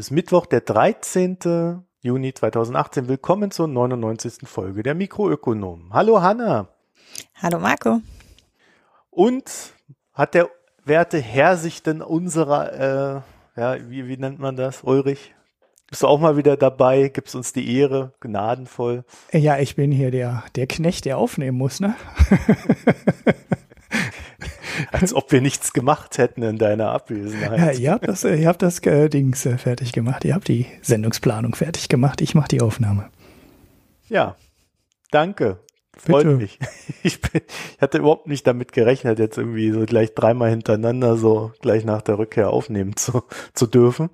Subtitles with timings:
[0.00, 1.84] Ist Mittwoch, der 13.
[2.00, 3.06] Juni 2018.
[3.06, 4.48] Willkommen zur 99.
[4.48, 5.92] Folge der Mikroökonomen.
[5.92, 6.68] Hallo Hanna.
[7.34, 8.00] Hallo Marco.
[9.10, 9.74] Und
[10.14, 10.48] hat der
[10.86, 15.34] werte Herr sich denn unserer, äh, ja, wie, wie nennt man das, Ulrich?
[15.90, 17.08] Bist du auch mal wieder dabei?
[17.08, 19.04] Gibst uns die Ehre, gnadenvoll.
[19.32, 21.94] Ja, ich bin hier der, der Knecht, der aufnehmen muss, ne?
[24.92, 27.58] Als ob wir nichts gemacht hätten in deiner Abwesenheit.
[27.58, 30.24] Ja, ihr habt das, ihr habt das äh, Dings äh, fertig gemacht.
[30.24, 32.20] Ihr habt die Sendungsplanung fertig gemacht.
[32.20, 33.08] Ich mache die Aufnahme.
[34.08, 34.36] Ja,
[35.10, 35.58] danke.
[35.96, 36.36] Freut Bitte.
[36.36, 36.58] mich.
[37.02, 37.40] Ich, bin,
[37.76, 42.02] ich hatte überhaupt nicht damit gerechnet, jetzt irgendwie so gleich dreimal hintereinander so gleich nach
[42.02, 43.22] der Rückkehr aufnehmen zu,
[43.54, 44.10] zu dürfen.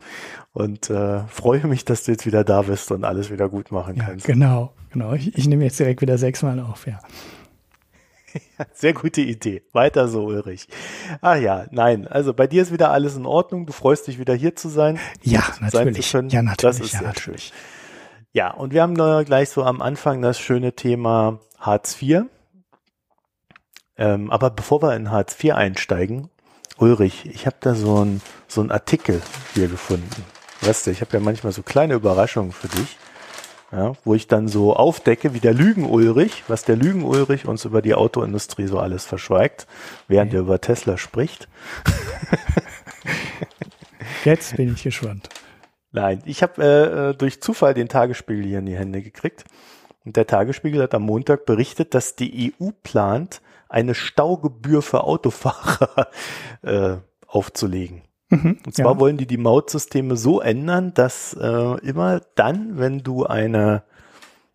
[0.52, 3.96] Und äh, freue mich, dass du jetzt wieder da bist und alles wieder gut machen
[3.96, 4.24] Ja, kannst.
[4.24, 5.14] genau, genau.
[5.14, 7.00] Ich, ich nehme jetzt direkt wieder sechsmal auf, ja.
[8.74, 9.62] Sehr gute Idee.
[9.72, 10.68] Weiter so, Ulrich.
[11.20, 12.06] Ah ja, nein.
[12.06, 13.66] Also bei dir ist wieder alles in Ordnung.
[13.66, 14.98] Du freust dich wieder hier zu sein.
[15.22, 16.12] Ja, sein natürlich.
[16.12, 16.28] können.
[16.30, 16.78] Ja, natürlich.
[16.78, 17.52] Das ist ja, sehr natürlich.
[18.32, 22.24] Ja, und wir haben da gleich so am Anfang das schöne Thema Hartz IV.
[23.98, 26.28] Ähm, aber bevor wir in Hartz IV einsteigen,
[26.78, 29.22] Ulrich, ich habe da so ein so ein Artikel
[29.54, 30.24] hier gefunden.
[30.60, 32.98] Weißt du, ich habe ja manchmal so kleine Überraschungen für dich,
[33.72, 37.94] ja, wo ich dann so aufdecke, wie der Lügen-Ulrich, was der Lügen-Ulrich uns über die
[37.94, 39.66] Autoindustrie so alles verschweigt,
[40.08, 40.38] während Ja.
[40.38, 41.48] er über Tesla spricht.
[44.24, 45.28] Jetzt bin ich gespannt.
[45.92, 49.44] Nein, ich habe äh, äh, durch Zufall den Tagesspiegel hier in die Hände gekriegt.
[50.04, 56.08] Und der Tagesspiegel hat am Montag berichtet, dass die EU plant, eine Staugebühr für Autofahrer
[56.62, 56.96] äh,
[57.26, 58.02] aufzulegen.
[58.28, 59.00] Mhm, Und zwar ja.
[59.00, 63.84] wollen die die Mautsysteme so ändern, dass äh, immer dann, wenn du eine,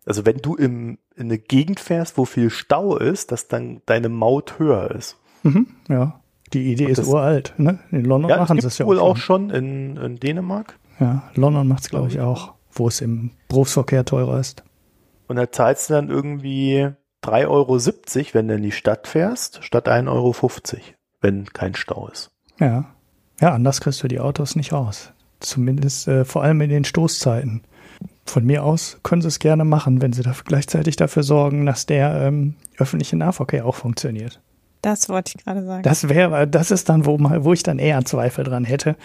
[0.04, 4.08] also wenn du im, in eine Gegend fährst, wo viel Stau ist, dass dann deine
[4.10, 5.16] Maut höher ist.
[5.42, 6.20] Mhm, ja.
[6.52, 7.54] Die Idee Und ist das- uralt.
[7.56, 7.78] Ne?
[7.90, 9.48] In London Ja, machen sie es ja wohl auch schon.
[9.48, 10.78] schon in, in Dänemark.
[11.00, 14.62] Ja, London macht es, glaube ich, auch, wo es im Berufsverkehr teurer ist.
[15.28, 16.88] Und da zahlst du dann irgendwie
[17.24, 17.78] 3,70 Euro,
[18.34, 20.34] wenn du in die Stadt fährst, statt 1,50 Euro,
[21.22, 22.30] wenn kein Stau ist.
[22.60, 22.84] Ja.
[23.40, 25.12] Ja, anders kriegst du die Autos nicht raus.
[25.40, 27.62] Zumindest äh, vor allem in den Stoßzeiten.
[28.24, 31.86] Von mir aus können sie es gerne machen, wenn sie dafür, gleichzeitig dafür sorgen, dass
[31.86, 34.40] der ähm, öffentliche Nahverkehr auch funktioniert.
[34.80, 35.82] Das wollte ich gerade sagen.
[35.84, 38.96] Das wäre, das ist dann, wo, mal- wo ich dann eher Zweifel dran hätte.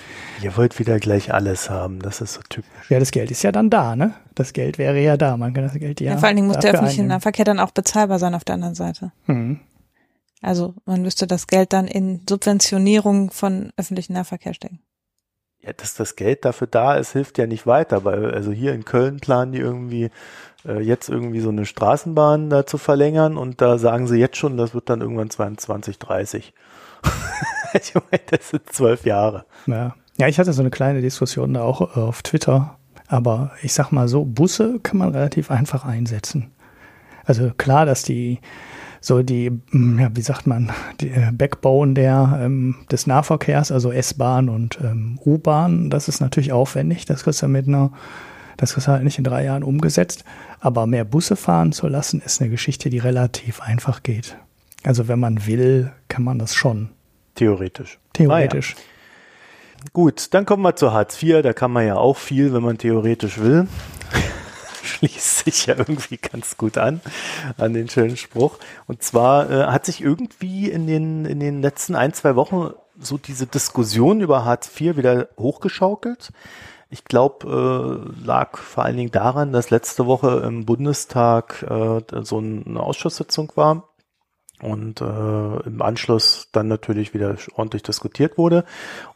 [0.41, 2.89] Ihr wollt wieder gleich alles haben, das ist so typisch.
[2.89, 4.13] Ja, das Geld ist ja dann da, ne?
[4.33, 5.37] Das Geld wäre ja da.
[5.37, 6.11] Man kann das Geld ja.
[6.13, 7.09] ja, vor allen Dingen muss der öffentliche einnehmen.
[7.17, 9.11] Nahverkehr dann auch bezahlbar sein auf der anderen Seite.
[9.25, 9.59] Hm.
[10.41, 14.81] Also man müsste das Geld dann in Subventionierung von öffentlichen Nahverkehr stecken.
[15.59, 18.85] Ja, dass das Geld dafür da ist, hilft ja nicht weiter, weil also hier in
[18.85, 20.11] Köln planen die irgendwie
[20.65, 24.57] äh, jetzt irgendwie so eine Straßenbahn da zu verlängern und da sagen sie jetzt schon,
[24.57, 26.53] das wird dann irgendwann 2030.
[27.73, 29.45] ich meine, das sind zwölf Jahre.
[29.65, 29.95] Ja.
[30.17, 32.77] ja, ich hatte so eine kleine Diskussion da auch äh, auf Twitter.
[33.07, 36.51] Aber ich sag mal so, Busse kann man relativ einfach einsetzen.
[37.23, 38.39] Also klar, dass die
[39.01, 43.91] so die, mm, ja, wie sagt man, die äh, Backbone der, ähm, des Nahverkehrs, also
[43.91, 47.05] S-Bahn und ähm, U-Bahn, das ist natürlich aufwendig.
[47.05, 47.91] Das kriegst du mit einer,
[48.57, 50.23] das kriegst du halt nicht in drei Jahren umgesetzt.
[50.59, 54.37] Aber mehr Busse fahren zu lassen, ist eine Geschichte, die relativ einfach geht.
[54.83, 56.89] Also wenn man will, kann man das schon.
[57.35, 57.99] Theoretisch.
[58.13, 58.75] Theoretisch.
[59.93, 61.41] Gut, dann kommen wir zu Hartz IV.
[61.43, 63.67] Da kann man ja auch viel, wenn man theoretisch will.
[64.87, 67.01] Schließt sich ja irgendwie ganz gut an,
[67.57, 68.57] an den schönen Spruch.
[68.87, 73.17] Und zwar äh, hat sich irgendwie in den, in den letzten ein, zwei Wochen so
[73.17, 76.31] diese Diskussion über Hartz IV wieder hochgeschaukelt.
[76.89, 82.37] Ich glaube, äh, lag vor allen Dingen daran, dass letzte Woche im Bundestag äh, so
[82.37, 83.83] eine Ausschusssitzung war
[84.61, 88.65] und äh, im Anschluss dann natürlich wieder ordentlich diskutiert wurde.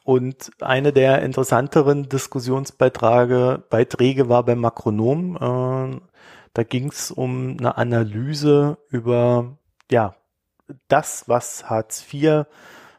[0.04, 5.36] Und eine der interessanteren Diskussionsbeiträge Beiträge war beim Makronom.
[5.36, 6.00] Äh,
[6.54, 9.58] da ging es um eine Analyse über
[9.90, 10.16] ja
[10.88, 12.46] das, was Hartz IV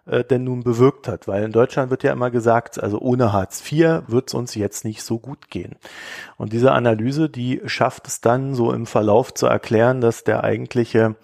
[0.06, 1.28] äh, denn nun bewirkt hat.
[1.28, 4.84] Weil in Deutschland wird ja immer gesagt, also ohne Hartz IV wird es uns jetzt
[4.84, 5.76] nicht so gut gehen.
[6.36, 11.14] Und diese Analyse, die schafft es dann so im Verlauf zu erklären, dass der eigentliche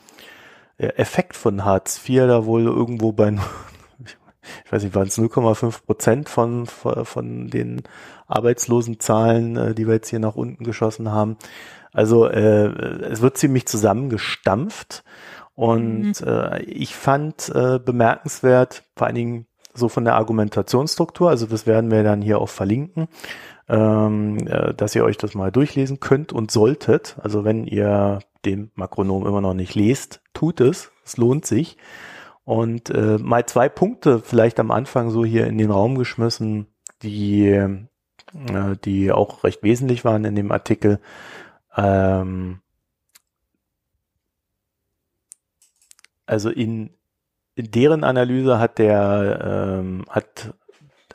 [0.79, 3.31] Effekt von Hartz IV da wohl irgendwo bei,
[4.65, 7.83] ich weiß nicht, waren es 0,5 Prozent von, von den
[8.27, 11.37] Arbeitslosenzahlen, äh, die wir jetzt hier nach unten geschossen haben.
[11.93, 12.69] Also äh,
[13.11, 15.03] es wird ziemlich zusammengestampft
[15.55, 21.67] und äh, ich fand äh, bemerkenswert, vor allen Dingen so von der Argumentationsstruktur, also das
[21.67, 23.09] werden wir dann hier auch verlinken,
[23.69, 27.17] ähm, äh, dass ihr euch das mal durchlesen könnt und solltet.
[27.23, 30.93] Also wenn ihr den Makronom immer noch nicht lest, tut es.
[31.05, 31.77] Es lohnt sich.
[32.45, 36.69] Und äh, mal zwei Punkte vielleicht am Anfang so hier in den Raum geschmissen,
[37.03, 41.01] die äh, die auch recht wesentlich waren in dem Artikel.
[41.77, 42.61] Ähm,
[46.27, 46.91] also in,
[47.55, 50.55] in deren Analyse hat der ähm, hat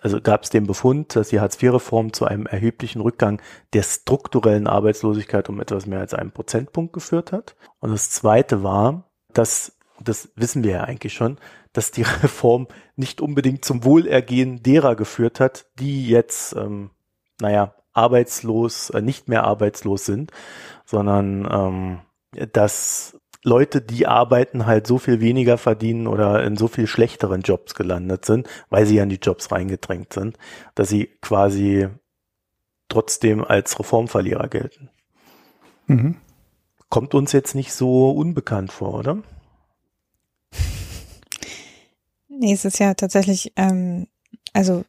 [0.02, 3.42] also gab es den Befund, dass die Hartz-IV-Reform zu einem erheblichen Rückgang
[3.72, 7.56] der strukturellen Arbeitslosigkeit um etwas mehr als einen Prozentpunkt geführt hat.
[7.80, 11.38] Und das Zweite war, dass, das wissen wir ja eigentlich schon,
[11.74, 16.92] dass die Reform nicht unbedingt zum Wohlergehen derer geführt hat, die jetzt, ähm,
[17.42, 20.32] naja, arbeitslos, äh, nicht mehr arbeitslos sind,
[20.86, 22.00] sondern ähm,
[22.52, 27.76] dass Leute, die arbeiten, halt so viel weniger verdienen oder in so viel schlechteren Jobs
[27.76, 30.38] gelandet sind, weil sie ja in die Jobs reingedrängt sind,
[30.76, 31.90] dass sie quasi
[32.88, 34.90] trotzdem als Reformverlierer gelten.
[35.88, 36.16] Mhm.
[36.94, 39.24] Kommt uns jetzt nicht so unbekannt vor, oder?
[42.28, 44.06] Nee, es ist ja tatsächlich, ähm,
[44.54, 44.86] also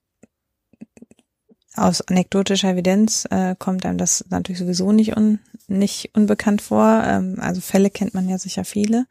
[1.75, 7.03] aus anekdotischer Evidenz äh, kommt einem das natürlich sowieso nicht, un, nicht unbekannt vor.
[7.07, 9.07] Ähm, also Fälle kennt man ja sicher viele.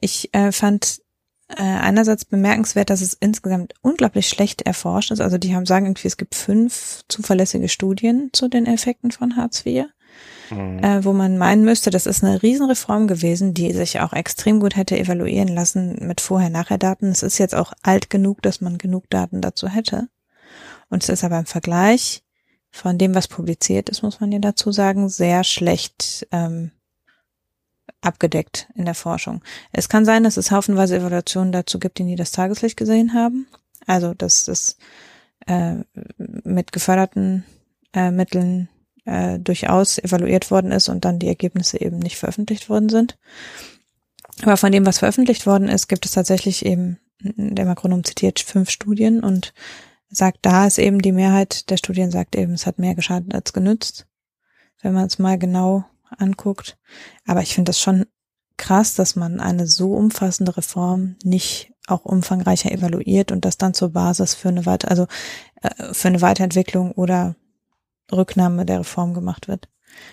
[0.00, 1.02] Ich äh, fand
[1.48, 5.20] äh, einerseits bemerkenswert, dass es insgesamt unglaublich schlecht erforscht ist.
[5.20, 9.66] Also die haben sagen irgendwie, es gibt fünf zuverlässige Studien zu den Effekten von Hartz
[9.66, 9.84] IV.
[10.52, 10.78] Mhm.
[10.82, 14.76] Äh, wo man meinen müsste, das ist eine Riesenreform gewesen, die sich auch extrem gut
[14.76, 17.06] hätte evaluieren lassen mit Vorher-Nachher-Daten.
[17.06, 20.08] Es ist jetzt auch alt genug, dass man genug Daten dazu hätte.
[20.88, 22.22] Und es ist aber im Vergleich
[22.70, 26.70] von dem, was publiziert ist, muss man ja dazu sagen, sehr schlecht ähm,
[28.00, 29.42] abgedeckt in der Forschung.
[29.72, 33.46] Es kann sein, dass es haufenweise Evaluationen dazu gibt, die nie das Tageslicht gesehen haben.
[33.86, 34.76] Also, dass es
[35.46, 35.76] äh,
[36.16, 37.44] mit geförderten
[37.92, 38.68] äh, Mitteln
[39.04, 43.18] äh, durchaus evaluiert worden ist und dann die Ergebnisse eben nicht veröffentlicht worden sind.
[44.42, 48.70] Aber von dem, was veröffentlicht worden ist, gibt es tatsächlich eben, der Makronom zitiert fünf
[48.70, 49.52] Studien und
[50.08, 53.52] sagt, da ist eben die Mehrheit der Studien sagt eben, es hat mehr geschadet als
[53.52, 54.06] genützt,
[54.82, 55.84] wenn man es mal genau
[56.18, 56.78] anguckt.
[57.26, 58.06] Aber ich finde das schon
[58.56, 63.90] krass, dass man eine so umfassende Reform nicht auch umfangreicher evaluiert und das dann zur
[63.90, 65.06] Basis für eine Weiter also
[65.62, 67.34] äh, für eine Weiterentwicklung oder
[68.12, 69.68] Rücknahme der Reform gemacht wird.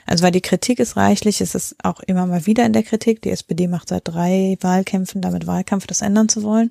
[0.06, 3.22] Also weil die Kritik ist reichlich, es ist auch immer mal wieder in der Kritik.
[3.22, 6.70] Die SPD macht seit drei Wahlkämpfen damit Wahlkampf, das ändern zu wollen.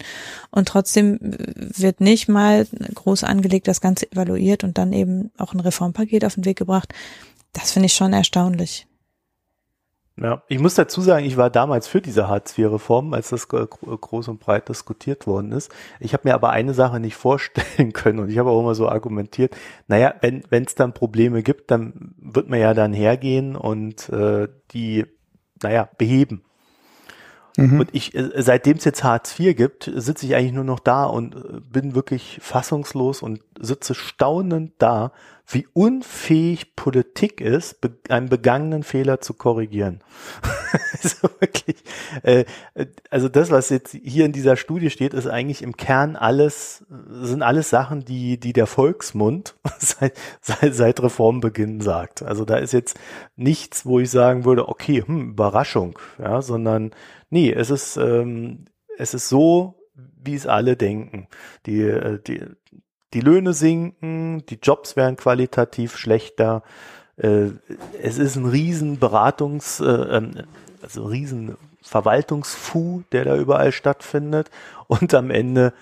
[0.50, 5.60] Und trotzdem wird nicht mal groß angelegt, das Ganze evaluiert und dann eben auch ein
[5.60, 6.92] Reformpaket auf den Weg gebracht.
[7.52, 8.87] Das finde ich schon erstaunlich.
[10.20, 14.40] Ja, ich muss dazu sagen, ich war damals für diese Hartz-IV-Reform, als das groß und
[14.40, 15.70] breit diskutiert worden ist.
[16.00, 18.88] Ich habe mir aber eine Sache nicht vorstellen können und ich habe auch immer so
[18.88, 19.56] argumentiert,
[19.86, 25.06] naja, wenn es dann Probleme gibt, dann wird man ja dann hergehen und äh, die,
[25.62, 26.42] naja, beheben.
[27.58, 27.80] Mhm.
[27.80, 31.04] Und ich, äh, seitdem es jetzt Hartz IV gibt, sitze ich eigentlich nur noch da
[31.04, 35.10] und äh, bin wirklich fassungslos und sitze staunend da,
[35.50, 37.78] wie unfähig Politik ist,
[38.10, 40.04] einen begangenen Fehler zu korrigieren.
[41.02, 41.76] also wirklich,
[42.22, 42.44] äh,
[43.10, 47.42] also das, was jetzt hier in dieser Studie steht, ist eigentlich im Kern alles, sind
[47.42, 52.22] alles Sachen, die, die der Volksmund seit, seit, seit Reformbeginn sagt.
[52.22, 52.96] Also da ist jetzt
[53.34, 56.92] nichts, wo ich sagen würde, okay, hm, Überraschung, ja, sondern
[57.30, 58.66] nee, es ist, ähm,
[58.96, 59.74] es ist so,
[60.22, 61.28] wie es alle denken.
[61.66, 62.42] Die, äh, die,
[63.14, 66.62] die Löhne sinken, die Jobs werden qualitativ schlechter.
[67.16, 67.50] Äh,
[68.00, 70.42] es ist ein riesen Beratungs, äh, ähm,
[70.82, 74.50] also ein riesen Verwaltungsfu, der da überall stattfindet.
[74.86, 75.72] Und am Ende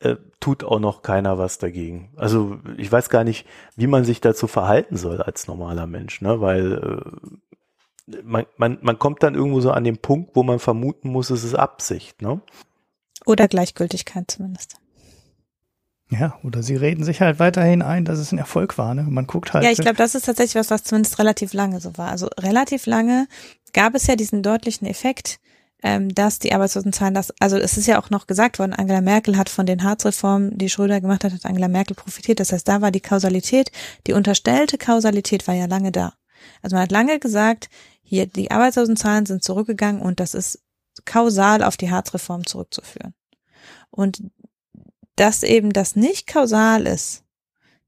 [0.00, 2.10] äh, tut auch noch keiner was dagegen.
[2.16, 6.40] Also ich weiß gar nicht, wie man sich dazu verhalten soll als normaler Mensch, ne?
[6.40, 7.10] weil äh,
[8.22, 11.44] man, man, man kommt dann irgendwo so an den Punkt, wo man vermuten muss, es
[11.44, 12.22] ist Absicht.
[12.22, 12.40] Ne?
[13.24, 14.76] Oder Gleichgültigkeit zumindest.
[16.08, 18.94] Ja, oder sie reden sich halt weiterhin ein, dass es ein Erfolg war.
[18.94, 19.02] Ne?
[19.02, 19.64] Man guckt halt.
[19.64, 22.10] Ja, ich glaube, das ist tatsächlich was, was zumindest relativ lange so war.
[22.10, 23.26] Also relativ lange
[23.72, 25.40] gab es ja diesen deutlichen Effekt,
[25.82, 29.36] ähm, dass die Arbeitslosenzahlen das, also es ist ja auch noch gesagt worden, Angela Merkel
[29.36, 32.38] hat von den Harzreformen, die Schröder gemacht hat, hat Angela Merkel profitiert.
[32.38, 33.72] Das heißt, da war die Kausalität,
[34.06, 36.12] die unterstellte Kausalität war ja lange da.
[36.62, 37.68] Also man hat lange gesagt,
[38.06, 40.62] hier die Arbeitslosenzahlen sind zurückgegangen und das ist
[41.04, 43.14] kausal auf die Harzreform zurückzuführen.
[43.90, 44.22] Und
[45.16, 47.24] dass eben das nicht kausal ist,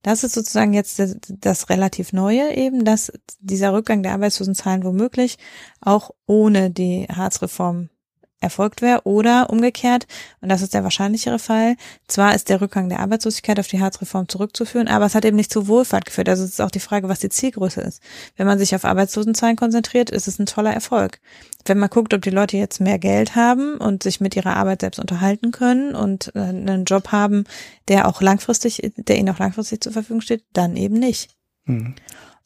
[0.03, 5.39] das ist sozusagen jetzt das, relativ Neue eben, dass dieser Rückgang der Arbeitslosenzahlen womöglich
[5.81, 7.91] auch ohne die Harzreform
[8.40, 10.07] erfolgt wäre oder umgekehrt,
[10.40, 11.76] und das ist der wahrscheinlichere Fall,
[12.07, 15.52] zwar ist der Rückgang der Arbeitslosigkeit auf die Harzreform zurückzuführen, aber es hat eben nicht
[15.52, 16.28] zu Wohlfahrt geführt.
[16.28, 18.02] Also es ist auch die Frage, was die Zielgröße ist.
[18.37, 21.21] Wenn man sich auf Arbeitslosenzahlen konzentriert, ist es ein toller Erfolg.
[21.64, 24.80] Wenn man guckt, ob die Leute jetzt mehr Geld haben und sich mit ihrer Arbeit
[24.80, 27.45] selbst unterhalten können und äh, einen Job haben,
[27.88, 31.30] der auch langfristig, der ihnen auch langfristig zur Verfügung steht, dann eben nicht.
[31.64, 31.95] Mhm.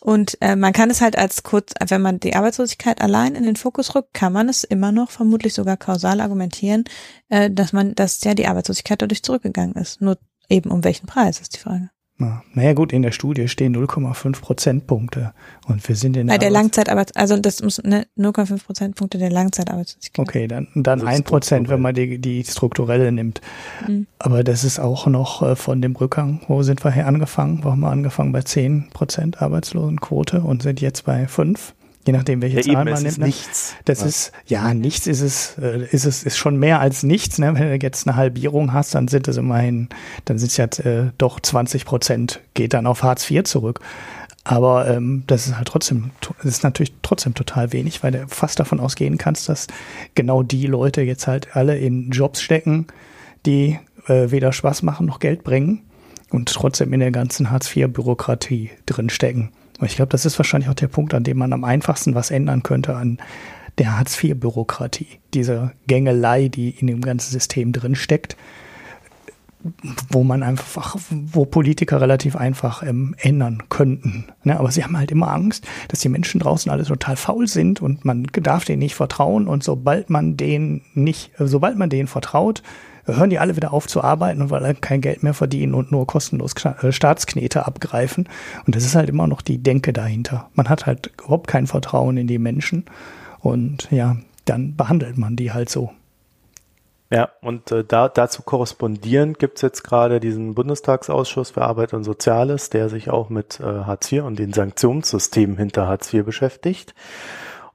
[0.03, 3.55] Und äh, man kann es halt als kurz, wenn man die Arbeitslosigkeit allein in den
[3.55, 6.83] Fokus rückt, kann man es immer noch vermutlich sogar kausal argumentieren,
[7.29, 10.01] äh, dass man, dass ja die Arbeitslosigkeit dadurch zurückgegangen ist.
[10.01, 10.19] Nur
[10.49, 11.91] eben um welchen Preis ist die Frage.
[12.55, 15.33] Naja gut, in der Studie stehen 0,5 Prozentpunkte
[15.67, 19.31] und wir sind in der, Bei der Langzeitarbeits, also das muss ne, 0,5 Prozentpunkte der
[19.31, 20.29] Langzeitarbeitslosigkeit.
[20.29, 23.41] Okay, dann dann ein Prozent, wenn man die die strukturelle nimmt.
[23.87, 24.07] Mhm.
[24.19, 26.41] Aber das ist auch noch äh, von dem Rückgang.
[26.49, 27.61] Wo sind wir hier angefangen?
[27.63, 31.75] Wo haben wir angefangen bei 10 Prozent Arbeitslosenquote und sind jetzt bei 5?
[32.05, 33.19] Je nachdem, welche ja, Zahl man nimmt.
[33.19, 33.27] Ne?
[33.27, 33.75] Nichts.
[33.85, 34.07] Das ja.
[34.07, 37.55] ist, ja, nichts ist es, äh, ist es, ist schon mehr als nichts, ne?
[37.55, 39.89] Wenn du jetzt eine Halbierung hast, dann sind es immerhin,
[40.25, 43.81] dann sind es jetzt äh, doch 20 Prozent, geht dann auf Hartz IV zurück.
[44.45, 48.59] Aber ähm, das ist halt trotzdem, das ist natürlich trotzdem total wenig, weil du fast
[48.59, 49.69] davon ausgehen kannst, dass
[50.17, 52.89] genau die Leute jetzt halt alle in Jobs stecken,
[53.47, 53.79] die
[54.09, 55.83] äh, weder Spaß machen noch Geld bringen
[56.31, 59.53] und trotzdem in der ganzen Hartz-IV-Bürokratie drin stecken.
[59.83, 62.31] Und ich glaube, das ist wahrscheinlich auch der Punkt, an dem man am einfachsten was
[62.31, 63.19] ändern könnte an
[63.79, 65.09] der Hartz-IV-Bürokratie.
[65.35, 68.37] Diese Gängelei, die in dem ganzen System drin steckt,
[70.09, 74.27] wo man einfach, wo Politiker relativ einfach ähm, ändern könnten.
[74.45, 74.57] Ne?
[74.57, 78.05] Aber sie haben halt immer Angst, dass die Menschen draußen alle total faul sind und
[78.05, 79.49] man darf denen nicht vertrauen.
[79.49, 82.63] Und sobald man denen nicht, sobald man denen vertraut,
[83.07, 85.91] hören die alle wieder auf zu arbeiten und weil alle kein Geld mehr verdienen und
[85.91, 88.29] nur kostenlos äh, Staatsknete abgreifen.
[88.67, 90.49] Und das ist halt immer noch die Denke dahinter.
[90.55, 92.85] Man hat halt überhaupt kein Vertrauen in die Menschen
[93.41, 95.91] und ja, dann behandelt man die halt so.
[97.11, 102.71] Ja, und äh, da, dazu korrespondierend gibt's jetzt gerade diesen Bundestagsausschuss für Arbeit und Soziales,
[102.71, 106.95] der sich auch mit äh, Hartz IV und den Sanktionssystemen hinter Hartz IV beschäftigt.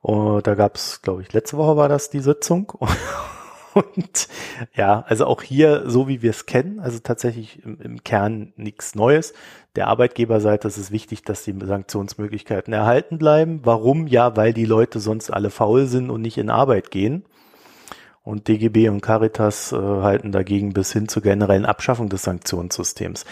[0.01, 2.73] Und da gab's, glaube ich, letzte Woche war das die Sitzung.
[3.77, 4.27] Und
[4.75, 8.95] ja, also auch hier, so wie wir es kennen, also tatsächlich im, im Kern nichts
[8.95, 9.33] Neues.
[9.75, 13.59] Der Arbeitgeberseite ist es wichtig, dass die Sanktionsmöglichkeiten erhalten bleiben.
[13.63, 14.07] Warum?
[14.07, 17.25] Ja, weil die Leute sonst alle faul sind und nicht in Arbeit gehen.
[18.23, 23.25] Und DGB und Caritas äh, halten dagegen bis hin zur generellen Abschaffung des Sanktionssystems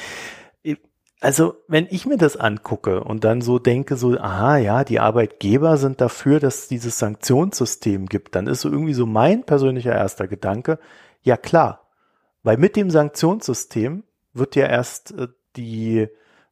[1.26, 5.78] also wenn ich mir das angucke und dann so denke, so, aha, ja, die Arbeitgeber
[5.78, 10.28] sind dafür, dass es dieses Sanktionssystem gibt, dann ist so irgendwie so mein persönlicher erster
[10.28, 10.78] Gedanke,
[11.24, 11.90] ja klar,
[12.44, 14.04] weil mit dem Sanktionssystem
[14.34, 16.10] wird ja erst äh, die,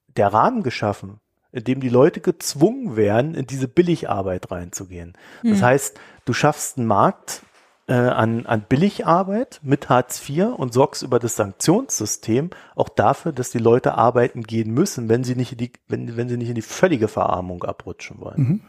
[0.08, 1.20] der Rahmen geschaffen,
[1.51, 5.13] in dem die Leute gezwungen werden, in diese Billigarbeit reinzugehen.
[5.44, 5.65] Das mhm.
[5.65, 7.44] heißt, du schaffst einen Markt,
[7.87, 13.51] äh, an, an Billigarbeit mit Hartz IV und sorgst über das Sanktionssystem auch dafür, dass
[13.51, 16.55] die Leute arbeiten gehen müssen, wenn sie nicht in die, wenn, wenn sie nicht in
[16.55, 18.37] die völlige Verarmung abrutschen wollen.
[18.37, 18.61] Mhm.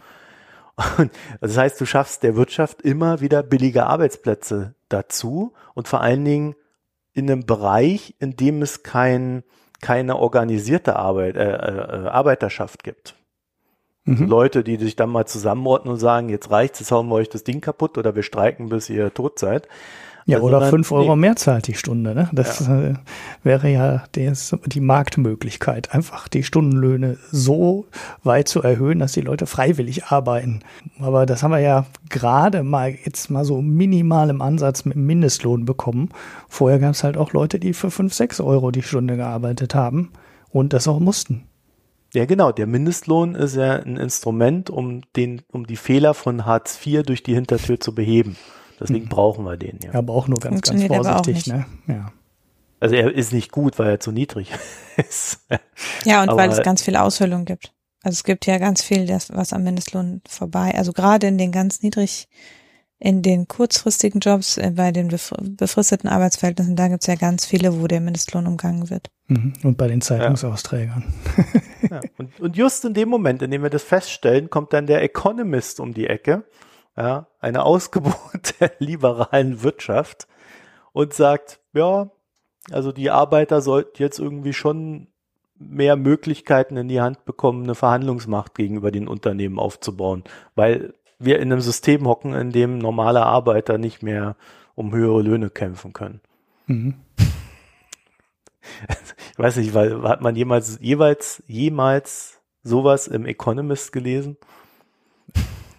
[0.99, 6.25] Und das heißt, du schaffst der Wirtschaft immer wieder billige Arbeitsplätze dazu und vor allen
[6.25, 6.57] Dingen
[7.13, 9.45] in einem Bereich, in dem es kein,
[9.81, 13.15] keine organisierte Arbeit, äh, äh, Arbeiterschaft gibt.
[14.05, 14.27] Mhm.
[14.27, 17.45] Leute, die sich dann mal zusammenrotten und sagen, jetzt reicht's, jetzt hauen wir euch das
[17.45, 19.69] Ding kaputt oder wir streiken, bis ihr tot seid.
[20.27, 21.21] Ja, also oder fünf Euro nee.
[21.21, 22.15] mehr zahlt die Stunde.
[22.15, 22.29] Ne?
[22.33, 22.81] Das ja.
[22.81, 22.95] Äh,
[23.43, 27.87] wäre ja des, die Marktmöglichkeit, einfach die Stundenlöhne so
[28.23, 30.61] weit zu erhöhen, dass die Leute freiwillig arbeiten.
[30.99, 35.67] Aber das haben wir ja gerade mal jetzt mal so minimal im Ansatz mit Mindestlohn
[35.67, 36.09] bekommen.
[36.49, 40.11] Vorher gab es halt auch Leute, die für fünf, sechs Euro die Stunde gearbeitet haben
[40.51, 41.45] und das auch mussten.
[42.15, 42.53] Ja, genau.
[42.53, 47.23] Der Mindestlohn ist ja ein Instrument, um den, um die Fehler von Hartz IV durch
[47.25, 48.37] die Hintertür zu beheben.
[48.81, 49.09] Deswegen mhm.
[49.09, 49.95] brauchen wir den, ja.
[49.95, 51.67] Aber auch nur ganz, ganz vorsichtig, ne?
[51.87, 52.13] Ja.
[52.81, 54.51] Also er ist nicht gut, weil er zu niedrig
[54.97, 55.41] ist.
[56.05, 57.73] Ja, und aber weil es ganz viel Aushöhlung gibt.
[58.03, 61.51] Also es gibt ja ganz viel, das, was am Mindestlohn vorbei, also gerade in den
[61.51, 62.29] ganz niedrig
[62.99, 67.81] in den kurzfristigen Jobs, äh, bei den befristeten Arbeitsverhältnissen, da gibt es ja ganz viele,
[67.81, 69.11] wo der Mindestlohn umgangen wird.
[69.29, 69.55] Mhm.
[69.63, 71.05] Und bei den Zeitungsausträgern.
[71.91, 72.01] Ja.
[72.17, 75.81] Und, und, just in dem Moment, in dem wir das feststellen, kommt dann der Economist
[75.81, 76.45] um die Ecke,
[76.97, 80.27] ja, eine Ausgeburt der liberalen Wirtschaft
[80.93, 82.11] und sagt, ja,
[82.71, 85.09] also die Arbeiter sollten jetzt irgendwie schon
[85.59, 90.25] mehr Möglichkeiten in die Hand bekommen, eine Verhandlungsmacht gegenüber den Unternehmen aufzubauen,
[90.55, 94.37] weil wir in einem System hocken, in dem normale Arbeiter nicht mehr
[94.75, 96.21] um höhere Löhne kämpfen können.
[96.67, 96.95] Mhm.
[99.33, 104.37] Ich weiß nicht, weil hat man jemals jeweils jemals sowas im Economist gelesen?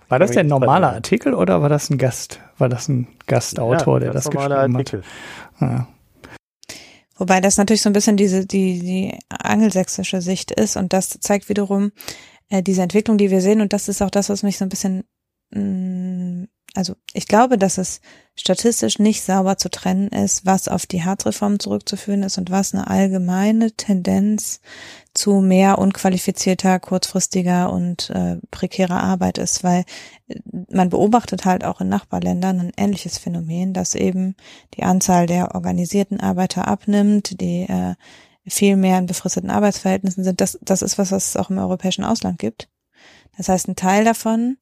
[0.08, 2.40] War das der normale Artikel oder war das ein Gast?
[2.58, 5.04] War das ein Gastautor, ja, der das geschrieben Artikel.
[5.60, 5.62] hat?
[5.62, 5.88] Ja.
[7.18, 11.50] Wobei das natürlich so ein bisschen diese die die angelsächsische Sicht ist und das zeigt
[11.50, 11.92] wiederum
[12.50, 14.70] äh, diese Entwicklung, die wir sehen und das ist auch das, was mich so ein
[14.70, 15.06] bisschen
[16.76, 18.02] also ich glaube, dass es
[18.36, 22.88] statistisch nicht sauber zu trennen ist, was auf die Harzreform zurückzuführen ist und was eine
[22.88, 24.60] allgemeine Tendenz
[25.14, 29.86] zu mehr unqualifizierter, kurzfristiger und äh, prekärer Arbeit ist, weil
[30.28, 34.36] äh, man beobachtet halt auch in Nachbarländern ein ähnliches Phänomen, dass eben
[34.76, 37.96] die Anzahl der organisierten Arbeiter abnimmt, die äh,
[38.46, 40.42] viel mehr in befristeten Arbeitsverhältnissen sind.
[40.42, 42.68] Das, das ist was, was es auch im europäischen Ausland gibt.
[43.38, 44.58] Das heißt, ein Teil davon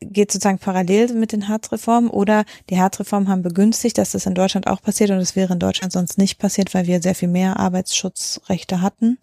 [0.00, 4.66] geht sozusagen parallel mit den Harzreformen oder die Harzreformen haben begünstigt, dass das in Deutschland
[4.66, 7.58] auch passiert und es wäre in Deutschland sonst nicht passiert, weil wir sehr viel mehr
[7.58, 9.18] Arbeitsschutzrechte hatten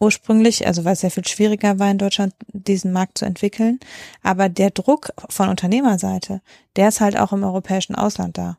[0.00, 3.80] ursprünglich, also weil es sehr viel schwieriger war in Deutschland, diesen Markt zu entwickeln.
[4.22, 6.40] Aber der Druck von Unternehmerseite,
[6.76, 8.58] der ist halt auch im europäischen Ausland da.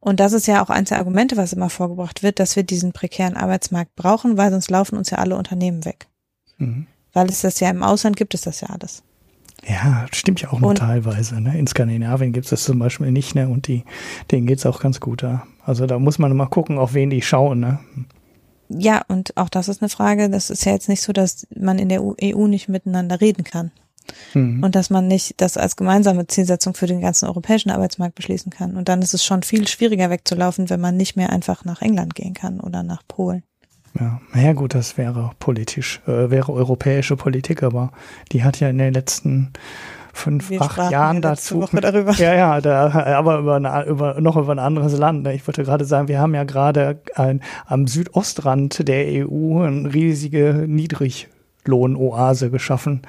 [0.00, 2.92] Und das ist ja auch eins der Argumente, was immer vorgebracht wird, dass wir diesen
[2.92, 6.06] prekären Arbeitsmarkt brauchen, weil sonst laufen uns ja alle Unternehmen weg.
[6.58, 6.86] Mhm.
[7.12, 9.02] Weil es das ja im Ausland gibt, ist das ja alles.
[9.64, 11.40] Ja, stimmt ja auch nur und, teilweise.
[11.40, 11.58] Ne?
[11.58, 13.48] In Skandinavien gibt es das zum Beispiel nicht, ne?
[13.48, 13.84] Und die,
[14.30, 15.46] denen geht's auch ganz gut da.
[15.64, 17.78] Also da muss man mal gucken, auf wen die schauen, ne?
[18.68, 20.28] Ja, und auch das ist eine Frage.
[20.28, 23.70] Das ist ja jetzt nicht so, dass man in der EU nicht miteinander reden kann.
[24.34, 24.62] Mhm.
[24.62, 28.76] Und dass man nicht das als gemeinsame Zielsetzung für den ganzen europäischen Arbeitsmarkt beschließen kann.
[28.76, 32.14] Und dann ist es schon viel schwieriger wegzulaufen, wenn man nicht mehr einfach nach England
[32.14, 33.42] gehen kann oder nach Polen.
[33.98, 37.92] Ja, naja gut, das wäre politisch, äh, wäre europäische Politik, aber
[38.32, 39.52] die hat ja in den letzten
[40.12, 41.62] fünf, Wir acht Jahren dazu.
[41.62, 42.12] Woche darüber.
[42.12, 45.22] Ja, ja, da, aber über, eine, über, noch über ein anderes Land.
[45.22, 45.34] Ne?
[45.34, 50.64] Ich wollte gerade sagen, wir haben ja gerade ein, am Südostrand der EU eine riesige
[50.66, 53.02] Niedriglohnoase geschaffen,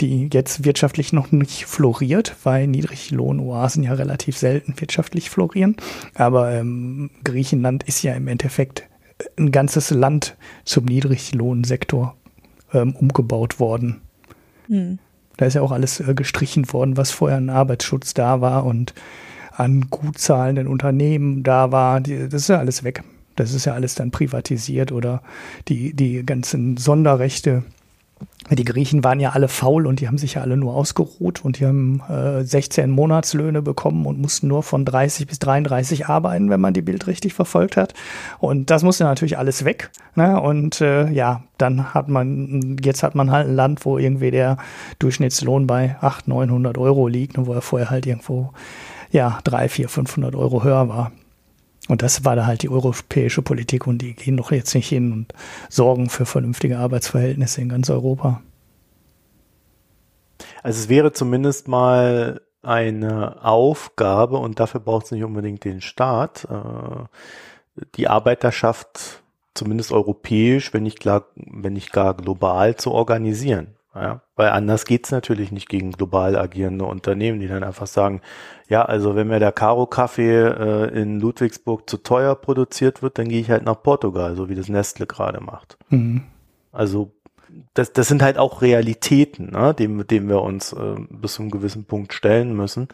[0.00, 5.76] die jetzt wirtschaftlich noch nicht floriert, weil Niedriglohnoasen ja relativ selten wirtschaftlich florieren.
[6.14, 8.84] Aber ähm, Griechenland ist ja im Endeffekt
[9.38, 12.16] ein ganzes Land zum Niedriglohnsektor
[12.72, 14.00] ähm, umgebaut worden.
[14.68, 14.98] Hm.
[15.36, 18.94] Da ist ja auch alles äh, gestrichen worden, was vorher an Arbeitsschutz da war und
[19.52, 22.00] an gut zahlenden Unternehmen da war.
[22.00, 23.02] Die, das ist ja alles weg.
[23.36, 25.22] Das ist ja alles dann privatisiert oder
[25.68, 27.62] die, die ganzen Sonderrechte
[28.50, 31.58] die Griechen waren ja alle faul und die haben sich ja alle nur ausgeruht und
[31.58, 36.60] die haben äh, 16 Monatslöhne bekommen und mussten nur von 30 bis 33 arbeiten, wenn
[36.60, 37.94] man die Bild richtig verfolgt hat.
[38.38, 39.90] Und das musste natürlich alles weg.
[40.14, 40.40] Ne?
[40.40, 44.56] Und äh, ja, dann hat man, jetzt hat man halt ein Land, wo irgendwie der
[44.98, 48.52] Durchschnittslohn bei 800, 900 Euro liegt, und wo er vorher halt irgendwo
[49.10, 51.12] ja, 3, 4, 500 Euro höher war.
[51.88, 55.12] Und das war da halt die europäische Politik und die gehen doch jetzt nicht hin
[55.12, 55.34] und
[55.68, 58.40] sorgen für vernünftige Arbeitsverhältnisse in ganz Europa.
[60.62, 66.46] Also es wäre zumindest mal eine Aufgabe und dafür braucht es nicht unbedingt den Staat,
[66.48, 69.22] äh, die Arbeiterschaft
[69.54, 73.74] zumindest europäisch, wenn nicht, klar, wenn nicht gar global zu organisieren.
[73.94, 78.22] Ja, weil anders geht's natürlich nicht gegen global agierende Unternehmen, die dann einfach sagen,
[78.68, 83.40] ja, also wenn mir der Caro-Kaffee äh, in Ludwigsburg zu teuer produziert wird, dann gehe
[83.40, 85.78] ich halt nach Portugal, so wie das Nestle gerade macht.
[85.90, 86.24] Mhm.
[86.72, 87.12] Also
[87.74, 91.52] das, das sind halt auch Realitäten, ne, dem, dem wir uns äh, bis zu einem
[91.52, 92.88] gewissen Punkt stellen müssen,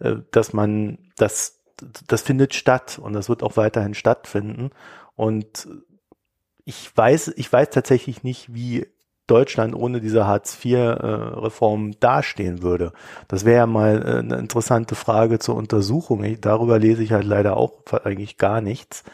[0.00, 1.62] äh, dass man das,
[2.08, 4.68] das findet statt und das wird auch weiterhin stattfinden.
[5.16, 5.66] Und
[6.66, 8.86] ich weiß, ich weiß tatsächlich nicht, wie
[9.30, 12.92] Deutschland ohne diese Hartz-IV-Reform äh, dastehen würde.
[13.28, 16.24] Das wäre ja mal äh, eine interessante Frage zur Untersuchung.
[16.24, 17.72] Ich, darüber lese ich halt leider auch
[18.04, 19.04] eigentlich gar nichts,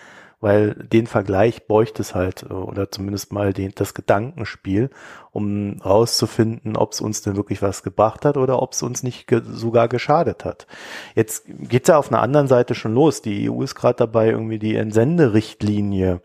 [0.41, 4.91] weil den Vergleich bräuchte es halt äh, oder zumindest mal den, das Gedankenspiel,
[5.33, 9.27] um rauszufinden, ob es uns denn wirklich was gebracht hat oder ob es uns nicht
[9.27, 10.67] ge sogar geschadet hat.
[11.15, 13.23] Jetzt geht's ja auf einer anderen Seite schon los.
[13.23, 16.21] Die EU ist gerade dabei, irgendwie die Entsenderichtlinie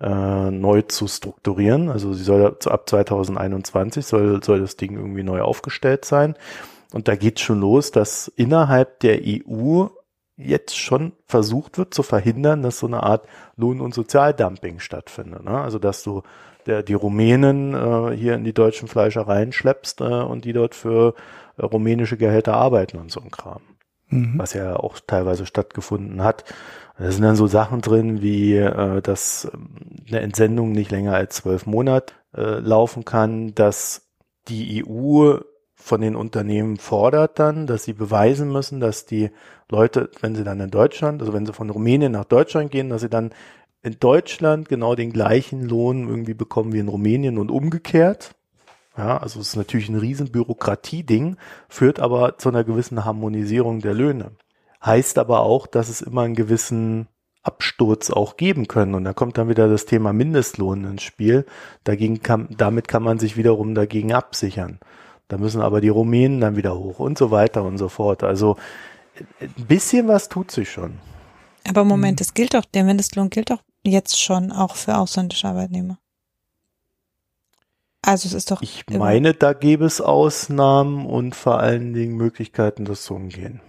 [0.00, 1.88] äh, neu zu strukturieren.
[1.88, 6.34] Also sie soll ab 2021 soll, soll das Ding irgendwie neu aufgestellt sein.
[6.92, 9.86] Und da geht schon los, dass innerhalb der EU
[10.36, 15.44] jetzt schon versucht wird zu verhindern, dass so eine Art Lohn- und Sozialdumping stattfindet.
[15.44, 15.60] Ne?
[15.60, 16.22] Also dass du
[16.66, 21.14] der, die Rumänen äh, hier in die deutschen Fleischereien schleppst äh, und die dort für
[21.56, 23.62] äh, rumänische Gehälter arbeiten und so ein Kram.
[24.08, 24.34] Mhm.
[24.36, 26.44] Was ja auch teilweise stattgefunden hat.
[27.00, 29.70] Da sind dann so Sachen drin, wie äh, dass ähm,
[30.08, 34.10] eine Entsendung nicht länger als zwölf Monate äh, laufen kann, dass
[34.48, 35.38] die EU
[35.74, 39.30] von den Unternehmen fordert dann, dass sie beweisen müssen, dass die
[39.70, 43.00] Leute, wenn sie dann in Deutschland, also wenn sie von Rumänien nach Deutschland gehen, dass
[43.00, 43.30] sie dann
[43.82, 48.34] in Deutschland genau den gleichen Lohn irgendwie bekommen wie in Rumänien und umgekehrt.
[48.98, 51.38] Ja, also es ist natürlich ein riesen Bürokratieding,
[51.70, 54.32] führt aber zu einer gewissen Harmonisierung der Löhne
[54.84, 57.08] heißt aber auch, dass es immer einen gewissen
[57.42, 58.94] Absturz auch geben können.
[58.94, 61.46] Und da kommt dann wieder das Thema Mindestlohn ins Spiel.
[61.84, 64.78] Dagegen kann, damit kann man sich wiederum dagegen absichern.
[65.28, 68.24] Da müssen aber die Rumänen dann wieder hoch und so weiter und so fort.
[68.24, 68.56] Also
[69.40, 70.98] ein bisschen was tut sich schon.
[71.68, 75.98] Aber Moment, es gilt doch, der Mindestlohn gilt doch jetzt schon auch für ausländische Arbeitnehmer.
[78.02, 78.62] Also es ist doch.
[78.62, 83.60] Ich meine, da gäbe es Ausnahmen und vor allen Dingen Möglichkeiten, das zu umgehen.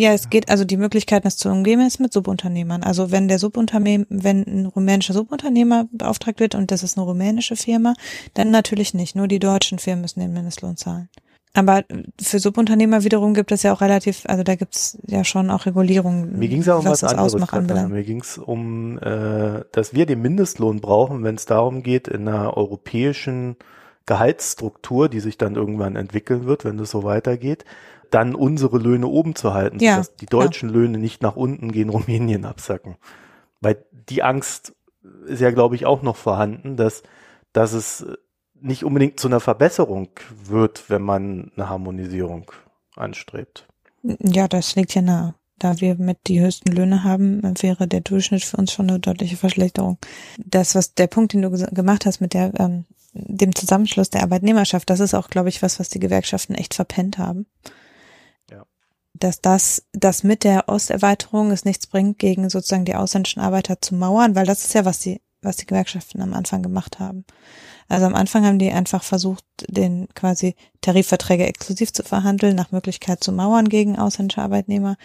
[0.00, 2.82] Ja, es geht also die Möglichkeit, das zu umgehen, ist mit Subunternehmern.
[2.82, 7.54] Also wenn der Subunternehmer, wenn ein rumänischer Subunternehmer beauftragt wird und das ist eine rumänische
[7.54, 7.92] Firma,
[8.32, 9.14] dann natürlich nicht.
[9.14, 11.10] Nur die deutschen Firmen müssen den Mindestlohn zahlen.
[11.52, 11.84] Aber
[12.18, 15.66] für Subunternehmer wiederum gibt es ja auch relativ, also da gibt es ja schon auch
[15.66, 16.38] Regulierungen.
[16.38, 17.88] Mir ging es auch um was, was anderes.
[17.90, 22.26] Mir ging es um, äh, dass wir den Mindestlohn brauchen, wenn es darum geht, in
[22.26, 23.56] einer europäischen
[24.06, 27.66] Gehaltsstruktur, die sich dann irgendwann entwickeln wird, wenn das so weitergeht,
[28.10, 30.74] dann unsere Löhne oben zu halten, ja, sodass die deutschen ja.
[30.76, 32.96] Löhne nicht nach unten gehen, Rumänien absacken.
[33.60, 34.74] Weil die Angst
[35.26, 37.02] ist ja, glaube ich, auch noch vorhanden, dass,
[37.52, 38.06] dass es
[38.60, 40.08] nicht unbedingt zu einer Verbesserung
[40.44, 42.50] wird, wenn man eine Harmonisierung
[42.96, 43.66] anstrebt.
[44.02, 45.34] Ja, das liegt ja nahe.
[45.58, 49.36] Da wir mit die höchsten Löhne haben, wäre der Durchschnitt für uns schon eine deutliche
[49.36, 49.98] Verschlechterung.
[50.38, 54.88] Das, was der Punkt, den du gemacht hast mit der, ähm, dem Zusammenschluss der Arbeitnehmerschaft,
[54.88, 57.46] das ist auch, glaube ich, was, was die Gewerkschaften echt verpennt haben
[59.20, 63.94] dass das, das mit der Osterweiterung es nichts bringt, gegen sozusagen die ausländischen Arbeiter zu
[63.94, 67.24] mauern, weil das ist ja, was die, was die Gewerkschaften am Anfang gemacht haben.
[67.88, 73.22] Also am Anfang haben die einfach versucht, den quasi Tarifverträge exklusiv zu verhandeln, nach Möglichkeit
[73.22, 74.96] zu mauern gegen ausländische Arbeitnehmer.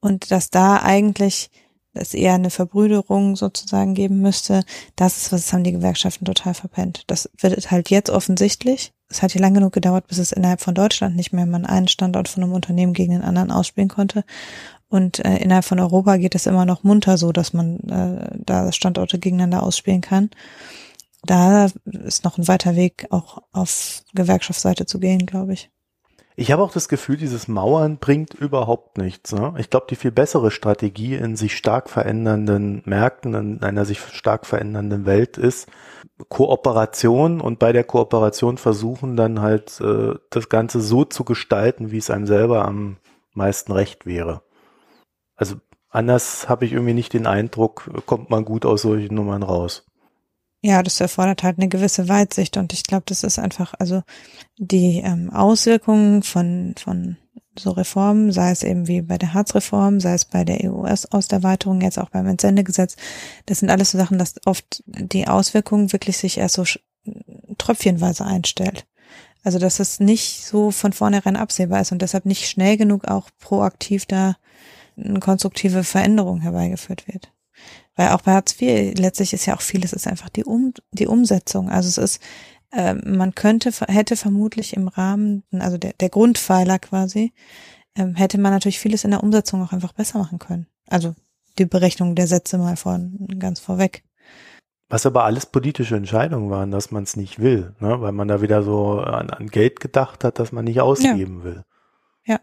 [0.00, 1.50] Und dass da eigentlich
[1.94, 4.64] es eher eine Verbrüderung sozusagen geben müsste,
[4.96, 7.04] das ist, was haben die Gewerkschaften total verpennt.
[7.06, 10.74] Das wird halt jetzt offensichtlich es hat hier lang genug gedauert, bis es innerhalb von
[10.74, 14.24] Deutschland nicht mehr man einen Standort von einem Unternehmen gegen den anderen ausspielen konnte.
[14.88, 18.72] Und äh, innerhalb von Europa geht es immer noch munter so, dass man äh, da
[18.72, 20.30] Standorte gegeneinander ausspielen kann.
[21.22, 25.70] Da ist noch ein weiter Weg auch auf Gewerkschaftsseite zu gehen, glaube ich.
[26.36, 29.32] Ich habe auch das Gefühl, dieses Mauern bringt überhaupt nichts.
[29.32, 29.54] Ne?
[29.58, 34.44] Ich glaube, die viel bessere Strategie in sich stark verändernden Märkten, in einer sich stark
[34.44, 35.68] verändernden Welt ist
[36.28, 41.98] Kooperation und bei der Kooperation versuchen dann halt äh, das Ganze so zu gestalten, wie
[41.98, 42.98] es einem selber am
[43.32, 44.42] meisten recht wäre.
[45.34, 45.56] Also
[45.88, 49.86] anders habe ich irgendwie nicht den Eindruck, kommt man gut aus solchen Nummern raus.
[50.66, 54.02] Ja, das erfordert halt eine gewisse Weitsicht und ich glaube, das ist einfach, also
[54.56, 57.18] die ähm, Auswirkungen von, von
[57.58, 61.98] so Reformen, sei es eben wie bei der Harzreform, sei es bei der EU-Osterweiterung, jetzt
[61.98, 62.96] auch beim Entsendegesetz,
[63.44, 66.64] das sind alles so Sachen, dass oft die Auswirkungen wirklich sich erst so
[67.58, 68.86] tröpfchenweise einstellt.
[69.42, 73.28] Also dass es nicht so von vornherein absehbar ist und deshalb nicht schnell genug auch
[73.38, 74.36] proaktiv da
[74.96, 77.33] eine konstruktive Veränderung herbeigeführt wird.
[77.96, 81.06] Weil auch bei Hartz IV letztlich ist ja auch vieles ist einfach die, um, die
[81.06, 81.70] Umsetzung.
[81.70, 82.22] Also es ist,
[82.72, 87.32] äh, man könnte, hätte vermutlich im Rahmen, also der, der Grundpfeiler quasi,
[87.94, 90.66] äh, hätte man natürlich vieles in der Umsetzung auch einfach besser machen können.
[90.88, 91.14] Also
[91.58, 94.02] die Berechnung der Sätze mal von ganz vorweg.
[94.88, 98.00] Was aber alles politische Entscheidungen waren, dass man es nicht will, ne?
[98.00, 101.44] weil man da wieder so an, an Geld gedacht hat, dass man nicht ausgeben ja.
[101.44, 101.64] will.
[102.26, 102.40] Ja.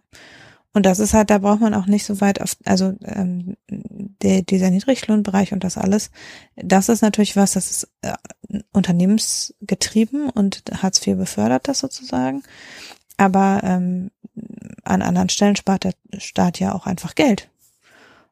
[0.74, 4.42] Und das ist halt, da braucht man auch nicht so weit auf, also ähm, der,
[4.42, 6.12] dieser Niedriglohnbereich und das alles,
[6.56, 8.14] das ist natürlich was, das ist äh,
[8.72, 12.44] unternehmensgetrieben und Hartz IV befördert das sozusagen.
[13.18, 14.12] Aber ähm,
[14.84, 17.50] an anderen Stellen spart der Staat ja auch einfach Geld.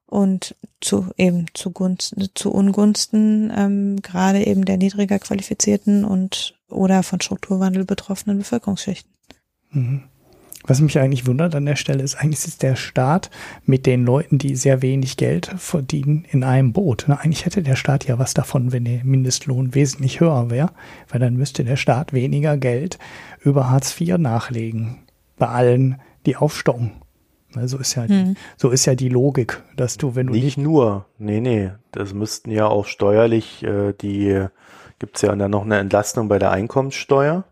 [0.05, 7.03] Und zu eben zu, Gunsten, zu Ungunsten ähm, gerade eben der niedriger qualifizierten und oder
[7.03, 9.11] von Strukturwandel betroffenen Bevölkerungsschichten.
[9.71, 10.08] Mhm.
[10.65, 13.29] Was mich eigentlich wundert an der Stelle ist, eigentlich ist der Staat
[13.65, 17.05] mit den Leuten, die sehr wenig Geld verdienen, in einem Boot.
[17.07, 20.71] Na, eigentlich hätte der Staat ja was davon, wenn der Mindestlohn wesentlich höher wäre,
[21.07, 22.99] weil dann müsste der Staat weniger Geld
[23.41, 24.99] über Hartz IV nachlegen.
[25.37, 26.91] Bei allen, die aufstocken.
[27.63, 28.35] So ist ja, hm.
[28.57, 32.13] so ist ja die Logik, dass du, wenn du nicht, nicht nur, nee, nee, das
[32.13, 34.45] müssten ja auch steuerlich, äh, die
[34.99, 37.45] gibt's ja dann noch eine Entlastung bei der Einkommenssteuer.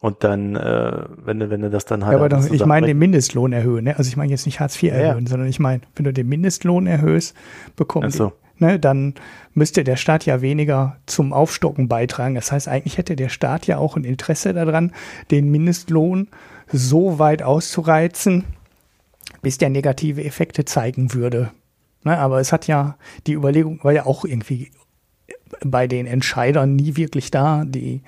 [0.00, 2.12] Und dann, äh, wenn du, wenn du das dann halt.
[2.12, 3.96] Ja, aber dann, ich meine den Mindestlohn erhöhen, ne?
[3.96, 5.30] Also ich meine jetzt nicht Hartz IV erhöhen, ja.
[5.30, 7.34] sondern ich meine, wenn du den Mindestlohn erhöhst,
[7.76, 8.32] bekommen so.
[8.58, 9.14] ne, dann
[9.54, 12.34] müsste der Staat ja weniger zum Aufstocken beitragen.
[12.34, 14.92] Das heißt, eigentlich hätte der Staat ja auch ein Interesse daran,
[15.30, 16.28] den Mindestlohn
[16.70, 18.44] so weit auszureizen,
[19.40, 21.52] bis der negative Effekte zeigen würde.
[22.04, 24.70] Ne, aber es hat ja, die Überlegung war ja auch irgendwie
[25.64, 28.02] bei den Entscheidern nie wirklich da, die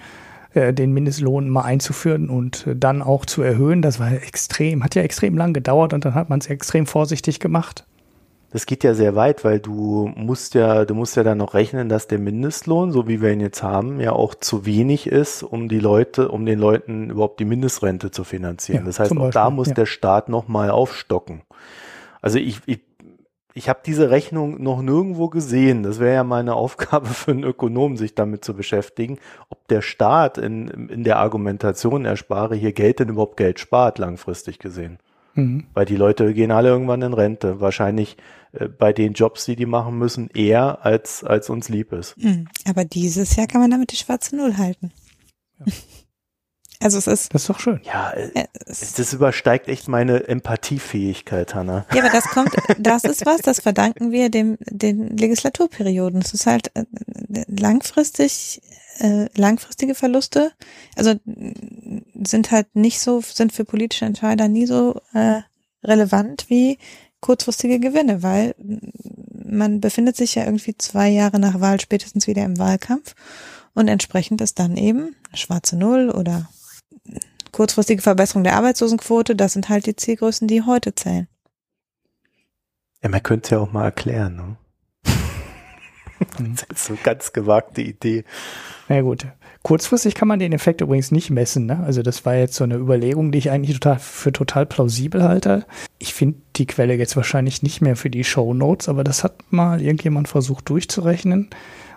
[0.54, 3.82] den Mindestlohn mal einzuführen und äh, dann auch zu erhöhen.
[3.82, 7.40] Das war extrem, hat ja extrem lang gedauert und dann hat man es extrem vorsichtig
[7.40, 7.84] gemacht.
[8.50, 11.90] Das geht ja sehr weit, weil du musst ja, du musst ja dann noch rechnen,
[11.90, 15.68] dass der Mindestlohn, so wie wir ihn jetzt haben, ja auch zu wenig ist, um
[15.68, 18.80] die Leute, um den Leuten überhaupt die Mindestrente zu finanzieren.
[18.80, 19.74] Ja, das heißt, auch da muss ja.
[19.74, 21.42] der Staat nochmal aufstocken.
[22.22, 22.80] Also ich, ich,
[23.58, 25.82] ich habe diese Rechnung noch nirgendwo gesehen.
[25.82, 29.18] Das wäre ja meine Aufgabe für einen Ökonom, sich damit zu beschäftigen,
[29.50, 33.98] ob der Staat in, in der Argumentation, er spare hier Geld, denn überhaupt Geld spart,
[33.98, 34.98] langfristig gesehen.
[35.34, 35.66] Mhm.
[35.74, 37.60] Weil die Leute gehen alle irgendwann in Rente.
[37.60, 38.16] Wahrscheinlich
[38.52, 42.16] äh, bei den Jobs, die die machen müssen, eher als, als uns lieb ist.
[42.16, 42.46] Mhm.
[42.64, 44.92] Aber dieses Jahr kann man damit die schwarze Null halten.
[45.58, 45.72] Ja.
[46.80, 47.34] Also es ist.
[47.34, 47.80] Das ist doch schön.
[47.84, 51.86] Ja, äh, es, das übersteigt echt meine Empathiefähigkeit, Hanna.
[51.92, 56.20] Ja, aber das kommt, das ist was, das verdanken wir dem, den Legislaturperioden.
[56.20, 56.84] Es ist halt äh,
[57.48, 58.60] langfristig
[59.00, 60.52] äh, langfristige Verluste,
[60.96, 61.14] also
[62.24, 65.42] sind halt nicht so, sind für politische Entscheider nie so äh,
[65.84, 66.78] relevant wie
[67.20, 68.54] kurzfristige Gewinne, weil
[69.44, 73.14] man befindet sich ja irgendwie zwei Jahre nach Wahl spätestens wieder im Wahlkampf
[73.74, 76.48] und entsprechend ist dann eben schwarze Null oder
[77.52, 81.28] kurzfristige Verbesserung der Arbeitslosenquote, das sind halt die Zielgrößen, die heute zählen.
[83.02, 84.56] Ja, man könnte es ja auch mal erklären, ne?
[86.54, 88.24] das ist so eine ganz gewagte Idee.
[88.88, 89.26] Na ja, gut.
[89.62, 91.66] Kurzfristig kann man den Effekt übrigens nicht messen.
[91.66, 91.80] Ne?
[91.84, 95.66] Also das war jetzt so eine Überlegung, die ich eigentlich total für total plausibel halte.
[95.98, 99.42] Ich finde die Quelle jetzt wahrscheinlich nicht mehr für die Show Notes, aber das hat
[99.50, 101.50] mal irgendjemand versucht durchzurechnen.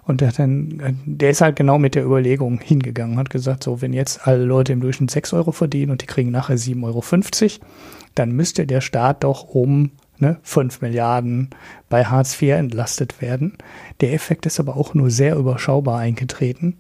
[0.03, 3.81] Und der, hat dann, der ist halt genau mit der Überlegung hingegangen, hat gesagt, so,
[3.81, 7.65] wenn jetzt alle Leute im Durchschnitt 6 Euro verdienen und die kriegen nachher 7,50 Euro,
[8.15, 11.49] dann müsste der Staat doch um ne, 5 Milliarden
[11.89, 13.57] bei Hartz IV entlastet werden.
[13.99, 16.77] Der Effekt ist aber auch nur sehr überschaubar eingetreten.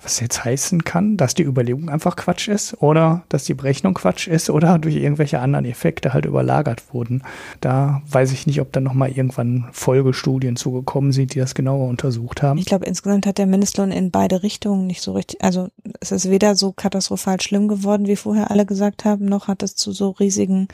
[0.00, 4.28] Was jetzt heißen kann, dass die Überlegung einfach Quatsch ist oder dass die Berechnung Quatsch
[4.28, 7.22] ist oder durch irgendwelche anderen Effekte halt überlagert wurden.
[7.60, 12.42] Da weiß ich nicht, ob dann nochmal irgendwann Folgestudien zugekommen sind, die das genauer untersucht
[12.42, 12.58] haben.
[12.58, 15.68] Ich glaube, insgesamt hat der Mindestlohn in beide Richtungen nicht so richtig, also
[16.00, 19.74] es ist weder so katastrophal schlimm geworden, wie vorher alle gesagt haben, noch hat es
[19.74, 20.68] zu so riesigen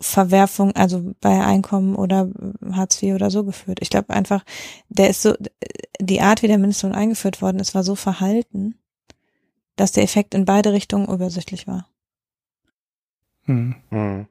[0.00, 2.28] Verwerfung, also bei Einkommen oder
[2.72, 3.78] Hartz IV oder so geführt.
[3.80, 4.44] Ich glaube einfach,
[4.88, 5.34] der ist so,
[6.00, 8.78] die Art, wie der Mindestlohn eingeführt worden ist, war so verhalten,
[9.76, 11.88] dass der Effekt in beide Richtungen übersichtlich war.
[13.42, 13.76] Hm.
[13.90, 14.26] Hm.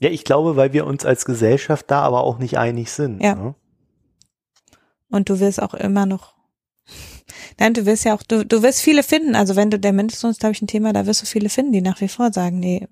[0.00, 3.20] Ja, ich glaube, weil wir uns als Gesellschaft da aber auch nicht einig sind.
[3.20, 3.34] Ja.
[3.34, 3.54] Ne?
[5.10, 6.34] Und du wirst auch immer noch,
[7.58, 9.34] nein, du wirst ja auch, du, du wirst viele finden.
[9.34, 11.72] Also wenn du, der Mindestlohn ist, glaube ich, ein Thema, da wirst du viele finden,
[11.72, 12.86] die nach wie vor sagen, nee,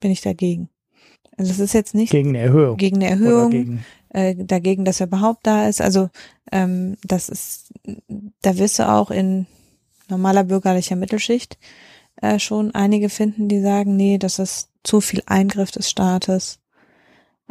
[0.00, 0.68] bin ich dagegen.
[1.38, 2.76] Also es ist jetzt nicht gegen eine Erhöhung.
[2.76, 5.80] Gegen eine Erhöhung, gegen äh, dagegen, dass er überhaupt da ist.
[5.80, 6.10] Also
[6.50, 7.72] ähm, das ist,
[8.42, 9.46] da wirst du auch in
[10.08, 11.58] normaler bürgerlicher Mittelschicht
[12.16, 16.58] äh, schon einige finden, die sagen, nee, das ist zu viel Eingriff des Staates.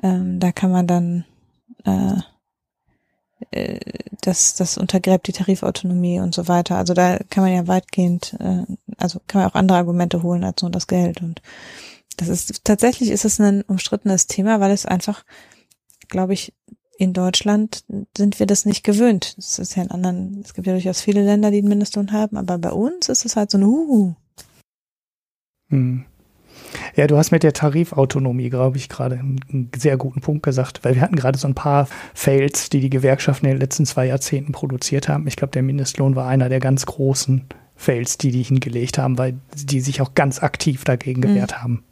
[0.04, 1.26] Ähm, da kann man dann
[1.86, 2.18] äh,
[3.52, 3.80] äh,
[4.22, 6.78] das, das untergräbt die Tarifautonomie und so weiter.
[6.78, 8.64] Also da kann man ja weitgehend, äh,
[8.98, 11.22] also kann man auch andere Argumente holen als nur das Geld.
[11.22, 11.42] Und
[12.18, 15.24] das ist tatsächlich ist es ein umstrittenes Thema, weil es einfach,
[16.10, 16.54] glaube ich,
[16.98, 17.84] in Deutschland
[18.18, 19.36] sind wir das nicht gewöhnt.
[19.38, 22.38] Es ist ja in anderen, es gibt ja durchaus viele Länder, die einen Mindestlohn haben,
[22.38, 24.16] aber bei uns ist es halt so ein Huhu.
[25.70, 26.06] Hm.
[26.96, 30.96] Ja, du hast mit der Tarifautonomie, glaube ich, gerade einen sehr guten Punkt gesagt, weil
[30.96, 34.52] wir hatten gerade so ein paar Fails, die die Gewerkschaften in den letzten zwei Jahrzehnten
[34.52, 35.28] produziert haben.
[35.28, 39.38] Ich glaube, der Mindestlohn war einer der ganz großen Fails, die die hingelegt haben, weil
[39.56, 41.62] die sich auch ganz aktiv dagegen gewehrt mhm.
[41.62, 41.84] haben.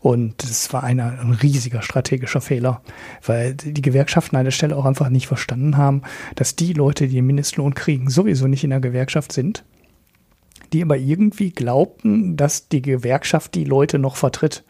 [0.00, 2.82] Und das war eine, ein riesiger strategischer Fehler,
[3.24, 6.02] weil die Gewerkschaften an der Stelle auch einfach nicht verstanden haben,
[6.36, 9.64] dass die Leute, die den Mindestlohn kriegen, sowieso nicht in der Gewerkschaft sind,
[10.72, 14.64] die aber irgendwie glaubten, dass die Gewerkschaft die Leute noch vertritt.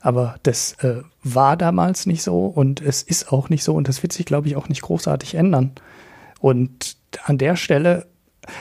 [0.00, 4.02] Aber das äh, war damals nicht so und es ist auch nicht so und das
[4.02, 5.72] wird sich, glaube ich, auch nicht großartig ändern.
[6.40, 8.06] Und an der Stelle,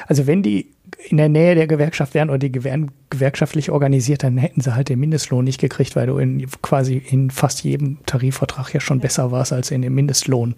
[0.08, 0.74] also wenn die
[1.08, 4.89] in der Nähe der Gewerkschaft wären oder die wären gewerkschaftlich organisiert, dann hätten sie halt
[4.89, 9.32] den Mindestlohn nicht gekriegt, weil du in quasi in fast jedem Tarifvertrag ja schon besser
[9.32, 10.56] warst als in dem Mindestlohn.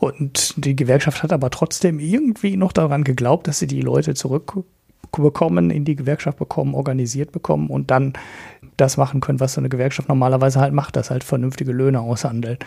[0.00, 5.70] Und die Gewerkschaft hat aber trotzdem irgendwie noch daran geglaubt, dass sie die Leute zurückbekommen,
[5.70, 8.12] in die Gewerkschaft bekommen, organisiert bekommen und dann
[8.76, 12.58] das machen können, was so eine Gewerkschaft normalerweise halt macht, das halt vernünftige Löhne aushandeln.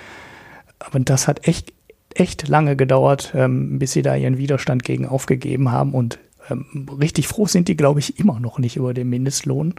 [0.80, 1.74] Aber das hat echt
[2.16, 7.28] echt lange gedauert, ähm, bis sie da ihren Widerstand gegen aufgegeben haben und ähm, richtig
[7.28, 9.76] froh sind die, glaube ich, immer noch nicht über den Mindestlohn,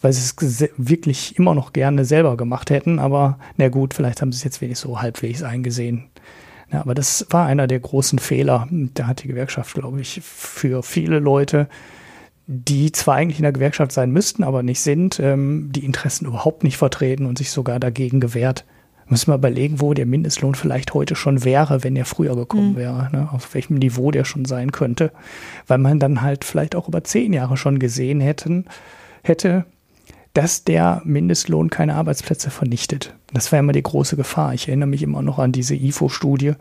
[0.00, 2.98] weil sie es wirklich immer noch gerne selber gemacht hätten.
[2.98, 6.04] Aber na gut, vielleicht haben sie es jetzt wenigstens so halbwegs eingesehen.
[6.72, 8.68] Ja, aber das war einer der großen Fehler.
[8.70, 11.68] Da hat die Gewerkschaft, glaube ich, für viele Leute,
[12.46, 16.64] die zwar eigentlich in der Gewerkschaft sein müssten, aber nicht sind, ähm, die Interessen überhaupt
[16.64, 18.64] nicht vertreten und sich sogar dagegen gewehrt,
[19.10, 22.76] Müssen wir überlegen, wo der Mindestlohn vielleicht heute schon wäre, wenn er früher gekommen mhm.
[22.76, 23.28] wäre, ne?
[23.32, 25.10] auf welchem Niveau der schon sein könnte.
[25.66, 28.66] Weil man dann halt vielleicht auch über zehn Jahre schon gesehen hätten,
[29.22, 29.66] hätte,
[30.32, 33.16] dass der Mindestlohn keine Arbeitsplätze vernichtet.
[33.34, 34.54] Das wäre immer die große Gefahr.
[34.54, 36.52] Ich erinnere mich immer noch an diese IFO-Studie,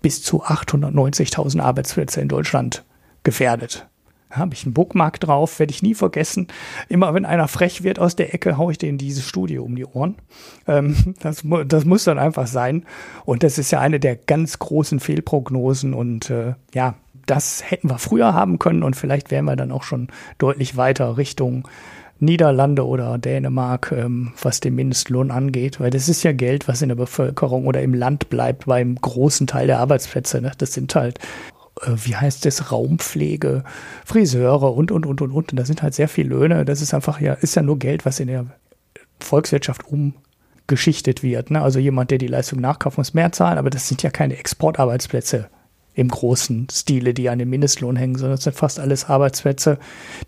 [0.00, 2.84] bis zu 890.000 Arbeitsplätze in Deutschland
[3.24, 3.88] gefährdet
[4.36, 6.48] habe ich einen Bookmark drauf, werde ich nie vergessen.
[6.88, 9.86] Immer wenn einer frech wird aus der Ecke, haue ich denen diese Studie um die
[9.86, 10.16] Ohren.
[10.66, 12.84] Ähm, das, das muss dann einfach sein.
[13.24, 15.94] Und das ist ja eine der ganz großen Fehlprognosen.
[15.94, 16.94] Und äh, ja,
[17.26, 21.16] das hätten wir früher haben können und vielleicht wären wir dann auch schon deutlich weiter
[21.16, 21.68] Richtung
[22.18, 26.88] Niederlande oder Dänemark, ähm, was den Mindestlohn angeht, weil das ist ja Geld, was in
[26.88, 30.40] der Bevölkerung oder im Land bleibt beim großen Teil der Arbeitsplätze.
[30.40, 30.52] Ne?
[30.56, 31.18] Das sind halt
[31.84, 33.64] wie heißt es, Raumpflege,
[34.04, 35.52] Friseure und, und, und, und, und.
[35.52, 36.64] Und da sind halt sehr viele Löhne.
[36.64, 38.46] Das ist einfach ja, ist ja nur Geld, was in der
[39.20, 41.50] Volkswirtschaft umgeschichtet wird.
[41.50, 41.60] Ne?
[41.60, 45.48] Also jemand, der die Leistung nachkauft, muss mehr zahlen, aber das sind ja keine Exportarbeitsplätze
[45.94, 49.78] im großen Stile, die an den Mindestlohn hängen, sondern das sind fast alles Arbeitsplätze,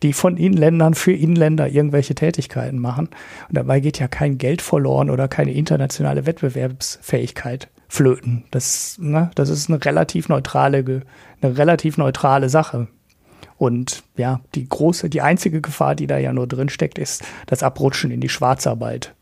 [0.02, 3.08] die von Inländern für Inländer irgendwelche Tätigkeiten machen.
[3.48, 8.44] Und dabei geht ja kein Geld verloren oder keine internationale Wettbewerbsfähigkeit flöten.
[8.50, 11.02] Das, ne, das ist eine relativ neutrale,
[11.40, 12.88] eine relativ neutrale Sache.
[13.56, 17.62] Und ja, die große, die einzige Gefahr, die da ja nur drin steckt, ist das
[17.62, 19.14] Abrutschen in die Schwarzarbeit.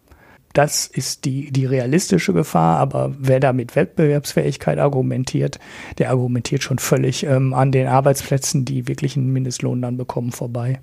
[0.52, 5.58] Das ist die, die realistische Gefahr, aber wer da mit Wettbewerbsfähigkeit argumentiert,
[5.98, 10.80] der argumentiert schon völlig ähm, an den Arbeitsplätzen, die wirklich einen Mindestlohn dann bekommen, vorbei.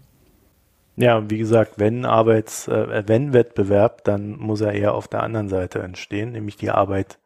[0.96, 5.50] Ja, wie gesagt, wenn Arbeits, äh, wenn Wettbewerb, dann muss er eher auf der anderen
[5.50, 7.18] Seite entstehen, nämlich die Arbeit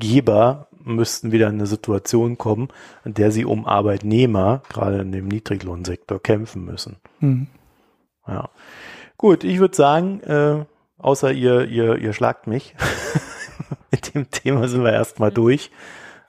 [0.00, 2.68] Geber müssten wieder in eine Situation kommen,
[3.04, 6.96] in der sie um Arbeitnehmer, gerade in dem Niedriglohnsektor, kämpfen müssen.
[7.20, 7.46] Mhm.
[8.26, 8.48] Ja.
[9.16, 10.64] Gut, ich würde sagen, äh,
[10.98, 12.74] außer ihr, ihr, ihr schlagt mich.
[13.90, 15.70] Mit dem Thema sind wir erstmal durch.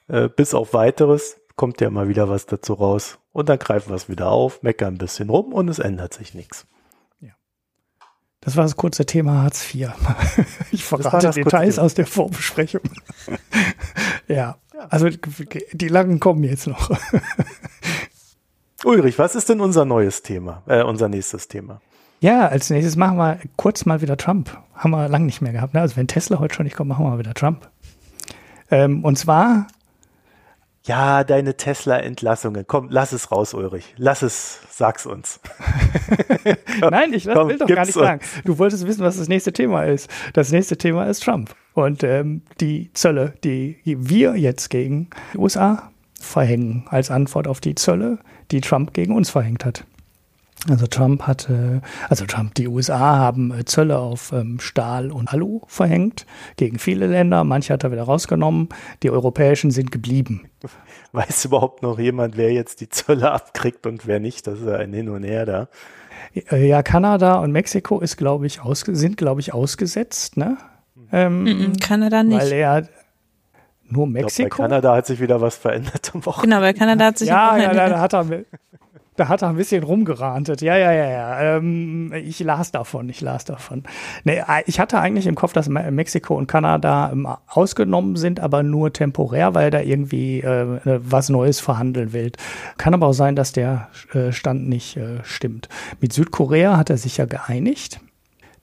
[0.08, 3.20] Äh, bis auf weiteres kommt ja mal wieder was dazu raus.
[3.34, 6.34] Und dann greifen wir es wieder auf, meckern ein bisschen rum und es ändert sich
[6.34, 6.68] nichts.
[8.42, 9.92] Das war das kurze Thema Hartz IV.
[10.72, 12.82] Ich verrate Details aus der Vorbesprechung.
[14.28, 14.58] ja,
[14.90, 16.90] also die langen kommen jetzt noch.
[18.84, 21.82] Ulrich, was ist denn unser neues Thema, äh, unser nächstes Thema?
[22.20, 24.58] Ja, als nächstes machen wir kurz mal wieder Trump.
[24.74, 25.74] Haben wir lange nicht mehr gehabt.
[25.74, 25.82] Ne?
[25.82, 27.70] Also wenn Tesla heute schon nicht kommt, machen wir mal wieder Trump.
[28.72, 29.68] Ähm, und zwar
[30.84, 32.65] ja, deine Tesla-Entlassungen.
[32.67, 33.94] Komm, lass es raus, Ulrich.
[33.98, 35.39] Lass es, sag's uns.
[36.82, 38.22] Nein, ich Komm, will doch gar nicht sagen.
[38.46, 40.10] Du wolltest wissen, was das nächste Thema ist.
[40.34, 41.56] Das nächste Thema ist Trump.
[41.74, 47.76] Und ähm, die Zölle, die wir jetzt gegen die USA verhängen, als Antwort auf die
[47.76, 48.17] Zölle,
[48.50, 49.86] die Trump gegen uns verhängt hat.
[50.69, 55.62] Also Trump hatte, also Trump, die USA haben äh, Zölle auf ähm, Stahl und Alu
[55.65, 57.43] verhängt gegen viele Länder.
[57.43, 58.69] Manche hat er wieder rausgenommen.
[59.02, 60.50] Die europäischen sind geblieben.
[61.13, 64.45] Weiß überhaupt noch jemand, wer jetzt die Zölle abkriegt und wer nicht?
[64.45, 65.67] Das ist ja ein Hin und Her da.
[66.52, 70.58] Äh, ja, Kanada und Mexiko ist, glaube ich, sind, glaube ich, ausgesetzt, ne?
[71.12, 72.39] Ähm, Kanada nicht.
[72.39, 72.88] Weil er
[73.89, 74.47] nur Mexiko.
[74.47, 76.56] Glaub, bei Kanada hat sich wieder was verändert am Wochenende.
[76.56, 78.26] Genau, bei Kanada hat sich ja, ja, da, da hat er
[79.17, 80.62] da hat er ein bisschen rumgerantet.
[80.62, 81.58] Ja, ja, ja, ja.
[81.58, 83.84] Ähm, ich las davon, ich las davon.
[84.24, 88.63] Nee, äh, ich hatte eigentlich im Kopf, dass Mexiko und Kanada ähm, ausgenommen sind, aber
[88.63, 92.32] nur temporär, weil da irgendwie äh, was Neues verhandeln will.
[92.78, 95.67] Kann aber auch sein, dass der äh, Stand nicht äh, stimmt.
[96.00, 98.00] Mit Südkorea hat er sich ja geeinigt.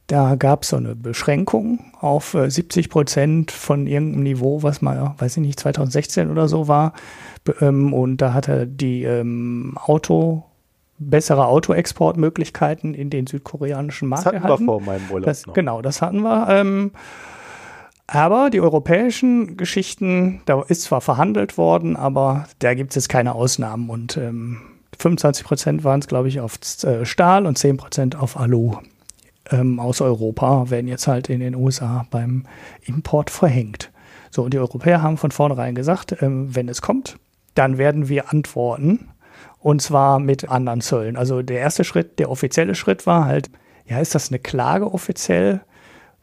[0.09, 5.15] Da gab es so eine Beschränkung auf 70 äh, Prozent von irgendeinem Niveau, was mal,
[5.19, 6.95] weiß ich nicht, 2016 oder so war.
[7.61, 10.45] Ähm, und da hat er die ähm, Auto,
[10.99, 14.65] bessere Autoexportmöglichkeiten in den südkoreanischen Markt das hatten erhalten.
[14.65, 16.49] wir vor meinem Urlaub das, Genau, das hatten wir.
[16.49, 16.93] Ähm,
[18.07, 23.35] aber die europäischen Geschichten, da ist zwar verhandelt worden, aber da gibt es jetzt keine
[23.35, 23.91] Ausnahmen.
[23.91, 24.63] Und ähm,
[24.99, 28.79] 25 Prozent waren es, glaube ich, auf äh, Stahl und 10 Prozent auf Alu
[29.51, 32.45] ähm, aus Europa werden jetzt halt in den USA beim
[32.85, 33.91] Import verhängt.
[34.31, 37.19] So, und die Europäer haben von vornherein gesagt, ähm, wenn es kommt,
[37.55, 39.09] dann werden wir antworten.
[39.61, 41.17] Und zwar mit anderen Zöllen.
[41.17, 43.51] Also der erste Schritt, der offizielle Schritt war halt,
[43.87, 45.63] ja, ist das eine Klage offiziell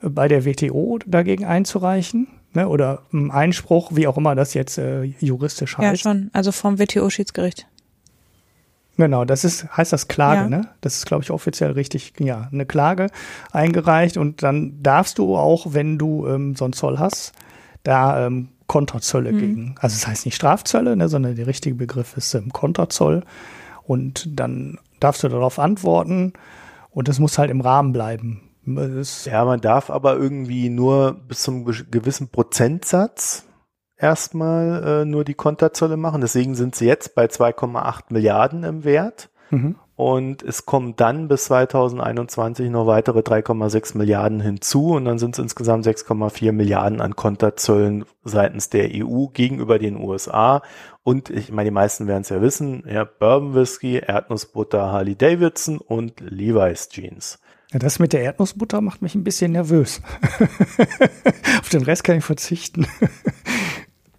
[0.02, 2.28] äh, bei der WTO dagegen einzureichen?
[2.54, 2.68] Ne?
[2.70, 6.04] Oder ein Einspruch, wie auch immer das jetzt äh, juristisch heißt.
[6.06, 6.30] Ja, schon.
[6.32, 7.68] Also vom WTO-Schiedsgericht.
[8.98, 10.50] Genau, das ist, heißt das Klage, ja.
[10.50, 10.70] ne?
[10.82, 13.08] Das ist, glaube ich, offiziell richtig, ja, eine Klage
[13.52, 17.34] eingereicht und dann darfst du auch, wenn du ähm, so einen Zoll hast,
[17.84, 19.38] da ähm, Konterzölle mhm.
[19.38, 19.76] gegen.
[19.80, 23.24] Also es das heißt nicht Strafzölle, ne, sondern der richtige Begriff ist ähm, Konterzoll.
[23.84, 26.34] Und dann darfst du darauf antworten
[26.90, 28.42] und das muss halt im Rahmen bleiben.
[28.66, 33.46] Das, Ja, man darf aber irgendwie nur bis zum ge- gewissen Prozentsatz
[34.06, 36.22] erstmal äh, nur die Konterzölle machen.
[36.22, 39.30] Deswegen sind sie jetzt bei 2,8 Milliarden im Wert.
[39.50, 39.76] mhm.
[39.98, 45.40] Und es kommen dann bis 2021 noch weitere 3,6 Milliarden hinzu und dann sind es
[45.40, 50.62] insgesamt 6,4 Milliarden an Konterzöllen seitens der EU gegenüber den USA.
[51.04, 55.78] Und ich meine, die meisten werden es ja wissen, ja, Bourbon Whisky, Erdnussbutter, Harley Davidson
[55.78, 57.40] und Levi's Jeans.
[57.72, 60.02] Ja, das mit der Erdnussbutter macht mich ein bisschen nervös.
[61.62, 62.86] Auf den Rest kann ich verzichten.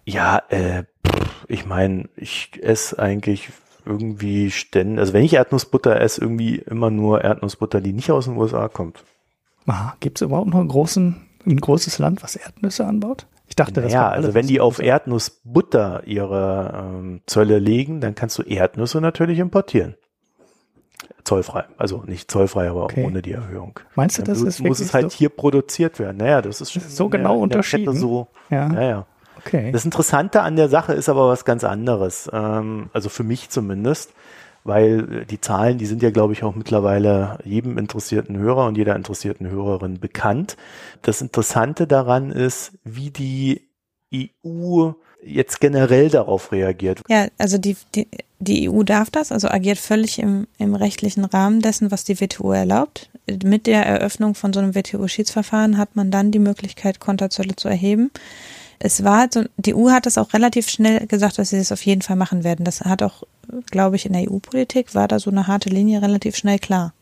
[0.09, 3.49] Ja, äh, pff, ich meine, ich esse eigentlich
[3.85, 8.37] irgendwie ständig, also wenn ich Erdnussbutter esse, irgendwie immer nur Erdnussbutter, die nicht aus den
[8.37, 9.03] USA kommt.
[9.65, 13.27] Ah, Gibt es überhaupt noch einen großen, ein großes Land, was Erdnüsse anbaut?
[13.49, 18.37] Ich dachte, das Ja, also wenn die auf Erdnussbutter ihre ähm, Zölle legen, dann kannst
[18.37, 19.95] du Erdnüsse natürlich importieren.
[21.25, 21.65] Zollfrei.
[21.77, 23.05] Also nicht zollfrei, aber Okay.
[23.05, 23.79] ohne die Erhöhung.
[23.95, 25.17] Meinst du, Dann das muss ist wirklich es halt so?
[25.17, 26.17] hier produziert werden.
[26.17, 27.93] Naja, das ist schon ist so genau unterschieden?
[27.95, 29.05] So, Ja, ja, ja.
[29.47, 29.71] Okay.
[29.71, 32.29] Das Interessante an der Sache ist aber was ganz anderes.
[32.31, 34.13] Ähm, also für mich zumindest,
[34.63, 38.77] weil äh, die Zahlen, die sind ja, glaube ich, auch mittlerweile jedem interessierten Hörer und
[38.77, 40.57] jeder interessierten Hörerin bekannt.
[41.01, 43.67] Das Interessante daran ist, wie die
[44.13, 44.91] EU
[45.23, 47.01] jetzt generell darauf reagiert.
[47.09, 48.07] Ja, also die, die,
[48.39, 52.51] die EU darf das, also agiert völlig im, im rechtlichen Rahmen dessen, was die WTO
[52.51, 53.09] erlaubt.
[53.43, 58.11] Mit der Eröffnung von so einem WTO-Schiedsverfahren hat man dann die Möglichkeit, Konterzölle zu erheben.
[58.79, 61.85] Es war, so, die EU hat das auch relativ schnell gesagt, dass sie das auf
[61.85, 62.63] jeden Fall machen werden.
[62.63, 63.23] Das hat auch,
[63.71, 66.93] glaube ich, in der EU-Politik war da so eine harte Linie relativ schnell klar.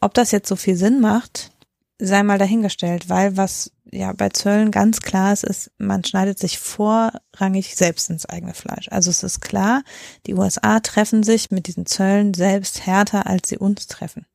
[0.00, 1.50] Ob das jetzt so viel Sinn macht,
[1.98, 6.58] sei mal dahingestellt, weil was ja bei Zöllen ganz klar ist, ist, man schneidet sich
[6.58, 8.88] vorrangig selbst ins eigene Fleisch.
[8.90, 9.82] Also es ist klar,
[10.26, 14.26] die USA treffen sich mit diesen Zöllen selbst härter, als sie uns treffen.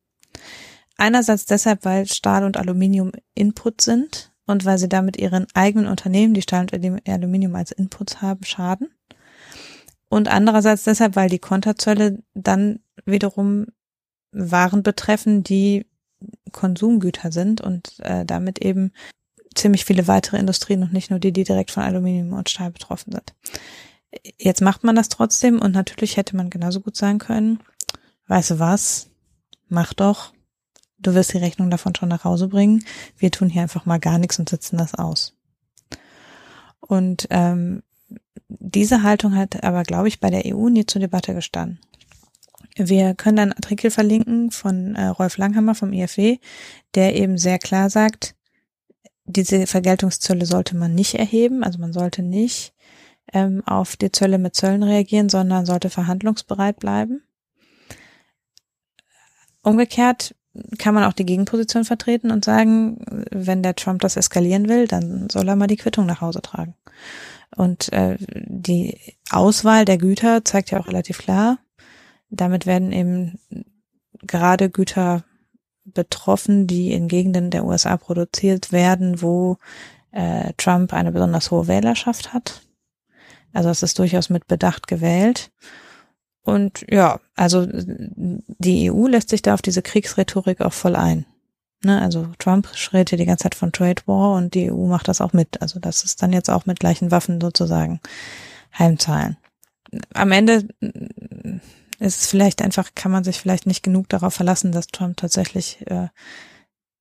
[0.96, 6.34] Einerseits deshalb, weil Stahl und Aluminium Input sind und weil sie damit ihren eigenen Unternehmen,
[6.34, 8.88] die Stahl und Aluminium als Inputs haben, schaden.
[10.08, 13.66] Und andererseits deshalb, weil die Konterzölle dann wiederum
[14.32, 15.86] Waren betreffen, die
[16.52, 18.92] Konsumgüter sind und äh, damit eben
[19.54, 23.12] ziemlich viele weitere Industrien und nicht nur die, die direkt von Aluminium und Stahl betroffen
[23.12, 23.34] sind.
[24.38, 27.60] Jetzt macht man das trotzdem und natürlich hätte man genauso gut sagen können,
[28.26, 29.10] weißt du was,
[29.68, 30.33] mach doch,
[31.06, 32.84] du wirst die Rechnung davon schon nach Hause bringen,
[33.16, 35.34] wir tun hier einfach mal gar nichts und sitzen das aus.
[36.80, 37.82] Und ähm,
[38.48, 41.80] diese Haltung hat aber, glaube ich, bei der EU nie zur Debatte gestanden.
[42.76, 46.38] Wir können einen Artikel verlinken von äh, Rolf Langhammer vom IFW,
[46.94, 48.34] der eben sehr klar sagt,
[49.26, 52.74] diese Vergeltungszölle sollte man nicht erheben, also man sollte nicht
[53.32, 57.22] ähm, auf die Zölle mit Zöllen reagieren, sondern sollte verhandlungsbereit bleiben.
[59.62, 60.34] Umgekehrt
[60.78, 65.28] kann man auch die Gegenposition vertreten und sagen, wenn der Trump das eskalieren will, dann
[65.30, 66.74] soll er mal die Quittung nach Hause tragen.
[67.56, 68.98] Und äh, die
[69.30, 71.58] Auswahl der Güter zeigt ja auch relativ klar,
[72.30, 73.38] damit werden eben
[74.22, 75.24] gerade Güter
[75.84, 79.58] betroffen, die in Gegenden der USA produziert werden, wo
[80.12, 82.62] äh, Trump eine besonders hohe Wählerschaft hat.
[83.52, 85.50] Also es ist durchaus mit Bedacht gewählt.
[86.44, 91.24] Und ja, also die EU lässt sich da auf diese Kriegsrhetorik auch voll ein.
[91.82, 95.08] Ne, also Trump schreit hier die ganze Zeit von Trade War und die EU macht
[95.08, 95.60] das auch mit.
[95.60, 98.00] Also das ist dann jetzt auch mit gleichen Waffen sozusagen
[98.78, 99.36] heimzahlen.
[100.14, 100.68] Am Ende
[101.98, 105.78] ist es vielleicht einfach, kann man sich vielleicht nicht genug darauf verlassen, dass Trump tatsächlich
[105.86, 106.08] äh,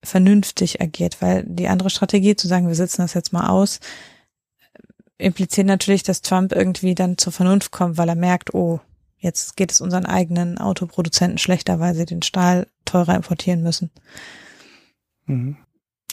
[0.04, 3.80] vernünftig agiert, weil die andere Strategie zu sagen, wir setzen das jetzt mal aus,
[5.18, 8.80] impliziert natürlich, dass Trump irgendwie dann zur Vernunft kommt, weil er merkt, oh,
[9.24, 13.90] jetzt geht es unseren eigenen Autoproduzenten schlechter, weil sie den Stahl teurer importieren müssen.
[15.26, 15.58] Mhm.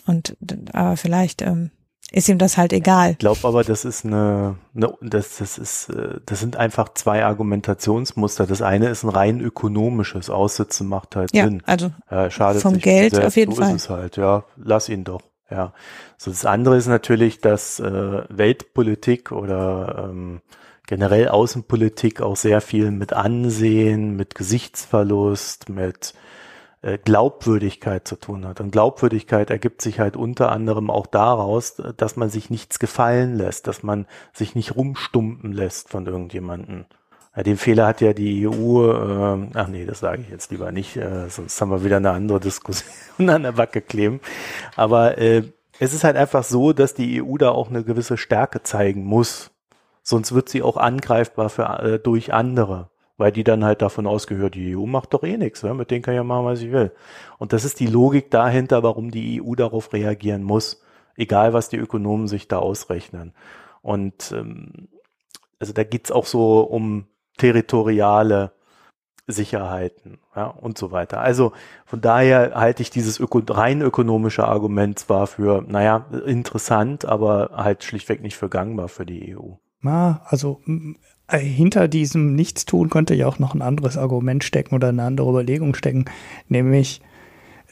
[0.07, 0.37] Und
[0.73, 1.71] aber vielleicht ähm,
[2.13, 3.13] ist ihm das halt egal.
[3.13, 7.25] Ich glaube aber, das ist eine, eine das, das ist, äh, das sind einfach zwei
[7.25, 8.47] Argumentationsmuster.
[8.47, 11.63] Das eine ist ein rein ökonomisches Aussitzen macht halt Ja, Sinn.
[11.67, 13.75] also Ja, schadet Vom sich Geld selbst, auf jeden so Fall.
[13.77, 14.45] ist es halt, ja.
[14.57, 15.73] Lass ihn doch, ja.
[16.17, 20.41] So, das andere ist natürlich, dass äh, Weltpolitik oder ähm,
[20.91, 26.15] generell Außenpolitik auch sehr viel mit Ansehen, mit Gesichtsverlust, mit
[26.83, 28.61] äh, Glaubwürdigkeit zu tun hat.
[28.61, 33.69] Und Glaubwürdigkeit ergibt sich halt unter anderem auch daraus, dass man sich nichts gefallen lässt,
[33.69, 36.87] dass man sich nicht rumstumpen lässt von irgendjemanden.
[37.37, 40.73] Ja, den Fehler hat ja die EU, äh, ach nee, das sage ich jetzt lieber
[40.73, 44.19] nicht, äh, sonst haben wir wieder eine andere Diskussion an der Backe kleben.
[44.75, 45.45] Aber äh,
[45.79, 49.50] es ist halt einfach so, dass die EU da auch eine gewisse Stärke zeigen muss.
[50.11, 52.91] Sonst wird sie auch angreifbar für, äh, durch andere.
[53.17, 55.75] Weil die dann halt davon ausgehört, die EU macht doch eh nichts, ne?
[55.75, 56.91] mit denen kann ich ja machen, was ich will.
[57.39, 60.83] Und das ist die Logik dahinter, warum die EU darauf reagieren muss,
[61.17, 63.35] egal was die Ökonomen sich da ausrechnen.
[63.83, 64.89] Und ähm,
[65.59, 67.07] also da geht's auch so um
[67.37, 68.53] territoriale
[69.27, 71.21] Sicherheiten ja, und so weiter.
[71.21, 71.53] Also
[71.85, 77.85] von daher halte ich dieses öko rein ökonomische Argument zwar für, naja, interessant, aber halt
[77.85, 79.53] schlichtweg nicht für gangbar für die EU.
[79.83, 80.61] Na, also
[81.29, 85.31] äh, hinter diesem Nichtstun könnte ja auch noch ein anderes Argument stecken oder eine andere
[85.31, 86.05] Überlegung stecken,
[86.49, 87.01] nämlich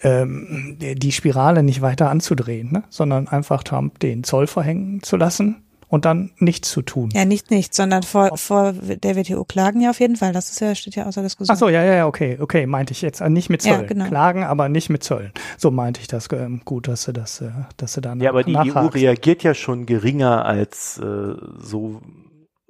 [0.03, 2.85] ähm, die Spirale nicht weiter anzudrehen, ne?
[2.89, 7.11] sondern einfach Trump den Zoll verhängen zu lassen und dann nichts zu tun.
[7.13, 10.33] Ja, nicht nichts, sondern vor, vor der WTO klagen ja auf jeden Fall.
[10.33, 11.55] Das ist ja, steht ja außer Diskussion.
[11.55, 13.21] Ach so, ja, ja, ja, okay, okay, meinte ich jetzt.
[13.21, 13.83] Äh, nicht mit Zöllen.
[13.83, 14.07] Ja, genau.
[14.07, 15.33] Klagen, aber nicht mit Zöllen.
[15.57, 16.29] So meinte ich das.
[16.33, 19.55] Ähm, gut, dass du das, äh, dass du dann Ja, aber die EU reagiert ja
[19.55, 22.03] schon geringer als äh, so,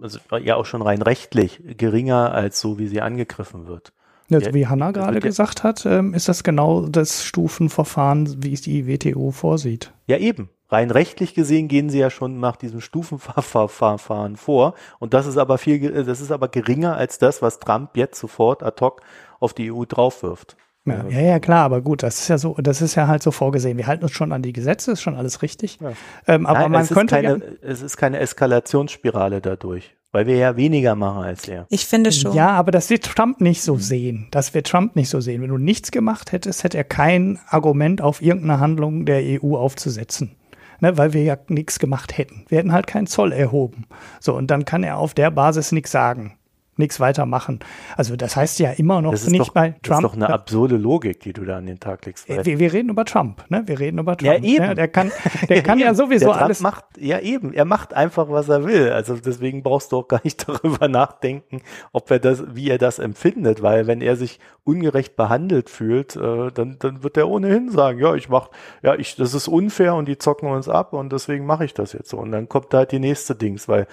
[0.01, 3.93] also ja auch schon rein rechtlich geringer als so, wie sie angegriffen wird.
[4.31, 8.87] Also wie Hanna gerade gesagt hat, ähm, ist das genau das Stufenverfahren, wie es die
[8.87, 9.93] WTO vorsieht.
[10.07, 10.51] Ja, eben.
[10.71, 14.75] Rein rechtlich gesehen gehen sie ja schon nach diesem Stufenverfahren vor.
[14.99, 18.63] Und das ist aber viel, das ist aber geringer als das, was Trump jetzt sofort
[18.63, 19.01] ad hoc
[19.41, 20.57] auf die EU draufwirft.
[20.85, 23.31] Ja, ja, ja, klar, aber gut, das ist ja so, das ist ja halt so
[23.31, 23.77] vorgesehen.
[23.77, 25.79] Wir halten uns schon an die Gesetze, ist schon alles richtig.
[25.81, 25.93] Ja.
[26.27, 27.15] Ähm, aber Nein, man es könnte.
[27.15, 29.98] Keine, es ist keine Eskalationsspirale dadurch.
[30.11, 31.67] Weil wir ja weniger machen als er.
[31.69, 32.35] Ich finde schon.
[32.35, 34.29] Ja, aber das wird Trump nicht so sehen.
[34.31, 35.43] Das wird Trump nicht so sehen.
[35.43, 40.35] Wenn du nichts gemacht hättest, hätte er kein Argument auf irgendeine Handlung der EU aufzusetzen
[40.81, 42.45] ne, weil wir ja nichts gemacht hätten.
[42.49, 43.87] Wir hätten halt keinen Zoll erhoben.
[44.21, 46.38] So, und dann kann er auf der Basis nichts sagen
[46.79, 47.61] nichts weitermachen.
[47.97, 49.83] Also das heißt ja immer noch nicht doch, bei Trump.
[49.83, 52.29] Das ist doch eine absurde Logik, die du da an den Tag legst.
[52.29, 53.63] Wir, wir reden über Trump, ne?
[53.67, 54.19] Wir reden über Trump.
[54.29, 54.65] Ja, eben.
[54.65, 55.11] Ja, der kann,
[55.49, 56.61] der kann ja sowieso alles.
[56.61, 57.55] Macht, ja, eben.
[57.55, 58.91] Er macht einfach, was er will.
[58.91, 61.63] Also deswegen brauchst du auch gar nicht darüber nachdenken,
[61.93, 66.51] ob er das, wie er das empfindet, weil wenn er sich ungerecht behandelt fühlt, äh,
[66.53, 68.51] dann, dann wird er ohnehin sagen, ja, ich mach,
[68.83, 71.95] ja, ich, das ist unfair und die zocken uns ab und deswegen mache ich das
[71.95, 72.19] jetzt so.
[72.19, 73.87] Und dann kommt halt die nächste Dings, weil,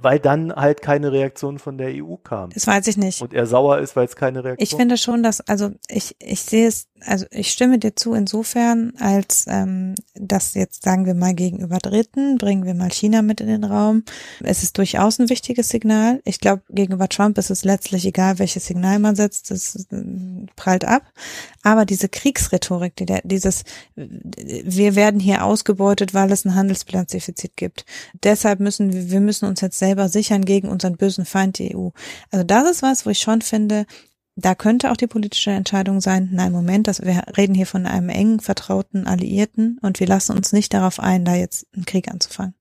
[0.00, 2.50] weil dann halt keine Reaktion von der EU kam.
[2.50, 3.22] Das weiß ich nicht.
[3.22, 6.40] Und er sauer ist, weil es keine Reaktion Ich finde schon, dass, also ich, ich
[6.40, 11.34] sehe es, also ich stimme dir zu insofern, als ähm, das jetzt sagen wir mal
[11.34, 14.04] gegenüber Dritten, bringen wir mal China mit in den Raum.
[14.42, 16.20] Es ist durchaus ein wichtiges Signal.
[16.24, 19.96] Ich glaube, gegenüber Trump ist es letztlich egal, welches Signal man setzt, das äh,
[20.56, 21.02] prallt ab.
[21.62, 23.64] Aber diese Kriegsrhetorik, die der, dieses,
[23.96, 27.84] wir werden hier ausgebeutet, weil es ein Handelsplatzdefizit gibt.
[28.22, 31.88] Deshalb müssen wir, wir müssen uns jetzt selber sichern gegen unseren bösen Feind, die EU.
[32.30, 33.86] Also das ist was, wo ich schon finde,
[34.36, 38.08] da könnte auch die politische Entscheidung sein, nein, Moment, dass wir reden hier von einem
[38.08, 42.54] engen, vertrauten Alliierten und wir lassen uns nicht darauf ein, da jetzt einen Krieg anzufangen.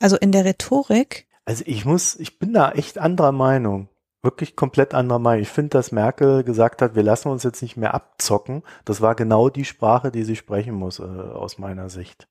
[0.00, 1.26] Also in der Rhetorik.
[1.44, 3.88] Also ich muss, ich bin da echt anderer Meinung.
[4.22, 5.42] Wirklich komplett anderer Meinung.
[5.42, 8.62] Ich finde, dass Merkel gesagt hat, wir lassen uns jetzt nicht mehr abzocken.
[8.84, 12.26] Das war genau die Sprache, die sie sprechen muss, äh, aus meiner Sicht.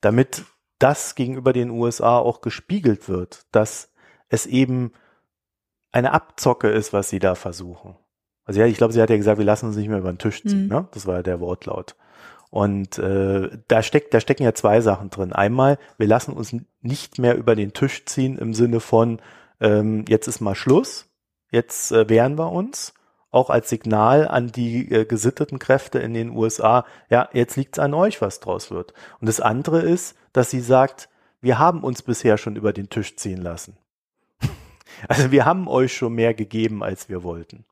[0.00, 0.44] Damit
[0.78, 3.92] das gegenüber den USA auch gespiegelt wird, dass
[4.28, 4.92] es eben
[5.92, 7.96] eine Abzocke ist, was sie da versuchen.
[8.44, 10.18] Also ja, ich glaube, sie hat ja gesagt, wir lassen uns nicht mehr über den
[10.18, 10.64] Tisch ziehen.
[10.64, 10.68] Mhm.
[10.68, 10.88] Ne?
[10.92, 11.96] Das war ja der Wortlaut.
[12.50, 15.32] Und äh, da steckt, da stecken ja zwei Sachen drin.
[15.32, 19.20] Einmal, wir lassen uns nicht mehr über den Tisch ziehen im Sinne von,
[19.60, 21.08] ähm, jetzt ist mal Schluss,
[21.52, 22.94] jetzt äh, wehren wir uns.
[23.32, 27.94] Auch als Signal an die äh, gesitteten Kräfte in den USA, ja, jetzt liegt's an
[27.94, 28.92] euch, was draus wird.
[29.20, 31.08] Und das andere ist, dass sie sagt,
[31.40, 33.76] wir haben uns bisher schon über den Tisch ziehen lassen.
[35.08, 37.64] Also wir haben euch schon mehr gegeben, als wir wollten.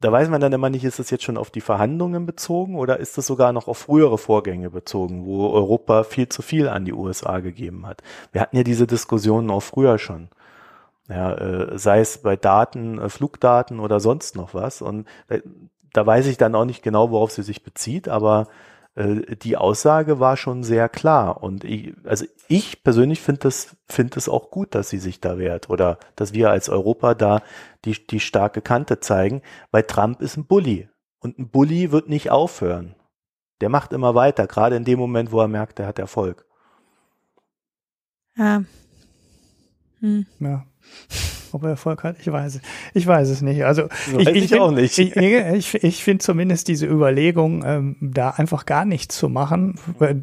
[0.00, 3.00] Da weiß man dann immer nicht, ist das jetzt schon auf die Verhandlungen bezogen oder
[3.00, 6.92] ist das sogar noch auf frühere Vorgänge bezogen, wo Europa viel zu viel an die
[6.92, 8.02] USA gegeben hat.
[8.30, 10.28] Wir hatten ja diese Diskussionen auch früher schon.
[11.08, 14.82] Ja, äh, sei es bei Daten, äh, Flugdaten oder sonst noch was.
[14.82, 15.40] Und äh,
[15.92, 18.48] da weiß ich dann auch nicht genau, worauf sie sich bezieht, aber
[18.96, 21.42] die Aussage war schon sehr klar.
[21.42, 25.36] Und ich, also ich persönlich finde das, finde es auch gut, dass sie sich da
[25.36, 27.42] wehrt oder dass wir als Europa da
[27.84, 30.88] die, die starke Kante zeigen, weil Trump ist ein Bully.
[31.20, 32.94] Und ein Bully wird nicht aufhören.
[33.60, 36.46] Der macht immer weiter, gerade in dem Moment, wo er merkt, er hat Erfolg.
[38.36, 38.64] Ja.
[40.00, 40.26] Hm.
[40.40, 40.66] Ja.
[41.52, 42.60] Ob er Erfolg hat, ich weiß es.
[42.94, 43.64] Ich weiß es nicht.
[43.64, 43.88] Also
[44.18, 44.98] ich, ich, ich auch nicht.
[44.98, 50.14] Ich, ich, ich finde zumindest diese Überlegung, ähm, da einfach gar nichts zu machen, äh,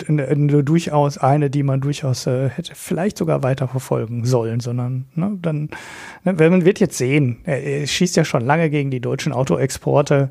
[0.64, 5.70] durchaus eine, die man durchaus äh, hätte vielleicht sogar weiter verfolgen sollen, sondern ne, dann,
[6.24, 10.30] ne, man wird jetzt sehen, er, er schießt ja schon lange gegen die deutschen Autoexporte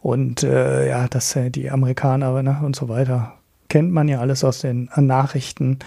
[0.00, 3.34] und äh, ja, dass äh, die Amerikaner ne, und so weiter
[3.68, 5.78] kennt man ja alles aus den Nachrichten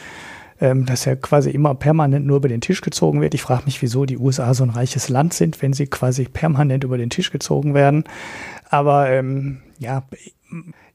[0.61, 3.33] ähm, dass er quasi immer permanent nur über den Tisch gezogen wird.
[3.33, 6.83] Ich frage mich, wieso die USA so ein reiches Land sind, wenn sie quasi permanent
[6.83, 8.05] über den Tisch gezogen werden.
[8.69, 10.03] Aber ähm, ja,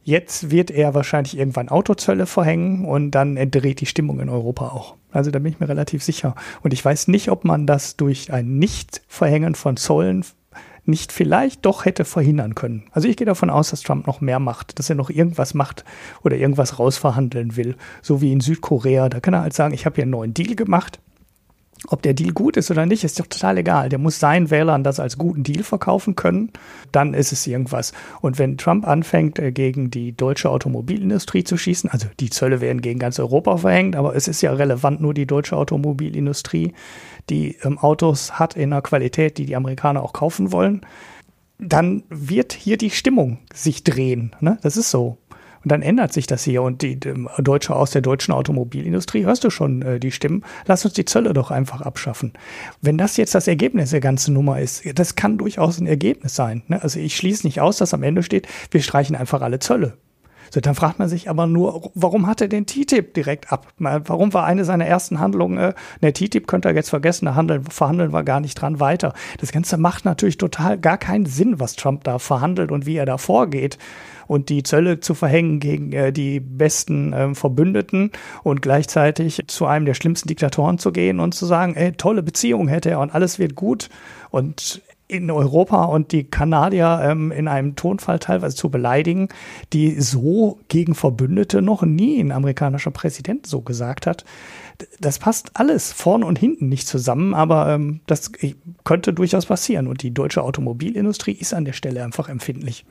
[0.03, 4.97] jetzt wird er wahrscheinlich irgendwann Autozölle verhängen und dann entdreht die Stimmung in Europa auch.
[5.13, 6.35] Also da bin ich mir relativ sicher.
[6.63, 10.25] Und ich weiß nicht, ob man das durch ein Nicht-Verhängen von Zollen
[10.85, 12.85] nicht vielleicht doch hätte verhindern können.
[12.93, 15.85] Also ich gehe davon aus, dass Trump noch mehr macht, dass er noch irgendwas macht
[16.23, 17.77] oder irgendwas rausverhandeln will.
[18.03, 19.09] So wie in Südkorea.
[19.09, 21.01] Da kann er halt sagen, ich habe hier einen neuen Deal gemacht.
[21.89, 23.89] Ob der Deal gut ist oder nicht, ist doch total egal.
[23.89, 26.51] Der muss seinen Wählern das als guten Deal verkaufen können.
[26.93, 27.93] Dann ist es irgendwas.
[28.21, 32.83] Und wenn Trump anfängt, äh, gegen die deutsche Automobilindustrie zu schießen, also die Zölle werden
[32.83, 36.75] gegen ganz Europa verhängt, aber es ist ja relevant nur die deutsche Automobilindustrie,
[37.31, 40.83] die ähm, Autos hat in einer Qualität, die die Amerikaner auch kaufen wollen,
[41.59, 44.35] dann wird hier die Stimmung sich drehen.
[44.41, 44.59] Ne?
[44.63, 45.19] Das ist so.
[45.63, 46.63] Und dann ändert sich das hier.
[46.63, 50.85] Und die, die Deutsche aus der deutschen Automobilindustrie, hörst du schon äh, die Stimmen, lass
[50.85, 52.33] uns die Zölle doch einfach abschaffen.
[52.81, 56.63] Wenn das jetzt das Ergebnis der ganzen Nummer ist, das kann durchaus ein Ergebnis sein.
[56.69, 56.83] Ne?
[56.83, 59.95] Also ich schließe nicht aus, dass am Ende steht, wir streichen einfach alle Zölle.
[60.53, 63.69] So, dann fragt man sich aber nur, warum hat er den TTIP direkt ab?
[63.79, 67.65] Warum war eine seiner ersten Handlungen, äh, ne, TTIP könnte er jetzt vergessen, da handeln,
[67.65, 69.15] verhandeln wir gar nicht dran weiter.
[69.39, 73.07] Das Ganze macht natürlich total gar keinen Sinn, was Trump da verhandelt und wie er
[73.07, 73.79] da vorgeht
[74.31, 78.13] und die Zölle zu verhängen gegen äh, die besten äh, Verbündeten
[78.45, 82.69] und gleichzeitig zu einem der schlimmsten Diktatoren zu gehen und zu sagen, ey, tolle Beziehung
[82.69, 83.89] hätte er und alles wird gut.
[84.31, 89.31] Und in Europa und die Kanadier ähm, in einem Tonfall teilweise zu beleidigen,
[89.73, 94.25] die so gegen Verbündete noch nie ein amerikanischer Präsident so gesagt hat.
[95.01, 98.31] Das passt alles vorn und hinten nicht zusammen, aber ähm, das
[98.85, 99.89] könnte durchaus passieren.
[99.89, 102.85] Und die deutsche Automobilindustrie ist an der Stelle einfach empfindlich.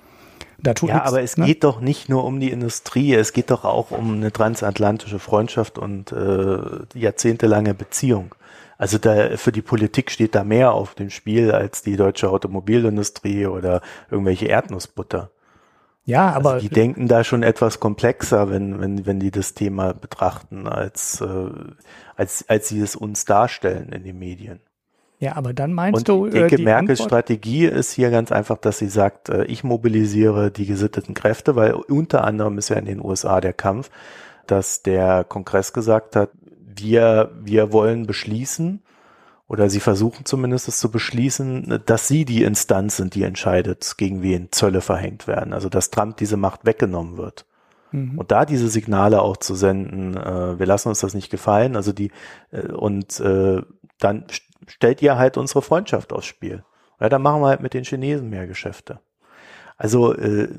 [0.89, 1.45] Ja, nichts, aber es ne?
[1.45, 5.78] geht doch nicht nur um die Industrie, es geht doch auch um eine transatlantische Freundschaft
[5.78, 6.60] und äh,
[6.93, 8.36] jahrzehntelange Beziehung.
[8.78, 13.45] Also da, für die Politik steht da mehr auf dem Spiel als die deutsche Automobilindustrie
[13.45, 15.32] oder irgendwelche Erdnussbutter.
[16.05, 19.53] Ja, also aber also die denken da schon etwas komplexer, wenn wenn wenn die das
[19.53, 21.49] Thema betrachten, als äh,
[22.16, 24.60] als als sie es uns darstellen in den Medien.
[25.20, 28.88] Ja, aber dann meinst Und du, äh, Merkels Strategie ist hier ganz einfach, dass sie
[28.88, 33.41] sagt, äh, ich mobilisiere die gesitteten Kräfte, weil unter anderem ist ja in den USA
[33.41, 33.89] der Kampf,
[34.47, 36.30] dass der Kongress gesagt hat,
[36.74, 38.82] wir, wir wollen beschließen,
[39.49, 44.22] oder sie versuchen zumindest es zu beschließen, dass sie die Instanz sind, die entscheidet, gegen
[44.22, 45.53] wen Zölle verhängt werden.
[45.53, 47.45] Also dass Trump diese Macht weggenommen wird.
[47.91, 48.20] Mhm.
[48.20, 51.91] Und da diese Signale auch zu senden, äh, wir lassen uns das nicht gefallen, also
[51.91, 52.11] die,
[52.51, 53.63] äh, und äh,
[53.97, 54.26] dann
[54.70, 56.63] stellt ihr halt unsere Freundschaft aufs Spiel.
[56.99, 58.99] Ja, dann machen wir halt mit den Chinesen mehr Geschäfte.
[59.78, 60.49] Also äh,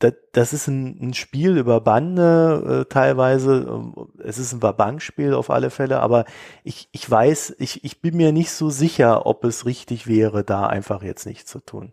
[0.00, 3.92] das, das ist ein, ein Spiel über Bande äh, teilweise.
[4.18, 6.24] Es ist ein Wabankspiel auf alle Fälle, aber
[6.64, 10.66] ich, ich weiß, ich, ich bin mir nicht so sicher, ob es richtig wäre, da
[10.66, 11.92] einfach jetzt nichts zu tun.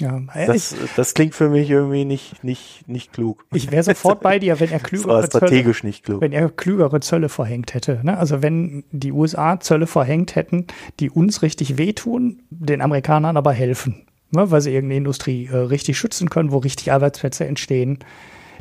[0.00, 3.44] Ja, das, das klingt für mich irgendwie nicht, nicht, nicht klug.
[3.52, 6.20] Ich wäre sofort bei dir, wenn er klügere strategisch Zölle, nicht klug.
[6.20, 8.00] wenn er klügere Zölle verhängt hätte.
[8.04, 8.16] Ne?
[8.16, 10.66] Also wenn die USA Zölle verhängt hätten,
[11.00, 15.98] die uns richtig wehtun, den Amerikanern aber helfen ne, weil sie irgendeine Industrie äh, richtig
[15.98, 17.98] schützen können, wo richtig Arbeitsplätze entstehen,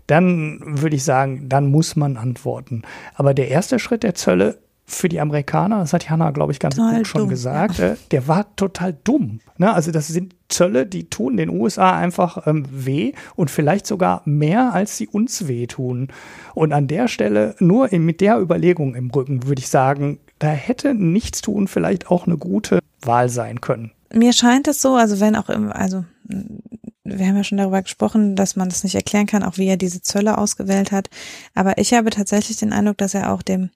[0.08, 2.84] dann würde ich sagen, dann muss man antworten.
[3.16, 4.58] Aber der erste Schritt der Zölle
[4.90, 7.90] für die Amerikaner, das hat Hanna, glaube ich, ganz total gut schon dumm, gesagt, ja.
[7.90, 9.42] äh, der war total dumm.
[9.58, 9.74] Ne?
[9.74, 14.74] Also das sind Zölle, die tun den USA einfach ähm, weh und vielleicht sogar mehr,
[14.74, 16.08] als sie uns wehtun.
[16.56, 20.48] Und an der Stelle, nur in, mit der Überlegung im Rücken, würde ich sagen, da
[20.48, 25.20] hätte nichts tun vielleicht auch eine gute Wahl sein können mir scheint es so, also
[25.20, 26.06] wenn auch im, also
[27.04, 29.78] wir haben ja schon darüber gesprochen, dass man das nicht erklären kann, auch wie er
[29.78, 31.10] diese Zölle ausgewählt hat.
[31.56, 33.70] Aber ich habe tatsächlich den Eindruck, dass er auch dem,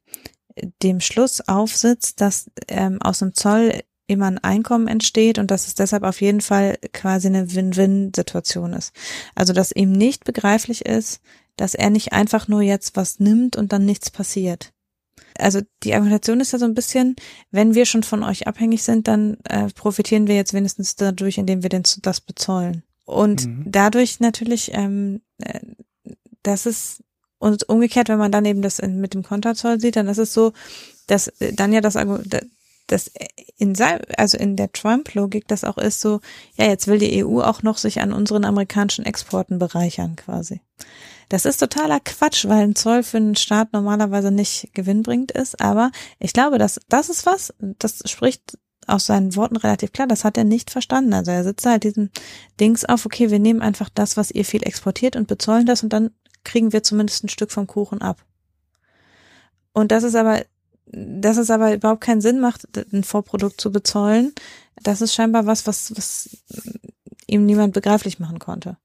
[0.84, 5.76] dem Schluss aufsitzt, dass ähm, aus dem Zoll immer ein Einkommen entsteht und dass es
[5.76, 8.94] deshalb auf jeden Fall quasi eine Win-Win-Situation ist.
[9.36, 11.22] Also dass ihm nicht begreiflich ist,
[11.56, 14.74] dass er nicht einfach nur jetzt was nimmt und dann nichts passiert
[15.38, 17.16] also die Argumentation ist ja so ein bisschen,
[17.52, 21.64] wenn wir schon von euch abhängig sind, dann äh, profitieren wir jetzt wenigstens dadurch, indem
[21.64, 22.84] wir den, das bezahlen.
[23.06, 23.64] Und mhm.
[23.66, 25.60] dadurch natürlich, ähm, äh,
[26.44, 27.04] das ist,
[27.42, 30.34] und umgekehrt, wenn man dann eben das in, mit dem Konterzoll sieht, dann ist es
[30.34, 30.54] so,
[31.08, 32.48] dass äh, dann ja das Argument,
[32.88, 33.12] das
[33.58, 33.76] in
[34.18, 36.20] also in der Trump-Logik das auch ist so,
[36.56, 40.62] ja, jetzt will die EU auch noch sich an unseren amerikanischen Exporten bereichern quasi.
[41.30, 45.62] Das ist totaler Quatsch, weil ein Zoll für einen Staat normalerweise nicht gewinnbringend ist.
[45.62, 50.26] Aber ich glaube, dass das ist was, das spricht aus seinen Worten relativ klar, das
[50.26, 51.14] hat er nicht verstanden.
[51.14, 52.12] Also er sitzt halt diesen
[52.60, 55.94] Dings auf, okay, wir nehmen einfach das, was ihr viel exportiert und bezollen das und
[55.94, 56.12] dann
[56.44, 58.24] kriegen wir zumindest ein Stück vom Kuchen ab.
[59.74, 60.44] Und das ist aber,
[60.86, 64.34] dass es aber überhaupt keinen Sinn macht, ein Vorprodukt zu bezollen,
[64.84, 66.30] das ist scheinbar was, was, was
[67.28, 68.78] ihm niemand begreiflich machen konnte.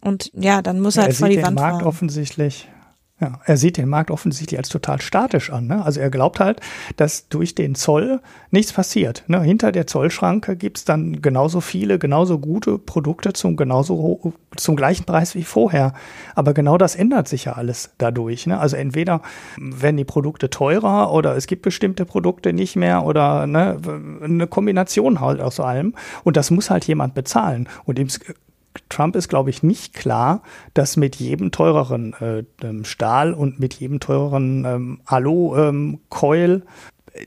[0.00, 1.86] Und ja, dann muss er halt vor die Wand Markt fahren.
[1.86, 2.68] offensichtlich
[3.18, 5.66] ja, er sieht den Markt offensichtlich als total statisch an.
[5.66, 5.82] Ne?
[5.82, 6.60] Also er glaubt halt,
[6.96, 9.24] dass durch den Zoll nichts passiert.
[9.26, 9.40] Ne?
[9.40, 15.34] Hinter der Zollschranke gibt's dann genauso viele, genauso gute Produkte zum genauso zum gleichen Preis
[15.34, 15.94] wie vorher.
[16.34, 18.46] Aber genau das ändert sich ja alles dadurch.
[18.46, 18.60] Ne?
[18.60, 19.22] Also entweder
[19.58, 23.78] werden die Produkte teurer oder es gibt bestimmte Produkte nicht mehr oder ne,
[24.22, 25.94] eine Kombination halt aus allem.
[26.22, 27.66] Und das muss halt jemand bezahlen.
[27.84, 28.08] Und ihm
[28.88, 30.42] Trump ist, glaube ich, nicht klar,
[30.74, 36.68] dass mit jedem teureren äh, ähm, Stahl und mit jedem teureren ähm, Alu-Coil ähm,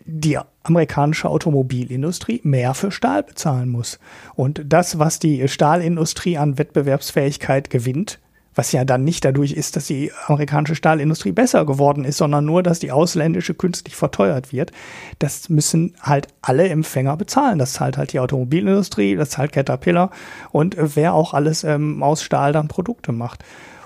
[0.06, 4.00] die amerikanische Automobilindustrie mehr für Stahl bezahlen muss.
[4.36, 8.20] Und das, was die Stahlindustrie an Wettbewerbsfähigkeit gewinnt,
[8.60, 12.62] was ja dann nicht dadurch ist, dass die amerikanische Stahlindustrie besser geworden ist, sondern nur,
[12.62, 14.74] dass die ausländische künstlich verteuert wird.
[15.18, 17.58] Das müssen halt alle Empfänger bezahlen.
[17.58, 20.12] Das zahlt halt die Automobilindustrie, das zahlt Caterpillar
[20.52, 23.46] und wer auch alles ähm, aus Stahl dann Produkte macht.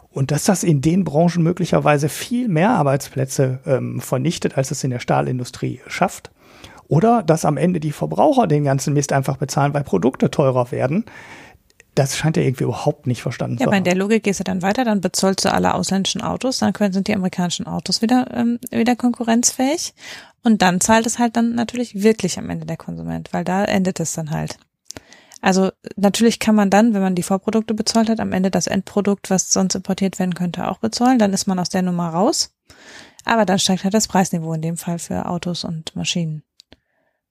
[0.10, 4.90] Und dass das in den Branchen möglicherweise viel mehr Arbeitsplätze ähm, vernichtet, als es in
[4.90, 6.32] der Stahlindustrie schafft.
[6.88, 11.06] Oder dass am Ende die Verbraucher den ganzen Mist einfach bezahlen, weil Produkte teurer werden
[11.96, 13.74] das scheint er irgendwie überhaupt nicht verstanden ja, zu haben.
[13.74, 16.74] Ja, bei der Logik gehst du dann weiter, dann bezollst du alle ausländischen Autos, dann
[16.74, 19.94] können, sind die amerikanischen Autos wieder, ähm, wieder konkurrenzfähig.
[20.44, 24.00] Und dann zahlt es halt dann natürlich wirklich am Ende der Konsument, weil da endet
[24.00, 24.58] es dann halt.
[25.42, 29.30] Also natürlich kann man dann, wenn man die Vorprodukte bezahlt hat, am Ende das Endprodukt,
[29.30, 31.20] was sonst importiert werden könnte, auch bezahlen.
[31.20, 32.54] Dann ist man aus der Nummer raus.
[33.26, 36.44] Aber dann steigt halt das Preisniveau in dem Fall für Autos und Maschinen.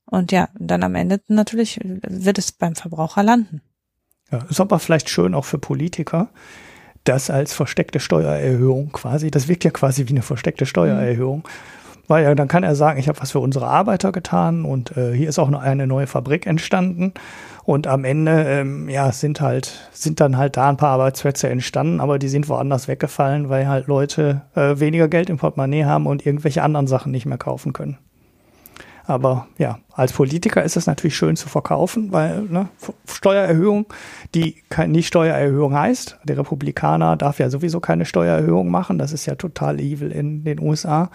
[0.04, 3.62] Und ja, dann am Ende natürlich wird es beim Verbraucher landen.
[4.32, 6.28] Ja, ist aber vielleicht schön auch für Politiker,
[7.04, 11.38] das als versteckte Steuererhöhung quasi, das wirkt ja quasi wie eine versteckte Steuererhöhung.
[11.38, 11.82] Mhm.
[12.08, 15.14] Weil ja, dann kann er sagen, ich habe was für unsere Arbeiter getan und äh,
[15.14, 17.14] hier ist auch eine neue Fabrik entstanden.
[17.64, 22.00] Und am Ende, ähm, ja, sind halt, sind dann halt da ein paar Arbeitsplätze entstanden,
[22.00, 26.26] aber die sind woanders weggefallen, weil halt Leute äh, weniger Geld im Portemonnaie haben und
[26.26, 27.98] irgendwelche anderen Sachen nicht mehr kaufen können.
[29.04, 32.68] Aber ja, als Politiker ist es natürlich schön zu verkaufen, weil ne,
[33.08, 33.86] Steuererhöhung,
[34.34, 39.26] die kein, nicht Steuererhöhung heißt, der Republikaner darf ja sowieso keine Steuererhöhung machen, das ist
[39.26, 41.10] ja total evil in den USA.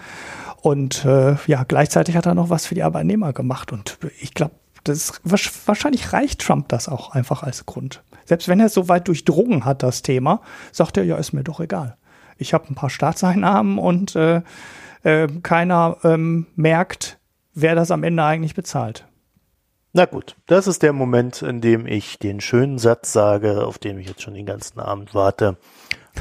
[0.60, 3.72] Und äh, ja, gleichzeitig hat er noch was für die Arbeitnehmer gemacht.
[3.72, 8.02] Und ich glaube, das wahrscheinlich reicht Trump das auch einfach als Grund.
[8.24, 10.40] Selbst wenn er es so weit durchdrungen hat, das Thema,
[10.72, 11.96] sagt er, ja, ist mir doch egal.
[12.36, 14.42] Ich habe ein paar Staatseinnahmen und äh,
[15.02, 17.17] äh, keiner ähm, merkt,
[17.60, 19.06] wer das am Ende eigentlich bezahlt.
[19.92, 23.98] Na gut, das ist der Moment, in dem ich den schönen Satz sage, auf den
[23.98, 25.56] ich jetzt schon den ganzen Abend warte.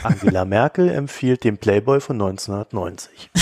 [0.03, 3.29] Angela Merkel empfiehlt den Playboy von 1990.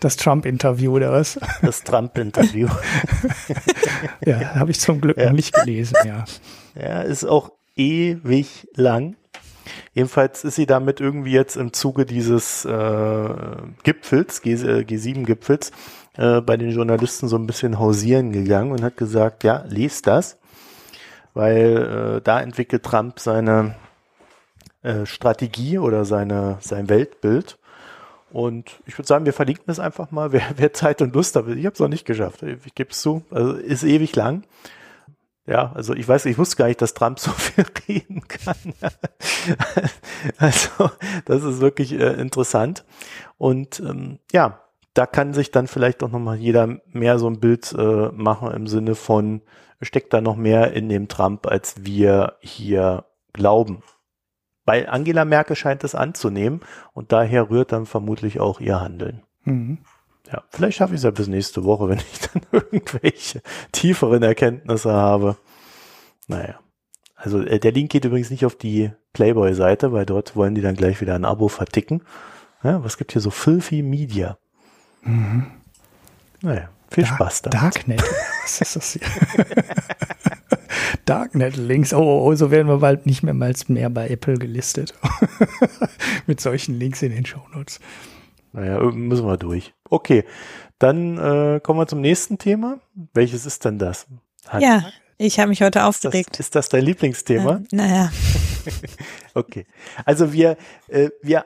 [0.00, 1.38] Das Trump-Interview oder was?
[1.60, 2.66] Das Trump-Interview.
[4.24, 5.26] ja, habe ich zum Glück ja.
[5.26, 6.24] noch nicht gelesen, ja.
[6.74, 9.16] Ja, ist auch ewig lang.
[9.92, 13.34] Jedenfalls ist sie damit irgendwie jetzt im Zuge dieses äh,
[13.82, 15.72] Gipfels, G, äh, G7-Gipfels,
[16.16, 20.38] äh, bei den Journalisten so ein bisschen hausieren gegangen und hat gesagt, ja, lies das,
[21.34, 23.74] weil äh, da entwickelt Trump seine
[24.82, 27.58] äh, Strategie oder seine, sein Weltbild.
[28.32, 31.46] Und ich würde sagen, wir verlinken das einfach mal, wer, wer Zeit und Lust hat.
[31.48, 33.22] Ich habe es noch nicht geschafft, ich gebe es zu.
[33.30, 34.44] Also ist ewig lang.
[35.46, 38.54] Ja, also ich weiß, ich wusste gar nicht, dass Trump so viel reden kann.
[40.38, 40.90] also
[41.24, 42.84] das ist wirklich äh, interessant.
[43.36, 44.60] Und ähm, ja,
[44.94, 48.66] da kann sich dann vielleicht auch nochmal jeder mehr so ein Bild äh, machen im
[48.66, 49.42] Sinne von,
[49.80, 53.82] steckt da noch mehr in dem Trump, als wir hier glauben.
[54.64, 56.60] Weil Angela Merkel scheint es anzunehmen
[56.92, 59.22] und daher rührt dann vermutlich auch ihr Handeln.
[59.44, 59.78] Mhm.
[60.30, 64.92] Ja, vielleicht schaffe ich es ja bis nächste Woche, wenn ich dann irgendwelche tieferen Erkenntnisse
[64.92, 65.36] habe.
[66.28, 66.60] Naja.
[67.16, 70.76] Also äh, der Link geht übrigens nicht auf die Playboy-Seite, weil dort wollen die dann
[70.76, 72.02] gleich wieder ein Abo verticken.
[72.62, 74.38] Ja, was gibt hier so Filthy Media?
[75.02, 75.46] Mhm.
[76.42, 77.50] Naja, viel Dark, Spaß da.
[77.50, 78.02] Darknet.
[78.42, 79.02] Was ist das hier?
[81.04, 81.92] Darknet-Links.
[81.92, 84.94] Oh, oh, oh, so werden wir bald nicht mehr mal mehr bei Apple gelistet.
[86.26, 87.80] Mit solchen Links in den Shownotes.
[88.52, 89.74] Naja, müssen wir durch.
[89.88, 90.24] Okay,
[90.78, 92.80] dann äh, kommen wir zum nächsten Thema.
[93.14, 94.06] Welches ist denn das?
[94.48, 96.30] Hat, ja, ich habe mich heute aufgeregt.
[96.30, 97.56] Ist das, ist das dein Lieblingsthema?
[97.56, 98.12] Äh, naja.
[99.34, 99.66] okay.
[100.04, 100.56] Also wir,
[100.88, 101.44] äh, wir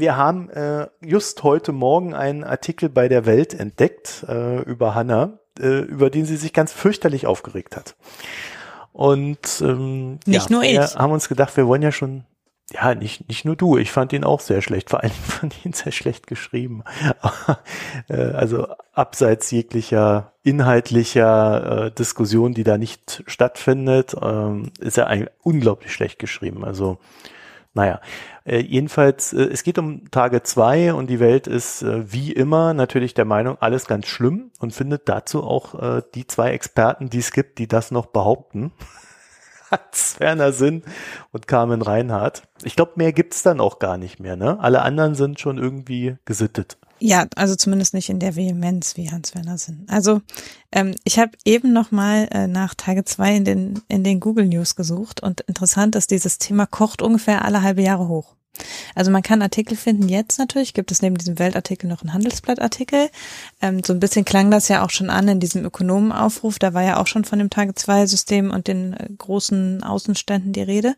[0.00, 5.38] wir haben äh, just heute Morgen einen Artikel bei der Welt entdeckt äh, über Hannah,
[5.58, 7.96] äh, über den sie sich ganz fürchterlich aufgeregt hat.
[8.92, 10.72] Und ähm, nicht ja, nur ich.
[10.72, 12.24] Wir haben uns gedacht, wir wollen ja schon
[12.70, 15.64] ja, nicht, nicht nur du, ich fand ihn auch sehr schlecht, vor allem fand ich
[15.64, 16.84] ihn sehr schlecht geschrieben.
[18.08, 25.30] Äh, also abseits jeglicher inhaltlicher äh, Diskussion, die da nicht stattfindet, ähm, ist er eigentlich
[25.42, 26.64] unglaublich schlecht geschrieben.
[26.64, 26.98] Also
[27.74, 28.00] naja,
[28.48, 32.74] äh, jedenfalls, äh, es geht um Tage zwei und die Welt ist äh, wie immer
[32.74, 37.18] natürlich der Meinung, alles ganz schlimm und findet dazu auch äh, die zwei Experten, die
[37.18, 38.72] es gibt, die das noch behaupten.
[39.70, 40.82] Hans Werner Sinn
[41.30, 42.42] und Carmen Reinhardt.
[42.64, 44.34] Ich glaube, mehr gibt's dann auch gar nicht mehr.
[44.34, 44.58] Ne?
[44.60, 46.78] Alle anderen sind schon irgendwie gesittet.
[47.00, 49.86] Ja, also zumindest nicht in der Vehemenz wie Hans-Werner Sinn.
[49.88, 50.20] Also
[50.72, 54.46] ähm, ich habe eben noch mal äh, nach Tage zwei in den in den Google
[54.46, 58.34] News gesucht und interessant ist, dieses Thema kocht ungefähr alle halbe Jahre hoch.
[58.94, 60.08] Also man kann Artikel finden.
[60.08, 63.10] Jetzt natürlich gibt es neben diesem Weltartikel noch einen Handelsblattartikel.
[63.60, 66.58] Ähm, so ein bisschen klang das ja auch schon an in diesem Ökonomenaufruf.
[66.58, 70.94] Da war ja auch schon von dem Tage-2-System und den äh, großen Außenständen die Rede.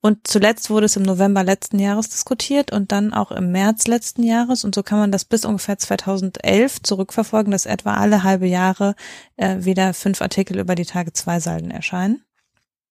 [0.00, 4.22] Und zuletzt wurde es im November letzten Jahres diskutiert und dann auch im März letzten
[4.22, 4.64] Jahres.
[4.64, 8.94] Und so kann man das bis ungefähr 2011 zurückverfolgen, dass etwa alle halbe Jahre
[9.36, 12.22] äh, wieder fünf Artikel über die Tage-2-Salden erscheinen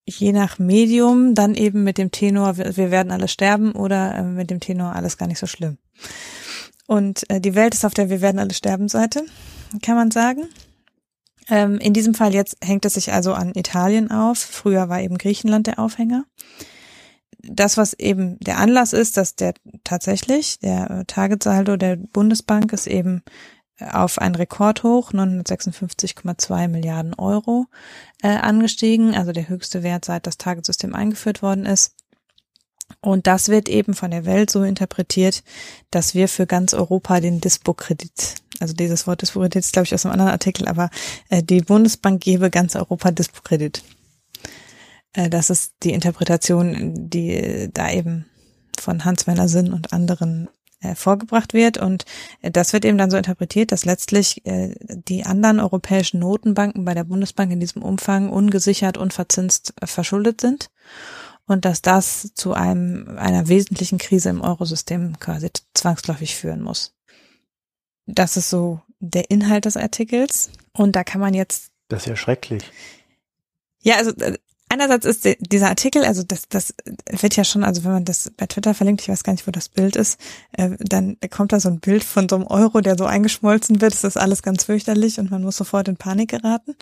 [0.06, 4.50] je nach Medium dann eben mit dem Tenor, wir werden alle sterben oder äh, mit
[4.50, 5.78] dem Tenor alles gar nicht so schlimm.
[6.86, 9.24] Und äh, die Welt ist auf der Wir werden alle sterben Seite,
[9.82, 10.44] kann man sagen.
[11.48, 14.38] Ähm, in diesem Fall jetzt hängt es sich also an Italien auf.
[14.38, 16.24] Früher war eben Griechenland der Aufhänger.
[17.42, 19.54] Das, was eben der Anlass ist, dass der
[19.84, 23.22] tatsächlich, der Tagessaldo der Bundesbank ist eben
[23.80, 27.66] auf ein Rekordhoch, 956,2 Milliarden Euro
[28.22, 31.94] äh, angestiegen, also der höchste Wert seit das Tagessystem eingeführt worden ist.
[33.00, 35.42] Und das wird eben von der Welt so interpretiert,
[35.90, 40.06] dass wir für ganz Europa den Dispo-Kredit, also dieses Wort Dispo-Kredit ist, glaube ich, aus
[40.06, 40.90] einem anderen Artikel, aber
[41.28, 43.82] äh, die Bundesbank gebe ganz Europa Dispo-Kredit.
[45.12, 48.26] Äh, das ist die Interpretation, die da eben
[48.78, 50.48] von Hans-Werner Sinn und anderen
[50.94, 51.78] vorgebracht wird.
[51.78, 52.04] Und
[52.42, 56.94] äh, das wird eben dann so interpretiert, dass letztlich äh, die anderen europäischen Notenbanken bei
[56.94, 60.70] der Bundesbank in diesem Umfang ungesichert, unverzinst verschuldet sind
[61.46, 66.94] und dass das zu einem, einer wesentlichen Krise im Eurosystem quasi zwangsläufig führen muss.
[68.06, 70.50] Das ist so der Inhalt des Artikels.
[70.72, 71.70] Und da kann man jetzt.
[71.88, 72.64] Das ist ja schrecklich.
[73.82, 74.12] Ja, also
[74.76, 76.74] einerseits ist dieser Artikel, also das, das
[77.10, 79.50] wird ja schon, also wenn man das bei Twitter verlinkt, ich weiß gar nicht, wo
[79.50, 80.20] das Bild ist,
[80.52, 83.94] äh, dann kommt da so ein Bild von so einem Euro, der so eingeschmolzen wird.
[83.94, 86.76] Das ist alles ganz fürchterlich und man muss sofort in Panik geraten.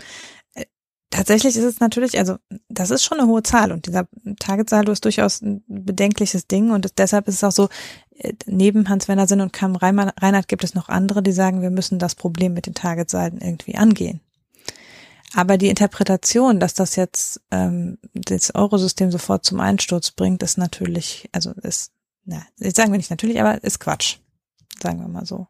[0.54, 0.64] Äh,
[1.10, 2.36] tatsächlich ist es natürlich, also
[2.68, 4.08] das ist schon eine hohe Zahl und dieser
[4.40, 7.68] Targetsaldo ist durchaus ein bedenkliches Ding und deshalb ist es auch so,
[8.16, 11.98] äh, neben Hans-Werner Sinn und Kam Reinhardt gibt es noch andere, die sagen, wir müssen
[11.98, 14.20] das Problem mit den Targetsalden irgendwie angehen.
[15.34, 21.28] Aber die Interpretation, dass das jetzt ähm, das Eurosystem sofort zum Einsturz bringt, ist natürlich,
[21.32, 21.92] also ist,
[22.24, 24.18] na, sagen wir nicht natürlich, aber ist Quatsch.
[24.80, 25.46] Sagen wir mal so.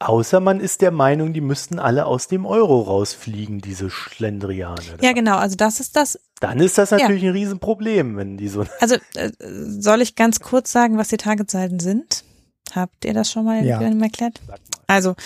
[0.00, 4.80] Außer man ist der Meinung, die müssten alle aus dem Euro rausfliegen, diese Schlendriane.
[4.96, 5.04] Da.
[5.04, 6.20] Ja, genau, also das ist das.
[6.38, 7.30] Dann ist das natürlich ja.
[7.30, 8.64] ein Riesenproblem, wenn die so.
[8.78, 12.22] Also äh, soll ich ganz kurz sagen, was die Tageszeiten sind?
[12.72, 13.80] Habt ihr das schon mal ja.
[13.80, 14.40] erklärt?
[14.86, 15.16] Also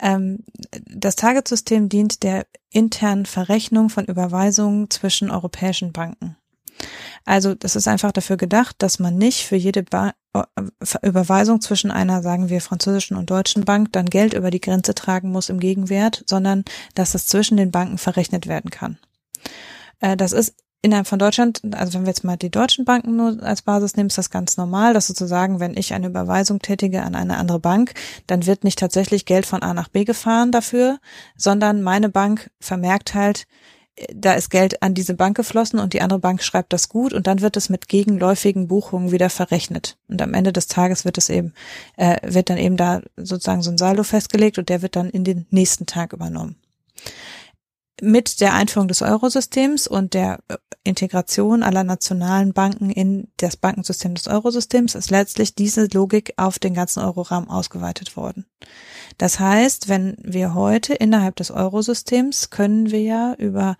[0.00, 6.36] das Target-System dient der internen Verrechnung von Überweisungen zwischen europäischen Banken.
[7.24, 10.42] Also das ist einfach dafür gedacht, dass man nicht für jede ba äh,
[11.02, 15.30] Überweisung zwischen einer, sagen wir, französischen und deutschen Bank dann Geld über die Grenze tragen
[15.30, 18.98] muss im Gegenwert, sondern dass es zwischen den Banken verrechnet werden kann.
[20.00, 23.42] Äh, das ist innerhalb von Deutschland, also wenn wir jetzt mal die deutschen Banken nur
[23.42, 27.14] als Basis nehmen, ist das ganz normal, dass sozusagen, wenn ich eine Überweisung tätige an
[27.14, 27.94] eine andere Bank,
[28.26, 30.98] dann wird nicht tatsächlich Geld von A nach B gefahren dafür,
[31.36, 33.46] sondern meine Bank vermerkt halt,
[34.14, 37.26] da ist Geld an diese Bank geflossen und die andere Bank schreibt das gut und
[37.26, 39.98] dann wird es mit gegenläufigen Buchungen wieder verrechnet.
[40.08, 41.52] Und am Ende des Tages wird es eben,
[41.96, 45.24] äh, wird dann eben da sozusagen so ein Saldo festgelegt und der wird dann in
[45.24, 46.56] den nächsten Tag übernommen
[48.02, 54.14] mit der Einführung des Eurosystems und der äh, Integration aller nationalen Banken in das Bankensystem
[54.14, 58.46] des Eurosystems ist letztlich diese Logik auf den ganzen Euroraum ausgeweitet worden.
[59.18, 63.76] Das heißt, wenn wir heute innerhalb des Eurosystems können wir ja über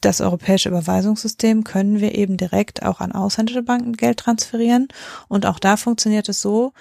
[0.00, 4.88] das europäische Überweisungssystem können wir eben direkt auch an ausländische Banken Geld transferieren.
[5.28, 6.72] Und auch da funktioniert es so,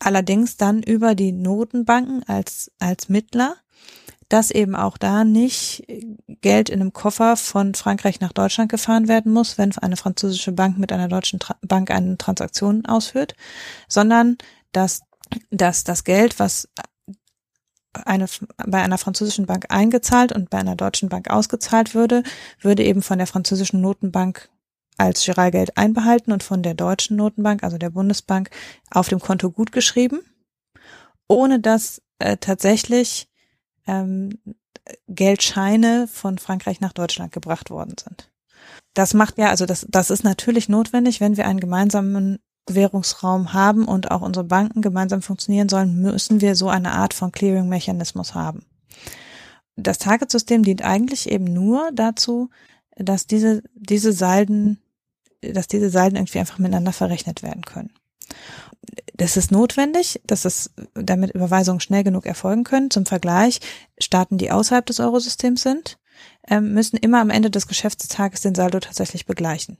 [0.00, 3.56] allerdings dann über die Notenbanken als, als Mittler
[4.30, 5.84] dass eben auch da nicht
[6.40, 10.78] Geld in einem Koffer von Frankreich nach Deutschland gefahren werden muss, wenn eine französische Bank
[10.78, 13.34] mit einer deutschen Tra Bank eine Transaktion ausführt,
[13.88, 14.38] sondern
[14.72, 15.02] dass,
[15.50, 16.68] dass das Geld, was
[17.92, 18.26] eine,
[18.56, 22.22] bei einer französischen Bank eingezahlt und bei einer deutschen Bank ausgezahlt würde,
[22.60, 24.48] würde eben von der französischen Notenbank
[24.96, 28.50] als Giralgeld einbehalten und von der deutschen Notenbank, also der Bundesbank,
[28.92, 30.20] auf dem Konto gutgeschrieben,
[31.26, 33.29] ohne dass äh, tatsächlich
[33.90, 34.38] ähm,
[35.08, 38.30] Geldscheine von Frankreich nach Deutschland gebracht worden sind.
[38.94, 42.38] Das macht ja, also das, das ist natürlich notwendig, wenn wir einen gemeinsamen
[42.68, 47.32] Währungsraum haben und auch unsere Banken gemeinsam funktionieren sollen, müssen wir so eine Art von
[47.32, 48.64] Clearing-Mechanismus haben.
[49.76, 52.50] Das Target-System dient eigentlich eben nur dazu,
[52.96, 54.78] dass diese, diese Salden,
[55.40, 57.90] dass diese Salden irgendwie einfach miteinander verrechnet werden können.
[59.14, 62.90] Das ist notwendig, dass es, damit Überweisungen schnell genug erfolgen können.
[62.90, 63.60] Zum Vergleich,
[63.98, 65.98] Staaten, die außerhalb des Eurosystems sind,
[66.48, 69.78] ähm, müssen immer am Ende des Geschäftstages den Saldo tatsächlich begleichen.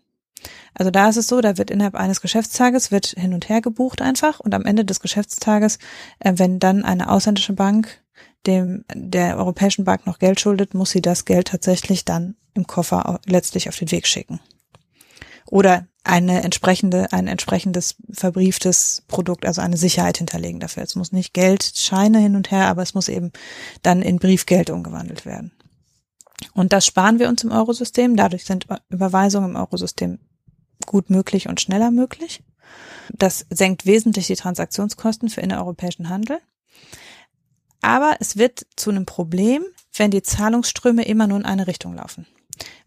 [0.74, 4.00] Also da ist es so, da wird innerhalb eines Geschäftstages wird hin und her gebucht
[4.00, 5.78] einfach und am Ende des Geschäftstages,
[6.18, 8.02] äh, wenn dann eine ausländische Bank
[8.46, 13.20] dem der europäischen Bank noch Geld schuldet, muss sie das Geld tatsächlich dann im Koffer
[13.26, 14.40] letztlich auf den Weg schicken.
[15.50, 20.82] Oder eine entsprechende, ein entsprechendes verbrieftes Produkt, also eine Sicherheit hinterlegen dafür.
[20.82, 23.32] Es muss nicht Geld, Scheine hin und her, aber es muss eben
[23.82, 25.52] dann in Briefgeld umgewandelt werden.
[26.54, 28.16] Und das sparen wir uns im Eurosystem.
[28.16, 30.20] Dadurch sind Überweisungen im Eurosystem
[30.86, 32.42] gut möglich und schneller möglich.
[33.12, 36.38] Das senkt wesentlich die Transaktionskosten für innereuropäischen Handel.
[37.82, 42.26] Aber es wird zu einem Problem, wenn die Zahlungsströme immer nur in eine Richtung laufen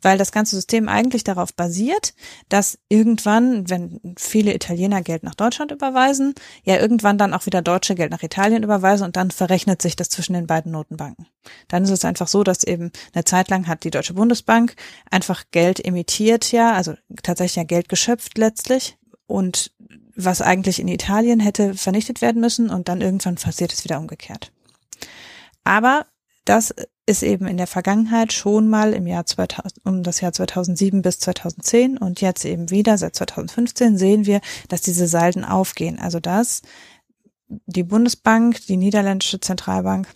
[0.02, 2.14] weil das ganze System eigentlich darauf basiert,
[2.50, 7.96] dass irgendwann, wenn viele Italiener Geld nach Deutschland überweisen, ja irgendwann dann auch wieder Deutsche
[7.96, 11.28] Geld nach Italien überweisen und dann verrechnet sich das zwischen den beiden Notenbanken.
[11.68, 14.76] Dann ist es einfach so, dass eben eine Zeit lang hat die Deutsche Bundesbank
[15.10, 18.98] einfach Geld emittiert, ja, also tatsächlich ja Geld geschöpft letztlich
[19.28, 19.72] und
[20.16, 24.52] was eigentlich in Italien hätte vernichtet werden müssen und dann irgendwann passiert es wieder umgekehrt.
[25.64, 26.06] Aber
[26.46, 26.74] das
[27.06, 31.20] ist eben in der Vergangenheit schon mal im Jahr 2000, um das Jahr 2007 bis
[31.20, 36.00] 2010 und jetzt eben wieder seit 2015 sehen wir, dass diese Salden aufgehen.
[36.00, 36.62] Also dass
[37.48, 40.08] die Bundesbank, die niederländische Zentralbank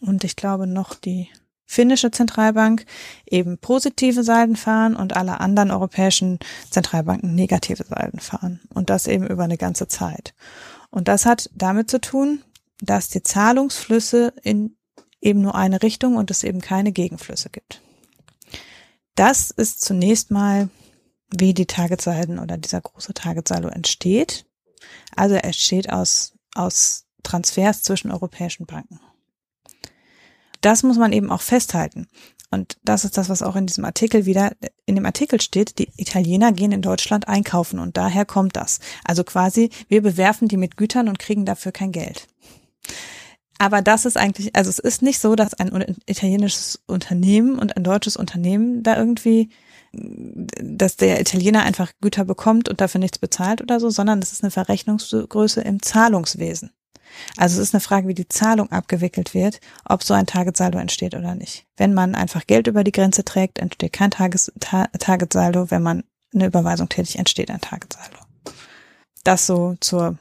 [0.00, 1.28] und ich glaube noch die
[1.66, 2.84] finnische Zentralbank
[3.26, 8.60] eben positive Salden fahren und alle anderen europäischen Zentralbanken negative Salden fahren.
[8.74, 10.34] Und das eben über eine ganze Zeit.
[10.90, 12.42] Und das hat damit zu tun,
[12.80, 14.74] dass die Zahlungsflüsse in
[15.20, 17.82] eben nur eine Richtung und es eben keine Gegenflüsse gibt.
[19.14, 20.70] Das ist zunächst mal,
[21.30, 24.46] wie die Targetsalden oder dieser große Targetsaldo entsteht.
[25.14, 29.00] Also er entsteht aus, aus Transfers zwischen europäischen Banken.
[30.60, 32.08] Das muss man eben auch festhalten.
[32.50, 34.52] Und das ist das, was auch in diesem Artikel wieder,
[34.84, 38.80] in dem Artikel steht, die Italiener gehen in Deutschland einkaufen und daher kommt das.
[39.04, 42.26] Also quasi, wir bewerfen die mit Gütern und kriegen dafür kein Geld.
[43.60, 45.70] Aber das ist eigentlich, also es ist nicht so, dass ein
[46.06, 49.50] italienisches Unternehmen und ein deutsches Unternehmen da irgendwie,
[49.92, 54.42] dass der Italiener einfach Güter bekommt und dafür nichts bezahlt oder so, sondern es ist
[54.42, 56.70] eine Verrechnungsgröße im Zahlungswesen.
[57.36, 61.14] Also es ist eine Frage, wie die Zahlung abgewickelt wird, ob so ein Targetsaldo entsteht
[61.14, 61.66] oder nicht.
[61.76, 65.70] Wenn man einfach Geld über die Grenze trägt, entsteht kein Tages Ta Targetsaldo.
[65.70, 68.16] Wenn man eine Überweisung tätigt, entsteht ein Targetsaldo.
[69.22, 70.16] Das so zur,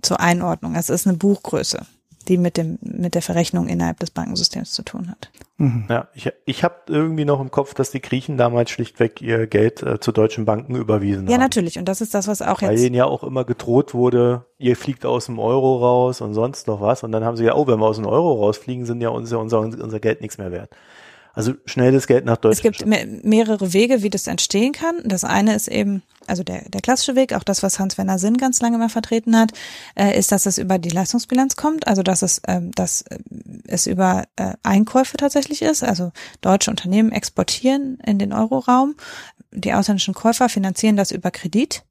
[0.00, 0.76] zur Einordnung.
[0.76, 1.84] Es ist eine Buchgröße
[2.28, 5.30] die mit dem mit der Verrechnung innerhalb des Bankensystems zu tun hat.
[5.56, 5.84] Mhm.
[5.88, 9.82] Ja, ich, ich habe irgendwie noch im Kopf, dass die Griechen damals schlichtweg ihr Geld
[9.82, 11.40] äh, zu deutschen Banken überwiesen ja, haben.
[11.40, 11.78] Ja, natürlich.
[11.78, 12.80] Und das ist das, was auch Weil jetzt.
[12.80, 16.66] Weil ihnen ja auch immer gedroht wurde, ihr fliegt aus dem Euro raus und sonst
[16.66, 17.04] noch was.
[17.04, 19.38] Und dann haben sie ja, oh, wenn wir aus dem Euro rausfliegen, sind ja unser,
[19.38, 20.70] unser, unser Geld nichts mehr wert.
[21.34, 22.76] Also schnelles Geld nach Deutschland.
[22.76, 24.96] Es gibt me mehrere Wege, wie das entstehen kann.
[25.04, 28.60] Das eine ist eben, also der, der klassische Weg, auch das, was Hans-Werner Sinn ganz
[28.60, 29.50] lange mal vertreten hat,
[29.96, 33.18] äh, ist, dass es über die Leistungsbilanz kommt, also dass es, ähm, dass äh,
[33.66, 35.82] es über äh, Einkäufe tatsächlich ist.
[35.82, 38.94] Also deutsche Unternehmen exportieren in den Euroraum,
[39.50, 41.82] die ausländischen Käufer finanzieren das über Kredit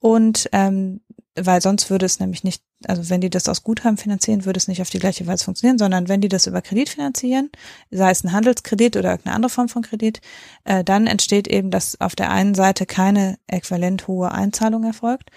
[0.00, 1.00] und ähm,
[1.36, 4.68] weil sonst würde es nämlich nicht, also wenn die das aus Guthaben finanzieren, würde es
[4.68, 7.50] nicht auf die gleiche Weise funktionieren, sondern wenn die das über Kredit finanzieren,
[7.90, 10.20] sei es ein Handelskredit oder irgendeine andere Form von Kredit,
[10.64, 15.30] äh, dann entsteht eben, dass auf der einen Seite keine äquivalent hohe Einzahlung erfolgt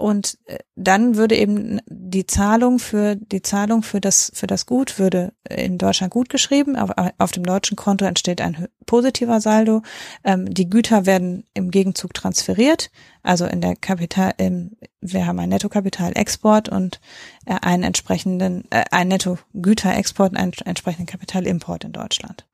[0.00, 4.98] und äh, dann würde eben die Zahlung für die Zahlung für das für das Gut
[4.98, 6.76] würde in Deutschland gut geschrieben.
[6.76, 9.82] Auf, auf dem deutschen Konto entsteht ein positiver Saldo.
[10.24, 12.90] Ähm, die Güter werden im Gegenzug transferiert.
[13.22, 17.00] Also in der Kapital, im, wir haben einen Nettokapitalexport und
[17.44, 22.46] äh, einen entsprechenden, äh, einen Netto-Güterexport, einen entsprechenden Kapitalimport in Deutschland.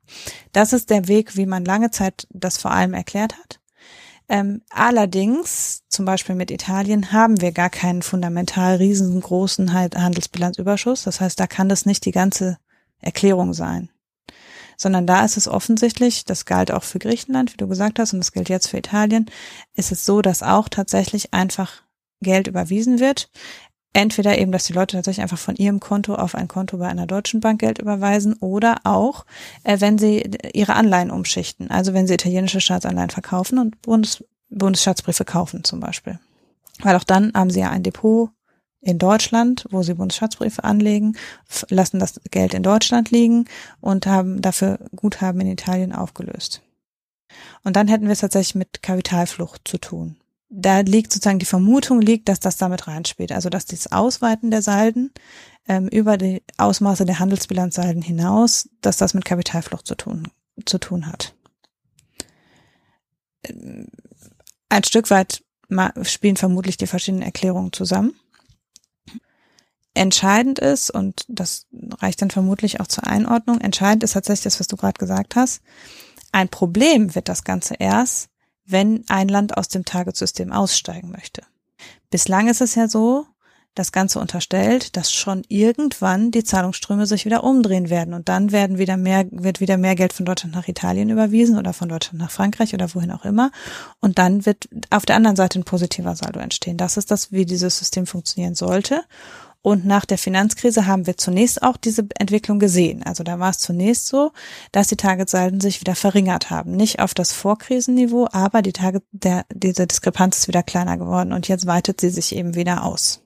[0.53, 3.61] Das ist der Weg, wie man lange Zeit das vor allem erklärt hat.
[4.29, 11.05] Ähm, allerdings, zum Beispiel mit Italien, haben wir gar keinen fundamental riesengroßen Handelsbilanzüberschuss.
[11.05, 12.59] Das heißt, da kann das nicht die ganze
[13.01, 13.91] Erklärung sein.
[14.77, 18.21] sondern da ist es offensichtlich, das galt auch für Griechenland, wie du gesagt hast, und
[18.21, 19.31] das gilt jetzt für Italien,
[19.75, 21.83] ist es so, dass auch tatsächlich einfach
[22.21, 23.31] Geld überwiesen wird.
[23.97, 27.07] Entweder eben, dass die Leute tatsächlich einfach von ihrem Konto auf ein Konto bei einer
[27.07, 29.25] deutschen Bank Geld überweisen oder auch,
[29.65, 31.71] äh, wenn sie ihre Anleihen umschichten.
[31.71, 36.19] Also wenn sie italienische Staatsanleihen verkaufen und Bundes Bundesstaatsbriefe kaufen zum Beispiel.
[36.83, 38.29] Weil auch dann haben sie ja ein Depot
[38.83, 41.17] in Deutschland, wo sie Bundesstaatsbriefe anlegen,
[41.71, 43.47] lassen das Geld in Deutschland liegen
[43.81, 46.61] und haben dafür Guthaben in Italien aufgelöst.
[47.65, 50.17] Und dann hätten wir es tatsächlich mit Kapitalflucht zu tun.
[50.49, 53.33] Da liegt sozusagen die Vermutung liegt, dass das damit reinspielt.
[53.33, 55.13] Also dass das Ausweiten der Salden
[55.67, 60.29] ähm, über die Ausmaße der Handelsbilanzsalden hinaus, dass das mit Kapitalflucht zu tun,
[60.65, 61.35] zu tun hat.
[64.69, 65.43] Ein Stück weit
[66.03, 68.15] spielen vermutlich die verschiedenen Erklärungen zusammen
[69.97, 71.67] entscheidend ist, und das
[71.99, 75.63] reicht dann vermutlich auch zur Einordnung, entscheidend ist tatsächlich das, was du gerade gesagt hast.
[76.33, 78.29] Ein Problem wird das Ganze erst,
[78.67, 81.43] wenn ein Land aus dem Targetsystem aussteigen möchte.
[82.11, 83.27] Bislang ist es ja so,
[83.77, 88.79] das Ganze unterstellt, dass schon irgendwann die Zahlungsströme sich wieder umdrehen werden und dann werden
[88.79, 92.31] wieder mehr, wird wieder mehr Geld von Deutschland nach Italien überwiesen oder von Deutschland nach
[92.31, 93.51] Frankreich oder wohin auch immer.
[94.01, 96.79] Und dann wird auf der anderen Seite ein positiver Saldo entstehen.
[96.79, 99.05] Das ist das, wie dieses System funktionieren sollte.
[99.67, 103.03] Und nach der Finanzkrise haben wir zunächst auch diese Entwicklung gesehen.
[103.03, 104.31] Also da war es zunächst so,
[104.71, 106.77] dass die Targetsalden sich wieder verringert haben.
[106.77, 111.49] Nicht auf das Vorkrisenniveau, aber die Tage, der, diese Diskrepanz ist wieder kleiner geworden und
[111.49, 113.25] jetzt weitet sie sich eben wieder aus.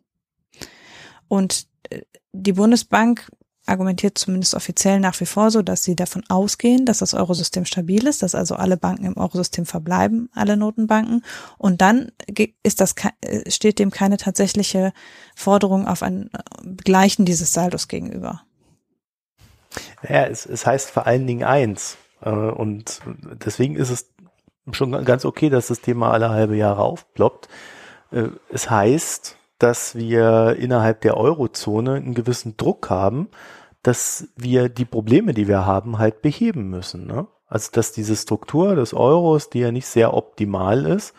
[1.28, 2.00] Und äh,
[2.32, 3.30] die Bundesbank
[3.70, 8.06] argumentiert zumindest offiziell nach wie vor so, dass sie davon ausgehen, dass das Eurosystem stabil
[8.06, 11.24] ist, dass also alle Banken im Eurosystem verbleiben, alle Notenbanken.
[11.56, 12.12] Und dann
[12.62, 14.92] ist das, äh, steht dem keine tatsächliche
[15.34, 16.30] Forderung auf ein
[16.84, 18.42] Gleichen dieses Saldos gegenüber.
[20.02, 21.96] Ja, es, es heißt vor allen Dingen eins.
[22.22, 23.00] Äh, und
[23.44, 24.10] deswegen ist es
[24.72, 27.48] schon ganz okay, dass das Thema alle halbe Jahre aufploppt.
[28.10, 33.28] Äh, es heißt, dass wir innerhalb der Eurozone einen gewissen Druck haben,
[33.82, 37.06] dass wir die Probleme, die wir haben, halt beheben müssen.
[37.06, 37.26] Ne?
[37.46, 41.14] Also dass diese Struktur des Euros, die ja nicht sehr optimal ist,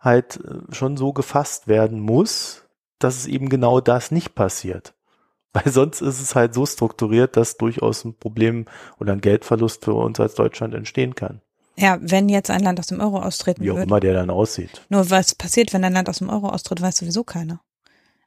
[0.00, 2.64] halt äh, schon so gefasst werden muss,
[2.98, 4.94] dass es eben genau das nicht passiert.
[5.52, 8.66] Weil sonst ist es halt so strukturiert, dass durchaus ein Problem
[8.98, 11.40] oder ein Geldverlust für uns als Deutschland entstehen kann.
[11.76, 13.74] Ja, wenn jetzt ein Land aus dem Euro austreten würde.
[13.74, 14.82] Wie auch immer der dann aussieht.
[14.90, 17.62] Nur was passiert, wenn ein Land aus dem Euro austritt, weiß sowieso keiner.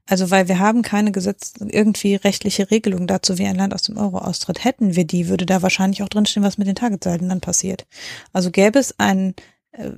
[0.07, 3.97] Also weil wir haben keine Gesetz, irgendwie rechtliche Regelung dazu, wie ein Land aus dem
[3.97, 4.63] Euro austritt.
[4.63, 7.85] Hätten wir die, würde da wahrscheinlich auch drinstehen, was mit den Tagessalden dann passiert.
[8.33, 9.33] Also gäbe es ein
[9.71, 9.91] äh,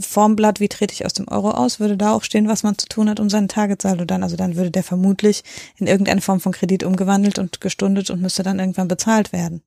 [0.00, 2.86] Formblatt, wie trete ich aus dem Euro aus, würde da auch stehen, was man zu
[2.86, 4.22] tun hat, um seinen Tagessaldo dann.
[4.22, 5.42] Also dann würde der vermutlich
[5.76, 9.62] in irgendeine Form von Kredit umgewandelt und gestundet und müsste dann irgendwann bezahlt werden.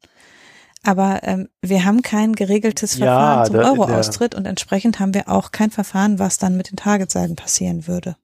[0.84, 5.52] Aber ähm, wir haben kein geregeltes Verfahren ja, zum Euro-Austritt und entsprechend haben wir auch
[5.52, 8.16] kein Verfahren, was dann mit den Tagessalden passieren würde.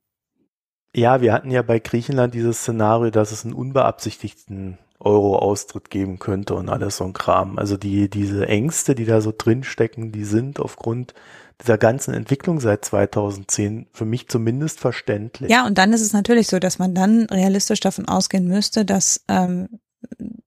[0.98, 6.56] Ja, wir hatten ja bei Griechenland dieses Szenario, dass es einen unbeabsichtigten Euro-Austritt geben könnte
[6.56, 7.60] und alles so ein Kram.
[7.60, 11.14] Also die, diese Ängste, die da so drinstecken, die sind aufgrund
[11.62, 15.52] dieser ganzen Entwicklung seit 2010 für mich zumindest verständlich.
[15.52, 19.24] Ja, und dann ist es natürlich so, dass man dann realistisch davon ausgehen müsste, dass,
[19.28, 19.70] ähm,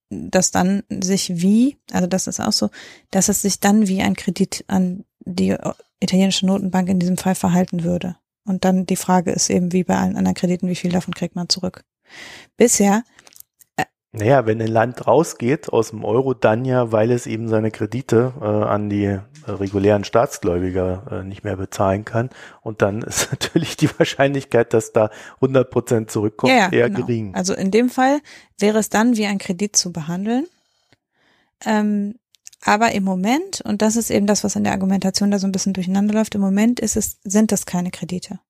[0.09, 2.71] dass dann sich wie, also das ist auch so,
[3.13, 5.57] dass es sich dann wie ein Kredit an die
[6.01, 8.17] italienische Notenbank in diesem Fall verhalten würde.
[8.51, 11.37] Und dann die Frage ist eben, wie bei allen anderen Krediten, wie viel davon kriegt
[11.37, 11.85] man zurück?
[12.57, 13.05] Bisher.
[13.77, 17.71] Äh, naja, wenn ein Land rausgeht aus dem Euro, dann ja, weil es eben seine
[17.71, 22.31] Kredite äh, an die äh, regulären Staatsgläubiger äh, nicht mehr bezahlen kann.
[22.61, 27.07] Und dann ist natürlich die Wahrscheinlichkeit, dass da 100 Prozent zurückkommt, ja, ja, eher genau.
[27.07, 27.35] gering.
[27.37, 28.19] Also in dem Fall
[28.59, 30.47] wäre es dann wie ein Kredit zu behandeln.
[31.65, 32.17] Ähm,
[32.63, 35.53] aber im Moment, und das ist eben das, was in der Argumentation da so ein
[35.53, 38.41] bisschen durcheinander läuft, im Moment ist es, sind das keine Kredite.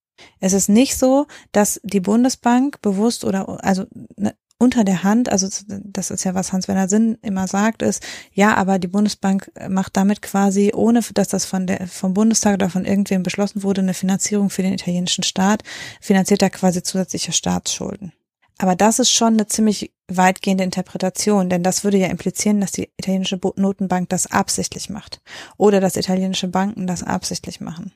[0.41, 5.49] Es ist nicht so, dass die Bundesbank bewusst oder also ne, unter der Hand, also
[5.69, 8.03] das ist ja was Hans-Werner Sinn immer sagt, ist,
[8.35, 12.69] ja, aber die Bundesbank macht damit quasi, ohne dass das von der, vom Bundestag oder
[12.69, 15.63] von irgendwem beschlossen wurde, eine Finanzierung für den italienischen Staat,
[16.03, 18.13] finanziert da quasi zusätzliche Staatsschulden.
[18.61, 22.91] Aber das ist schon eine ziemlich weitgehende Interpretation, denn das würde ja implizieren, dass die
[22.99, 25.23] italienische Notenbank das absichtlich macht
[25.57, 27.95] oder dass italienische Banken das absichtlich machen.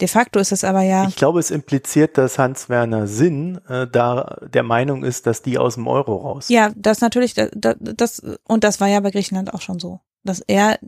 [0.00, 1.06] De facto ist es aber ja.
[1.08, 5.74] Ich glaube, es impliziert, dass Hans-Werner Sinn äh, da der Meinung ist, dass die aus
[5.74, 6.48] dem Euro raus.
[6.48, 10.40] Ja, das natürlich, das, das, und das war ja bei Griechenland auch schon so dass
[10.40, 10.78] er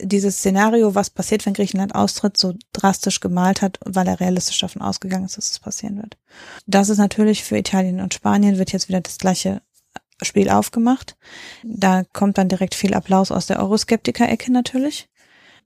[0.00, 4.82] dieses Szenario, was passiert, wenn Griechenland austritt, so drastisch gemalt hat, weil er realistisch davon
[4.82, 6.16] ausgegangen ist, dass es passieren wird.
[6.66, 9.60] Das ist natürlich für Italien und Spanien wird jetzt wieder das gleiche
[10.22, 11.16] Spiel aufgemacht.
[11.62, 15.08] Da kommt dann direkt viel Applaus aus der Euroskeptiker-Ecke natürlich.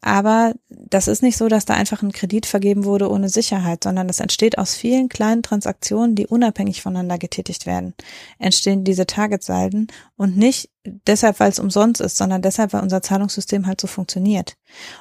[0.05, 4.09] Aber das ist nicht so, dass da einfach ein Kredit vergeben wurde ohne Sicherheit, sondern
[4.09, 7.95] das entsteht aus vielen kleinen Transaktionen, die unabhängig voneinander getätigt werden.
[8.41, 13.69] Entstehen diese Targetsalden und nicht deshalb, weil es umsonst ist, sondern deshalb, weil unser Zahlungssystem
[13.69, 14.57] halt so funktioniert.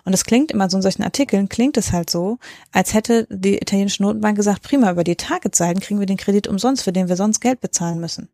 [0.06, 2.38] Und es klingt immer so in solchen Artikeln, klingt es halt so,
[2.72, 6.84] als hätte die italienische Notenbank gesagt, prima, über die Targetsalden kriegen wir den Kredit umsonst,
[6.84, 8.30] für den wir sonst Geld bezahlen müssen.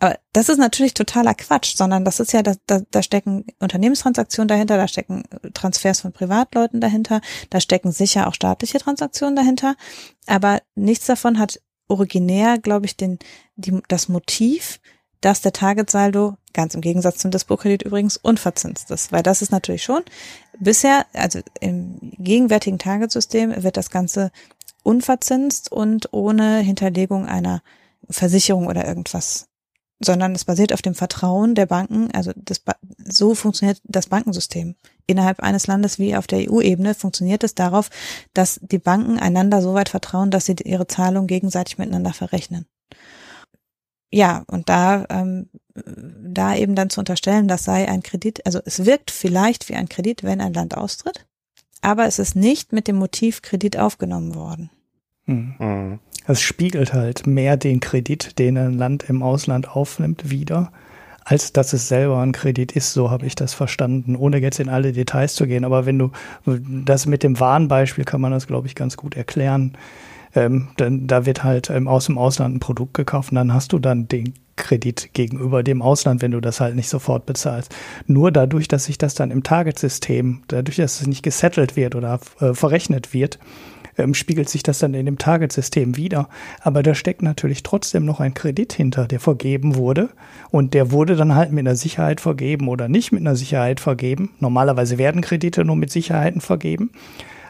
[0.00, 4.48] Aber das ist natürlich totaler Quatsch, sondern das ist ja, da, da, da stecken Unternehmenstransaktionen
[4.48, 5.22] dahinter, da stecken
[5.54, 9.76] Transfers von Privatleuten dahinter, da stecken sicher auch staatliche Transaktionen dahinter.
[10.26, 13.18] Aber nichts davon hat originär, glaube ich, den,
[13.56, 14.80] die, das Motiv,
[15.20, 19.12] dass der Targetsaldo, ganz im Gegensatz zum Dispo-Kredit übrigens, unverzinst ist.
[19.12, 20.02] Weil das ist natürlich schon
[20.58, 24.32] bisher, also im gegenwärtigen Targetsystem wird das Ganze
[24.82, 27.62] unverzinst und ohne Hinterlegung einer
[28.10, 29.48] Versicherung oder irgendwas
[30.04, 32.10] sondern es basiert auf dem Vertrauen der Banken.
[32.12, 32.62] Also das,
[33.04, 34.76] so funktioniert das Bankensystem.
[35.06, 37.90] Innerhalb eines Landes wie auf der EU-Ebene funktioniert es darauf,
[38.32, 42.66] dass die Banken einander so weit vertrauen, dass sie ihre Zahlungen gegenseitig miteinander verrechnen.
[44.12, 48.84] Ja, und da, ähm, da eben dann zu unterstellen, das sei ein Kredit, also es
[48.84, 51.26] wirkt vielleicht wie ein Kredit, wenn ein Land austritt,
[51.80, 54.70] aber es ist nicht mit dem Motiv Kredit aufgenommen worden.
[55.26, 55.98] Hm.
[56.26, 60.72] Es spiegelt halt mehr den Kredit, den ein Land im Ausland aufnimmt, wieder,
[61.24, 62.94] als dass es selber ein Kredit ist.
[62.94, 65.64] So habe ich das verstanden, ohne jetzt in alle Details zu gehen.
[65.64, 66.10] Aber wenn du
[66.46, 69.76] das mit dem Warenbeispiel kann man das, glaube ich, ganz gut erklären.
[70.34, 73.72] Ähm, dann, da wird halt ähm, aus dem Ausland ein Produkt gekauft und dann hast
[73.72, 77.74] du dann den Kredit gegenüber dem Ausland, wenn du das halt nicht sofort bezahlst.
[78.06, 82.18] Nur dadurch, dass sich das dann im Targetsystem, dadurch, dass es nicht gesettelt wird oder
[82.40, 83.38] äh, verrechnet wird,
[83.98, 86.28] ähm, spiegelt sich das dann in dem Target-System wieder.
[86.60, 90.10] Aber da steckt natürlich trotzdem noch ein Kredit hinter, der vergeben wurde.
[90.50, 94.30] Und der wurde dann halt mit einer Sicherheit vergeben oder nicht mit einer Sicherheit vergeben.
[94.40, 96.90] Normalerweise werden Kredite nur mit Sicherheiten vergeben.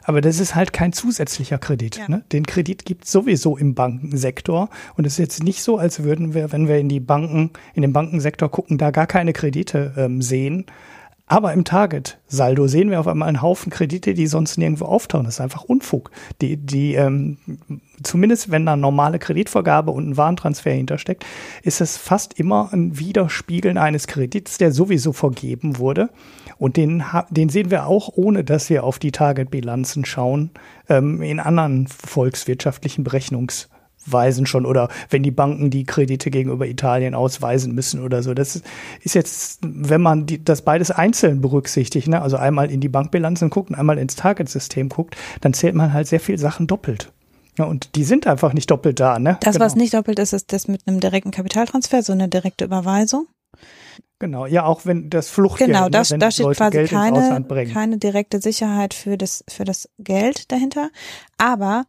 [0.05, 1.97] Aber das ist halt kein zusätzlicher Kredit.
[1.97, 2.09] Ja.
[2.09, 2.25] Ne?
[2.31, 4.69] Den Kredit gibt es sowieso im Bankensektor.
[4.97, 7.83] Und es ist jetzt nicht so, als würden wir, wenn wir in die Banken, in
[7.83, 10.66] den Bankensektor gucken, da gar keine Kredite ähm, sehen,
[11.27, 15.25] aber im Target-Saldo sehen wir auf einmal einen Haufen Kredite, die sonst nirgendwo auftauchen.
[15.25, 16.11] Das ist einfach Unfug.
[16.43, 17.39] Die, die, ähm,
[18.03, 21.25] zumindest wenn da normale Kreditvergabe und ein Warentransfer hintersteckt,
[21.63, 26.11] ist es fast immer ein Widerspiegeln eines Kredits, der sowieso vergeben wurde.
[26.59, 30.51] Und den, den sehen wir auch, ohne dass wir auf die Target-Bilanzen schauen,
[30.91, 33.69] ähm, in anderen volkswirtschaftlichen Berechnungs-
[34.07, 38.35] weisen schon oder wenn die Banken die Kredite gegenüber Italien ausweisen müssen oder so.
[38.35, 38.63] Das
[39.03, 43.51] ist jetzt, wenn man die, das beides einzeln berücksichtigt, ne, also einmal in die Bankbilanzen
[43.51, 47.13] guckt und einmal ins Target-System guckt, dann zählt man halt sehr viel Sachen doppelt.
[47.59, 49.39] Ja, und die sind einfach nicht doppelt da, ne?
[49.41, 49.65] Das, genau.
[49.65, 53.29] was nicht doppelt ist, ist das mit einem direkten Kapitaltransfer, so eine direkte Überweisung.
[54.19, 57.45] Genau, ja, auch wenn das Fluchtgeld, genau, das, ne, da steht Leute quasi Geld keine,
[57.73, 60.91] keine direkte Sicherheit für das, für das Geld dahinter.
[61.37, 61.85] Aber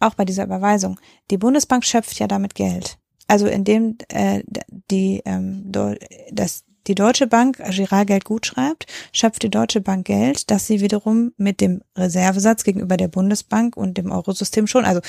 [0.00, 0.98] auch bei dieser Überweisung.
[1.30, 2.98] Die Bundesbank schöpft ja damit Geld.
[3.28, 4.42] Also indem äh,
[4.90, 5.72] die ähm,
[6.30, 11.32] das die Deutsche Bank Giralgeld gut schreibt, schöpft die Deutsche Bank Geld, das sie wiederum
[11.36, 15.00] mit dem Reservesatz gegenüber der Bundesbank und dem Eurosystem schon, also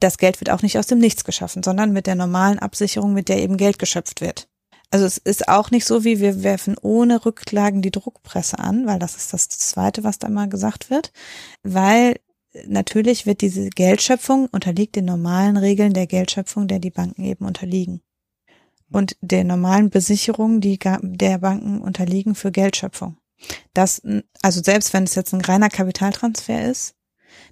[0.00, 3.28] das Geld wird auch nicht aus dem Nichts geschaffen, sondern mit der normalen Absicherung, mit
[3.28, 4.48] der eben Geld geschöpft wird.
[4.90, 8.98] Also es ist auch nicht so, wie wir werfen ohne Rückklagen die Druckpresse an, weil
[8.98, 11.12] das ist das Zweite, was da mal gesagt wird,
[11.62, 12.16] weil
[12.66, 18.00] natürlich wird diese Geldschöpfung unterliegt den normalen Regeln der Geldschöpfung, der die Banken eben unterliegen.
[18.90, 23.16] Und der normalen Besicherung, die der Banken unterliegen für Geldschöpfung.
[23.74, 24.00] Das,
[24.42, 26.94] also selbst wenn es jetzt ein reiner Kapitaltransfer ist,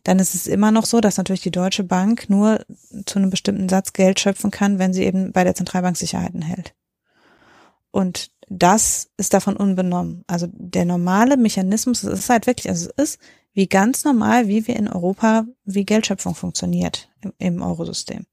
[0.02, 2.64] dann ist es immer noch so, dass natürlich die Deutsche Bank nur
[3.06, 6.74] zu einem bestimmten Satz Geld schöpfen kann, wenn sie eben bei der Zentralbank Sicherheiten hält.
[7.90, 10.24] Und das ist davon unbenommen.
[10.26, 13.20] Also der normale Mechanismus, es ist halt wirklich, also es ist
[13.54, 18.26] wie ganz normal, wie wir in Europa, wie Geldschöpfung funktioniert im, im Eurosystem.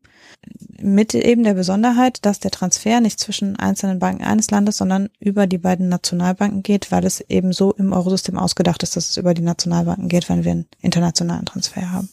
[0.81, 5.45] Mit eben der Besonderheit, dass der Transfer nicht zwischen einzelnen Banken eines Landes, sondern über
[5.45, 9.35] die beiden Nationalbanken geht, weil es eben so im Eurosystem ausgedacht ist, dass es über
[9.35, 12.10] die Nationalbanken geht, wenn wir einen internationalen Transfer haben.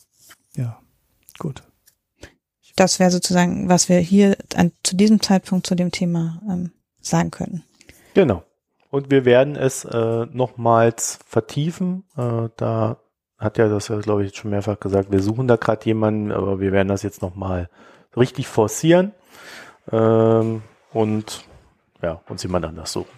[0.55, 0.79] Ja,
[1.39, 1.63] gut.
[2.77, 7.31] Das wäre sozusagen, was wir hier an, zu diesem Zeitpunkt zu dem Thema ähm, sagen
[7.31, 7.65] können.
[8.15, 8.43] Genau.
[8.91, 12.05] Und wir werden es äh, nochmals vertiefen.
[12.17, 12.97] Äh, da
[13.39, 16.73] hat ja das, glaube ich, schon mehrfach gesagt, wir suchen da gerade jemanden, aber wir
[16.73, 17.69] werden das jetzt nochmal
[18.17, 19.13] richtig forcieren.
[19.93, 20.63] Ähm,
[20.93, 21.45] und
[22.03, 23.11] ja, uns jemand anders suchen.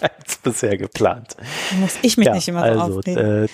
[0.00, 1.36] als bisher geplant.
[1.70, 3.00] Da muss ich mich ja, nicht immer so also.
[3.02, 3.48] Äh,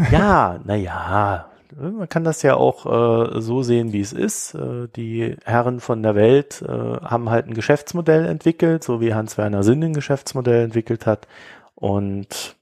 [0.10, 4.54] ja, naja, man kann das ja auch äh, so sehen, wie es ist.
[4.54, 9.62] Äh, die Herren von der Welt äh, haben halt ein Geschäftsmodell entwickelt, so wie Hans-Werner
[9.62, 11.28] Sinn ein Geschäftsmodell entwickelt hat.
[11.74, 12.56] Und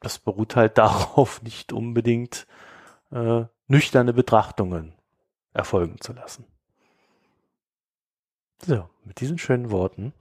[0.00, 2.46] das beruht halt darauf, nicht unbedingt
[3.12, 4.94] äh, nüchterne Betrachtungen
[5.52, 6.44] erfolgen zu lassen.
[8.64, 10.12] So, mit diesen schönen Worten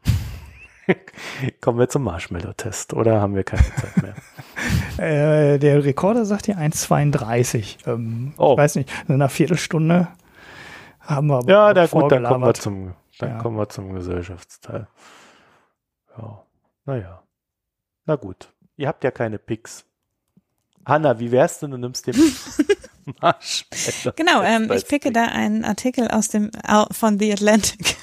[1.62, 4.16] kommen wir zum Marshmallow-Test oder haben wir keine Zeit mehr?
[5.54, 7.88] äh, der Rekorder sagt hier 1,32.
[7.88, 8.54] Ähm, oh.
[8.54, 10.08] Ich weiß nicht, in einer Viertelstunde
[11.00, 13.38] haben wir aber Ja, da gut, dann kommen wir zum, dann ja.
[13.40, 14.88] kommen wir zum Gesellschaftsteil.
[16.18, 16.44] Ja,
[16.86, 17.24] naja.
[18.06, 18.52] Na gut.
[18.78, 19.86] Ihr habt ja keine Picks.
[20.86, 22.16] Hanna, wie wär's denn, du nimmst den
[23.22, 24.14] Marshmallow?
[24.16, 26.52] Genau, ähm, ich picke da einen Artikel aus dem,
[26.92, 27.98] von The Atlantic.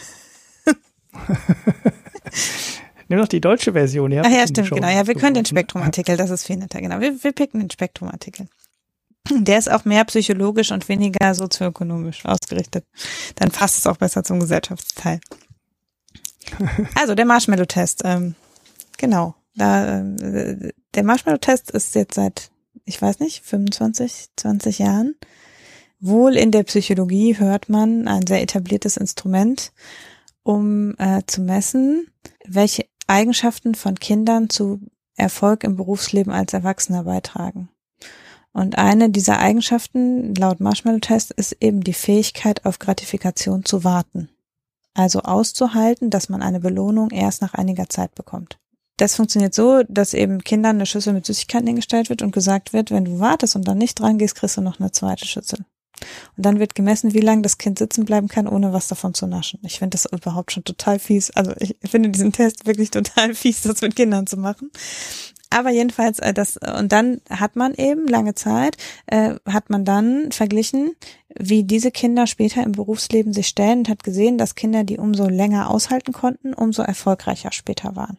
[3.09, 4.11] Nimm doch die deutsche Version.
[4.11, 4.89] Ja, Ach ja, stimmt, genau.
[4.89, 7.01] Ja, wir können den Spektrumartikel, das ist viel netter, genau.
[7.01, 8.49] Wir, wir picken den Spektrumartikel.
[9.31, 12.85] Der ist auch mehr psychologisch und weniger sozioökonomisch ausgerichtet.
[13.37, 15.21] Dann passt es auch besser zum Gesellschaftsteil.
[16.95, 18.03] Also der Marshmallow-Test.
[18.05, 18.37] Ähm,
[18.99, 19.35] genau.
[19.57, 22.51] Da, äh, der Marshmallow-Test ist jetzt seit,
[22.85, 25.17] ich weiß nicht, 25, 20 Jahren.
[25.99, 29.73] Wohl in der Psychologie hört man ein sehr etabliertes Instrument,
[30.47, 32.07] um äh, zu messen,
[32.47, 34.81] welche Eigenschaften von Kindern zu
[35.17, 37.69] Erfolg im Berufsleben als Erwachsener beitragen.
[38.53, 44.29] Und eine dieser Eigenschaften laut Marshmallow-Test ist eben die Fähigkeit, auf Gratifikation zu warten.
[44.95, 48.59] Also auszuhalten, dass man eine Belohnung erst nach einiger Zeit bekommt.
[48.99, 52.91] Das funktioniert so, dass eben Kindern eine Schüssel mit Süßigkeiten hingestellt wird und gesagt wird,
[52.93, 55.67] wenn du wartest und dann nicht dran gehst, kriegst du noch eine zweite Schüssel.
[56.37, 59.27] Und dann wird gemessen, wie lange das Kind sitzen bleiben kann, ohne was davon zu
[59.27, 59.61] naschen.
[59.65, 61.31] Ich finde das überhaupt schon total fies.
[61.31, 64.71] Also ich finde diesen Test wirklich total fies, das mit Kindern zu machen.
[65.51, 70.33] Aber jedenfalls, äh, das, und dann hat man eben lange Zeit, äh, hat man dann
[70.33, 70.95] verglichen,
[71.39, 75.29] wie diese Kinder später im Berufsleben sich stellen und hat gesehen, dass Kinder, die umso
[75.29, 78.19] länger aushalten konnten, umso erfolgreicher später waren.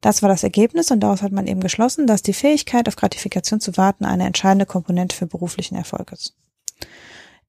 [0.00, 3.60] Das war das Ergebnis und daraus hat man eben geschlossen, dass die Fähigkeit, auf Gratifikation
[3.60, 6.34] zu warten, eine entscheidende Komponente für beruflichen Erfolg ist.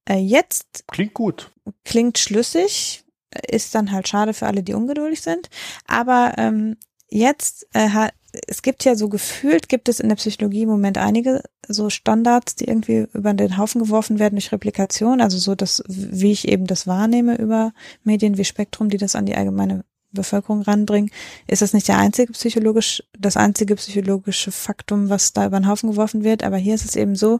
[0.08, 0.86] Äh, jetzt.
[0.88, 1.52] Klingt gut.
[1.84, 3.04] Klingt schlüssig.
[3.50, 5.50] Ist dann halt schade für alle, die ungeduldig sind.
[5.88, 6.78] Aber ähm,
[7.10, 8.14] jetzt äh, hat
[8.48, 12.56] es gibt ja so gefühlt, gibt es in der Psychologie im Moment einige so Standards,
[12.56, 16.68] die irgendwie über den Haufen geworfen werden durch Replikation, also so das, wie ich eben
[16.68, 17.74] das wahrnehme über
[18.04, 19.84] Medien wie Spektrum, die das an die allgemeine
[20.16, 21.12] Bevölkerung ranbringen,
[21.48, 25.92] ist das nicht der einzige psychologisch, das einzige psychologische Faktum, was da über den Haufen
[25.92, 26.44] geworfen wird.
[26.44, 27.40] Aber hier ist es eben so,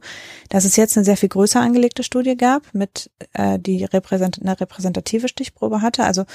[0.50, 4.60] dass es jetzt eine sehr viel größer angelegte Studie gab, mit äh, die repräsent eine
[4.60, 6.04] repräsentative Stichprobe hatte.
[6.04, 6.26] Also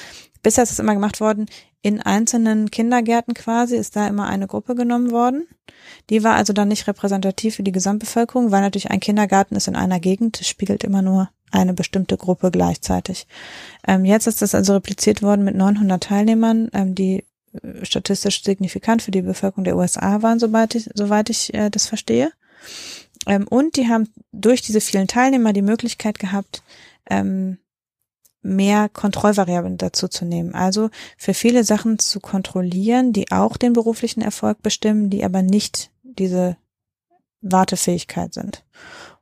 [0.42, 1.46] bisher ist es immer gemacht worden,
[1.82, 5.46] in einzelnen Kindergärten quasi ist da immer eine Gruppe genommen worden.
[6.10, 9.76] Die war also dann nicht repräsentativ für die Gesamtbevölkerung, weil natürlich ein Kindergarten ist in
[9.76, 13.26] einer Gegend, spiegelt immer nur eine bestimmte Gruppe gleichzeitig.
[13.86, 19.02] Ähm, jetzt ist das also repliziert worden mit 900 Teilnehmern, ähm, die äh, statistisch signifikant
[19.02, 22.32] für die Bevölkerung der USA waren, soweit ich, soweit ich äh, das verstehe.
[23.26, 26.62] Ähm, und die haben durch diese vielen Teilnehmer die Möglichkeit gehabt,
[27.08, 27.58] ähm,
[28.42, 30.54] mehr Kontrollvariablen dazu zu nehmen.
[30.54, 35.90] Also für viele Sachen zu kontrollieren, die auch den beruflichen Erfolg bestimmen, die aber nicht
[36.02, 36.56] diese
[37.42, 38.64] Wartefähigkeit sind.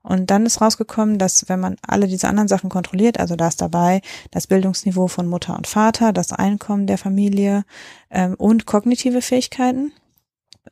[0.08, 3.60] Und dann ist rausgekommen, dass wenn man alle diese anderen Sachen kontrolliert, also da ist
[3.60, 7.66] dabei das Bildungsniveau von Mutter und Vater, das Einkommen der Familie
[8.10, 9.92] ähm, und kognitive Fähigkeiten,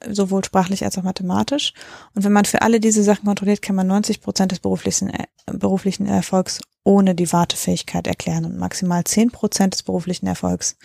[0.08, 1.74] sowohl sprachlich als auch mathematisch.
[2.14, 5.26] Und wenn man für alle diese Sachen kontrolliert, kann man 90 Prozent des beruflichen, äh,
[5.44, 10.78] beruflichen Erfolgs ohne die Wartefähigkeit erklären und maximal 10 Prozent des beruflichen Erfolgs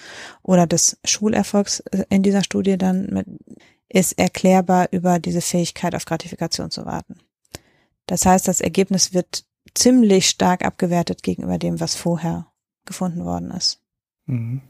[0.43, 3.27] oder des Schulerfolgs äh, in dieser Studie dann mit,
[3.87, 7.15] ist erklärbar über diese Fähigkeit auf Gratifikation zu warten.
[8.07, 12.47] Das heißt, das Ergebnis wird ziemlich stark abgewertet gegenüber dem, was vorher
[12.85, 13.79] gefunden worden ist.
[14.25, 14.61] Mhm.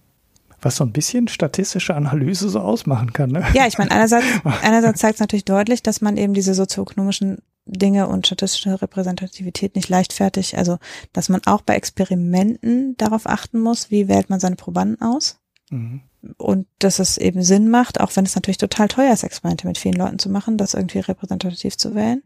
[0.61, 3.31] Was so ein bisschen statistische Analyse so ausmachen kann.
[3.31, 3.43] Ne?
[3.53, 4.25] Ja, ich meine, einerseits,
[4.61, 9.89] einerseits zeigt es natürlich deutlich, dass man eben diese sozioökonomischen Dinge und statistische Repräsentativität nicht
[9.89, 10.77] leichtfertig, also
[11.13, 15.39] dass man auch bei Experimenten darauf achten muss, wie wählt man seine Probanden aus.
[15.69, 16.01] Mhm.
[16.37, 19.79] Und dass es eben Sinn macht, auch wenn es natürlich total teuer ist, Experimente mit
[19.79, 22.21] vielen Leuten zu machen, das irgendwie repräsentativ zu wählen.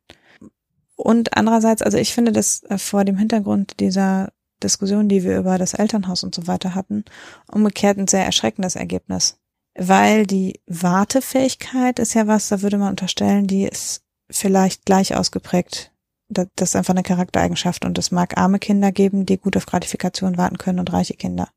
[0.95, 4.31] Und andererseits, also ich finde das äh, vor dem Hintergrund dieser
[4.63, 7.03] Diskussion, die wir über das Elternhaus und so weiter hatten,
[7.51, 9.37] umgekehrt ein sehr erschreckendes Ergebnis.
[9.77, 15.91] Weil die Wartefähigkeit ist ja was, da würde man unterstellen, die ist vielleicht gleich ausgeprägt.
[16.29, 20.37] Das ist einfach eine Charaktereigenschaft und es mag arme Kinder geben, die gut auf Gratifikation
[20.37, 21.49] warten können und reiche Kinder.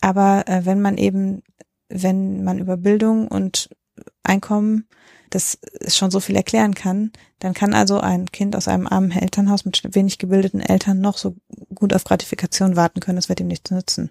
[0.00, 1.42] Aber äh, wenn man eben,
[1.88, 3.70] wenn man über Bildung und
[4.22, 4.88] Einkommen,
[5.30, 9.64] das schon so viel erklären kann, dann kann also ein Kind aus einem armen Elternhaus
[9.64, 11.36] mit wenig gebildeten Eltern noch so
[11.74, 14.10] gut auf Gratifikation warten können, es wird ihm nichts nützen.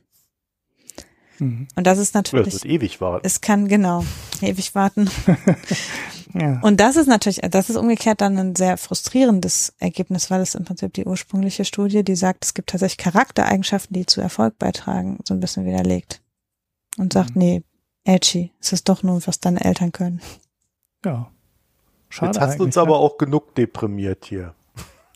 [1.40, 1.68] Mhm.
[1.76, 2.56] Und das ist natürlich.
[2.56, 3.26] Es wird ewig warten.
[3.26, 4.06] Es kann, genau,
[4.42, 5.10] ewig warten.
[6.34, 6.60] ja.
[6.62, 10.66] Und das ist natürlich, das ist umgekehrt dann ein sehr frustrierendes Ergebnis, weil es im
[10.66, 15.34] Prinzip die ursprüngliche Studie, die sagt, es gibt tatsächlich Charaktereigenschaften, die zu Erfolg beitragen, so
[15.34, 16.22] ein bisschen widerlegt.
[16.98, 17.42] Und sagt, mhm.
[17.42, 17.64] nee,
[18.04, 20.22] edgy, es ist doch nur, was deine Eltern können.
[21.06, 21.32] Ja.
[22.10, 24.54] Schade Jetzt hast du uns aber auch genug deprimiert hier.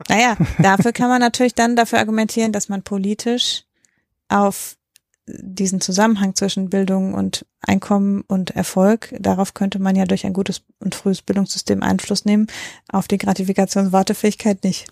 [0.10, 3.64] Naja, dafür kann man natürlich dann dafür argumentieren, dass man politisch
[4.30, 4.78] auf
[5.28, 10.62] diesen Zusammenhang zwischen Bildung und Einkommen und Erfolg, darauf könnte man ja durch ein gutes
[10.80, 12.48] und frühes Bildungssystem Einfluss nehmen,
[12.92, 14.88] auf die Gratifikationswartefähigkeit nicht.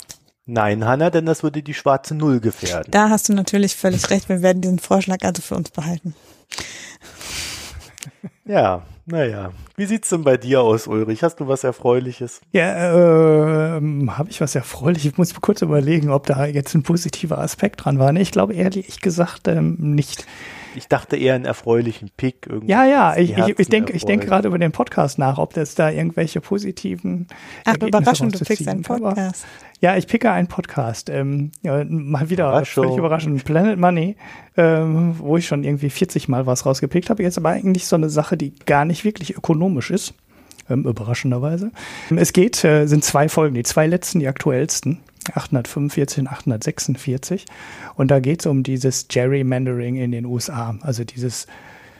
[0.45, 2.91] Nein, Hanna, denn das würde die schwarze Null gefährden.
[2.91, 4.29] Da hast du natürlich völlig recht.
[4.29, 6.13] Wir werden diesen Vorschlag also für uns behalten.
[8.45, 9.51] Ja, naja.
[9.75, 11.23] Wie sieht's denn bei dir aus, Ulrich?
[11.23, 12.41] Hast du was Erfreuliches?
[12.51, 15.11] Ja, ähm, habe ich was Erfreuliches?
[15.11, 18.15] Ich muss kurz überlegen, ob da jetzt ein positiver Aspekt dran war.
[18.15, 20.25] Ich glaube ehrlich gesagt ähm, nicht.
[20.75, 22.47] Ich dachte eher einen erfreulichen Pick.
[22.47, 25.53] Irgendwie ja, ja, ich, ich, ich denke ich denke gerade über den Podcast nach, ob
[25.53, 27.27] das da irgendwelche positiven.
[27.65, 29.45] Ach, überraschend, du pickst einen Podcast.
[29.81, 31.09] Ja, ich picke einen Podcast.
[31.09, 33.43] Ähm, ja, mal wieder völlig überraschend.
[33.43, 34.15] Planet Money,
[34.57, 37.23] ähm, wo ich schon irgendwie 40 Mal was rausgepickt habe.
[37.23, 40.13] Jetzt aber eigentlich so eine Sache, die gar nicht wirklich ökonomisch ist.
[40.69, 41.71] Ähm, überraschenderweise.
[42.15, 44.99] Es geht, äh, sind zwei Folgen, die zwei letzten, die aktuellsten.
[45.33, 47.45] 845 und 846.
[47.95, 51.47] Und da geht es um dieses Gerrymandering in den USA, also dieses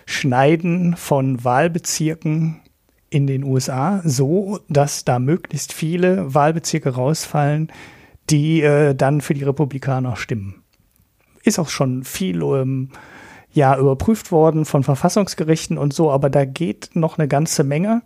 [0.05, 2.61] Schneiden von Wahlbezirken
[3.09, 7.71] in den USA, so dass da möglichst viele Wahlbezirke rausfallen,
[8.29, 10.63] die äh, dann für die Republikaner stimmen.
[11.43, 12.89] Ist auch schon viel ähm,
[13.53, 18.01] ja überprüft worden von Verfassungsgerichten und so, aber da geht noch eine ganze Menge,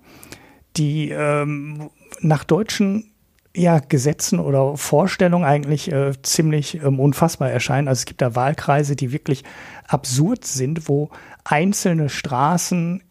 [0.77, 1.89] die ähm,
[2.21, 3.11] nach deutschen
[3.55, 7.87] ja, Gesetzen oder Vorstellungen eigentlich äh, ziemlich ähm, unfassbar erscheinen.
[7.87, 9.43] Also es gibt da Wahlkreise, die wirklich
[9.87, 11.09] absurd sind, wo
[11.43, 13.01] einzelne Straßen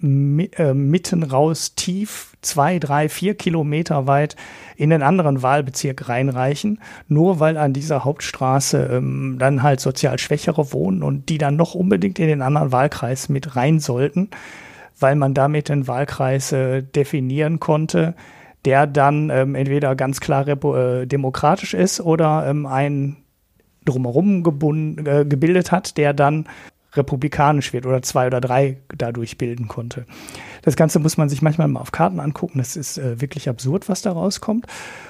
[0.00, 4.36] mi äh, mitten raus tief zwei, drei, vier Kilometer weit
[4.76, 10.72] in den anderen Wahlbezirk reinreichen, nur weil an dieser Hauptstraße ähm, dann halt sozial Schwächere
[10.72, 14.28] wohnen und die dann noch unbedingt in den anderen Wahlkreis mit rein sollten,
[14.98, 18.14] weil man damit den Wahlkreis äh, definieren konnte,
[18.64, 23.16] der dann ähm, entweder ganz klar äh, demokratisch ist oder ähm, ein
[23.84, 26.46] drumherum gebunden, äh, gebildet hat, der dann
[26.94, 30.06] republikanisch wird oder zwei oder drei dadurch bilden konnte.
[30.62, 32.58] Das Ganze muss man sich manchmal mal auf Karten angucken.
[32.58, 34.66] Das ist äh, wirklich absurd, was da rauskommt.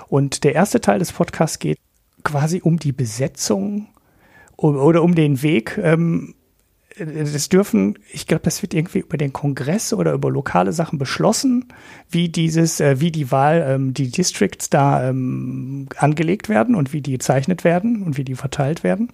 [0.08, 1.78] Und der erste Teil des Podcasts geht
[2.22, 3.88] quasi um die Besetzung
[4.56, 6.34] oder um den Weg ähm,
[6.96, 11.66] das dürfen, ich glaube, das wird irgendwie über den Kongress oder über lokale Sachen beschlossen,
[12.08, 17.00] wie dieses, äh, wie die Wahl, ähm, die Districts da ähm, angelegt werden und wie
[17.00, 19.12] die gezeichnet werden und wie die verteilt werden.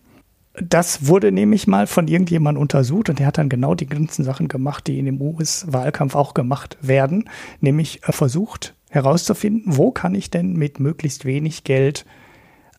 [0.60, 4.48] Das wurde nämlich mal von irgendjemandem untersucht und der hat dann genau die ganzen Sachen
[4.48, 7.30] gemacht, die in dem US-Wahlkampf auch gemacht werden,
[7.60, 12.04] nämlich äh, versucht herauszufinden, wo kann ich denn mit möglichst wenig Geld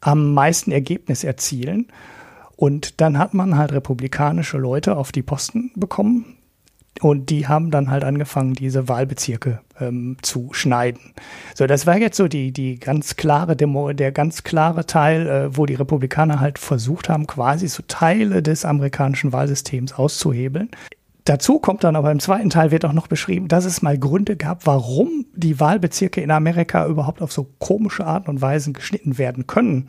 [0.01, 1.87] am meisten Ergebnis erzielen
[2.61, 6.37] und dann hat man halt republikanische Leute auf die Posten bekommen.
[7.01, 11.15] Und die haben dann halt angefangen, diese Wahlbezirke ähm, zu schneiden.
[11.55, 15.57] So, das war jetzt so die, die ganz klare Demo, der ganz klare Teil, äh,
[15.57, 20.69] wo die Republikaner halt versucht haben, quasi so Teile des amerikanischen Wahlsystems auszuhebeln.
[21.23, 24.35] Dazu kommt dann aber im zweiten Teil wird auch noch beschrieben, dass es mal Gründe
[24.35, 29.47] gab, warum die Wahlbezirke in Amerika überhaupt auf so komische Arten und Weisen geschnitten werden
[29.47, 29.87] können.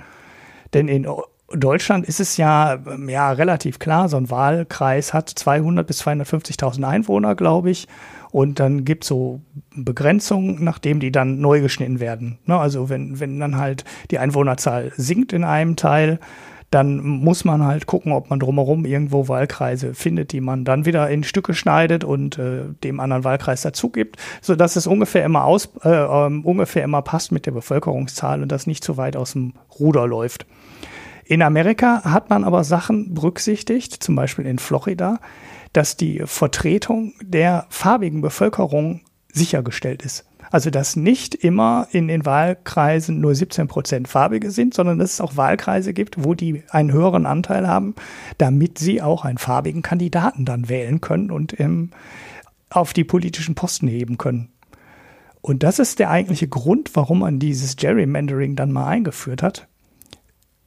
[0.72, 1.06] Denn in
[1.54, 7.34] Deutschland ist es ja, ja relativ klar, so ein Wahlkreis hat 200 bis 250.000 Einwohner,
[7.34, 7.88] glaube ich.
[8.30, 9.42] Und dann gibt es so
[9.74, 12.38] Begrenzungen, nachdem die dann neu geschnitten werden.
[12.46, 12.58] Ne?
[12.58, 16.18] Also wenn, wenn dann halt die Einwohnerzahl sinkt in einem Teil,
[16.72, 21.08] dann muss man halt gucken, ob man drumherum irgendwo Wahlkreise findet, die man dann wieder
[21.10, 25.68] in Stücke schneidet und äh, dem anderen Wahlkreis dazu gibt, sodass es ungefähr immer aus,
[25.84, 29.52] äh, äh, ungefähr immer passt mit der Bevölkerungszahl und das nicht zu weit aus dem
[29.78, 30.46] Ruder läuft.
[31.24, 35.20] In Amerika hat man aber Sachen berücksichtigt, zum Beispiel in Florida,
[35.72, 40.26] dass die Vertretung der farbigen Bevölkerung sichergestellt ist.
[40.50, 45.20] Also dass nicht immer in den Wahlkreisen nur 17 Prozent Farbige sind, sondern dass es
[45.20, 47.94] auch Wahlkreise gibt, wo die einen höheren Anteil haben,
[48.36, 51.90] damit sie auch einen farbigen Kandidaten dann wählen können und ähm,
[52.68, 54.50] auf die politischen Posten heben können.
[55.40, 59.68] Und das ist der eigentliche Grund, warum man dieses Gerrymandering dann mal eingeführt hat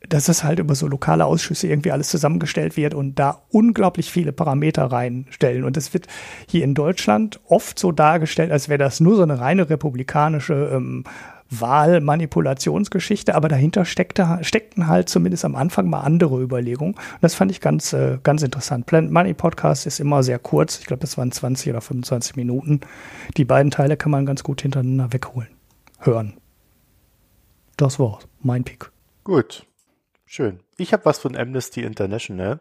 [0.09, 4.31] dass es halt über so lokale Ausschüsse irgendwie alles zusammengestellt wird und da unglaublich viele
[4.31, 5.63] Parameter reinstellen.
[5.63, 6.07] Und es wird
[6.49, 11.03] hier in Deutschland oft so dargestellt, als wäre das nur so eine reine republikanische ähm,
[11.49, 16.95] Wahlmanipulationsgeschichte, aber dahinter steckte, steckten halt zumindest am Anfang mal andere Überlegungen.
[16.95, 18.85] Und das fand ich ganz, äh, ganz interessant.
[18.85, 20.79] Planet Money Podcast ist immer sehr kurz.
[20.79, 22.81] Ich glaube, das waren 20 oder 25 Minuten.
[23.37, 25.49] Die beiden Teile kann man ganz gut hintereinander wegholen.
[25.99, 26.33] Hören.
[27.77, 28.27] Das war's.
[28.41, 28.91] Mein Pick.
[29.23, 29.65] Gut.
[30.35, 30.59] Schön.
[30.75, 32.59] Ich habe was von Amnesty International.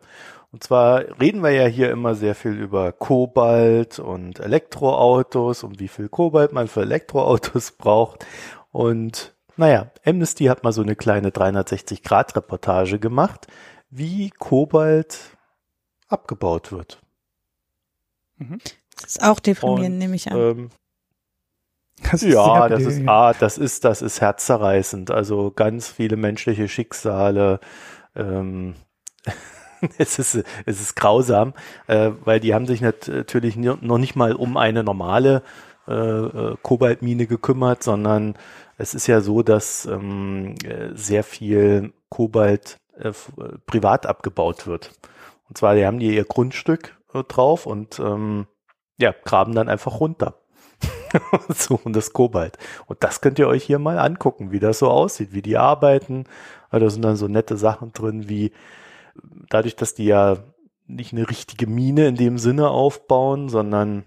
[0.53, 5.89] Und zwar reden wir ja hier immer sehr viel über Kobalt und Elektroautos und wie
[5.89, 8.25] viel Kobalt man für Elektroautos braucht.
[8.71, 13.49] Und naja, Amnesty hat mal so eine kleine 360-Grad-Reportage gemacht,
[13.91, 15.19] wie Kobalt
[16.07, 17.03] abgebaut wird.
[18.37, 18.61] Mhm.
[18.95, 20.39] Das ist auch deprimierend, nehme ich an.
[20.39, 20.71] Ähm,
[22.03, 25.11] das ja, das ist, ah, das ist, das ist herzzerreißend.
[25.11, 27.61] Also ganz viele menschliche Schicksale.
[28.17, 28.75] Ähm,
[29.99, 31.55] es ist, es ist grausam,
[31.87, 35.43] äh, weil die haben sich natürlich noch nicht mal um eine normale
[35.87, 38.35] äh, äh, Kobaltmine gekümmert, sondern
[38.79, 40.55] es ist ja so, dass ähm,
[40.95, 43.13] sehr viel Kobalt äh,
[43.67, 44.93] privat abgebaut wird.
[45.49, 48.47] Und zwar, die haben die ihr Grundstück äh, drauf und ähm,
[48.99, 50.39] ja, graben dann einfach runter.
[51.49, 52.59] suchen das Kobalt.
[52.87, 56.25] Und das könnt ihr euch hier mal angucken, wie das so aussieht, wie die arbeiten.
[56.71, 58.53] Da sind dann so nette Sachen drin, wie
[59.49, 60.39] dadurch, dass die ja
[60.87, 64.05] nicht eine richtige Mine in dem Sinne aufbauen, sondern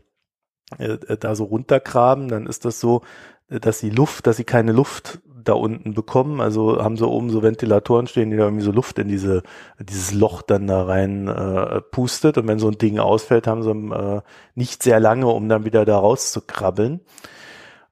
[0.78, 3.02] äh, äh da so runtergraben, dann ist das so,
[3.48, 6.42] dass die Luft, dass sie keine Luft da unten bekommen.
[6.42, 9.44] Also haben sie oben so Ventilatoren stehen, die da irgendwie so Luft in diese
[9.80, 12.38] dieses Loch dann da rein äh, pustet.
[12.38, 14.22] Und wenn so ein Ding ausfällt, haben sie äh,
[14.56, 17.02] nicht sehr lange, um dann wieder da rauszukrabbeln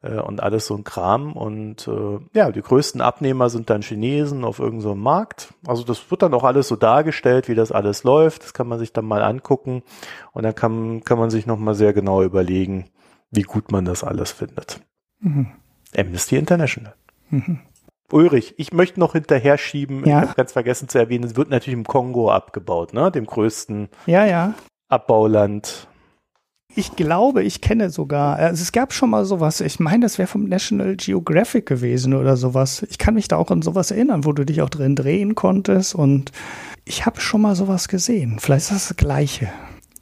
[0.06, 1.34] äh, und alles so ein Kram.
[1.34, 5.54] Und äh, ja, die größten Abnehmer sind dann Chinesen auf irgendeinem so Markt.
[5.66, 8.44] Also das wird dann auch alles so dargestellt, wie das alles läuft.
[8.44, 9.84] Das kann man sich dann mal angucken
[10.32, 12.90] und dann kann, kann man sich nochmal sehr genau überlegen,
[13.32, 14.80] wie gut man das alles findet.
[15.20, 15.48] Mhm.
[15.98, 16.94] Amnesty International.
[17.30, 17.60] Mhm.
[18.12, 20.20] Ulrich, ich möchte noch hinterher schieben, ja.
[20.20, 23.12] ich habe ganz vergessen zu erwähnen, es wird natürlich im Kongo abgebaut, ne?
[23.12, 24.54] dem größten ja, ja.
[24.90, 25.88] Abbauland.
[26.78, 30.28] Ich glaube, ich kenne sogar, also es gab schon mal sowas, ich meine, das wäre
[30.28, 32.86] vom National Geographic gewesen oder sowas.
[32.90, 35.96] Ich kann mich da auch an sowas erinnern, wo du dich auch drin drehen konntest
[35.96, 36.32] und
[36.84, 38.40] ich habe schon mal sowas gesehen.
[38.40, 39.50] Vielleicht ist das das Gleiche,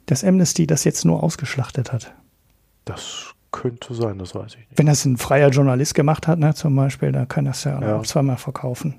[0.06, 2.12] dass Amnesty das jetzt nur ausgeschlachtet hat.
[2.84, 4.78] Das könnte sein, das weiß ich nicht.
[4.78, 8.02] Wenn das ein freier Journalist gemacht hat, ne, zum Beispiel, dann kann das ja, ja.
[8.02, 8.96] zweimal verkaufen.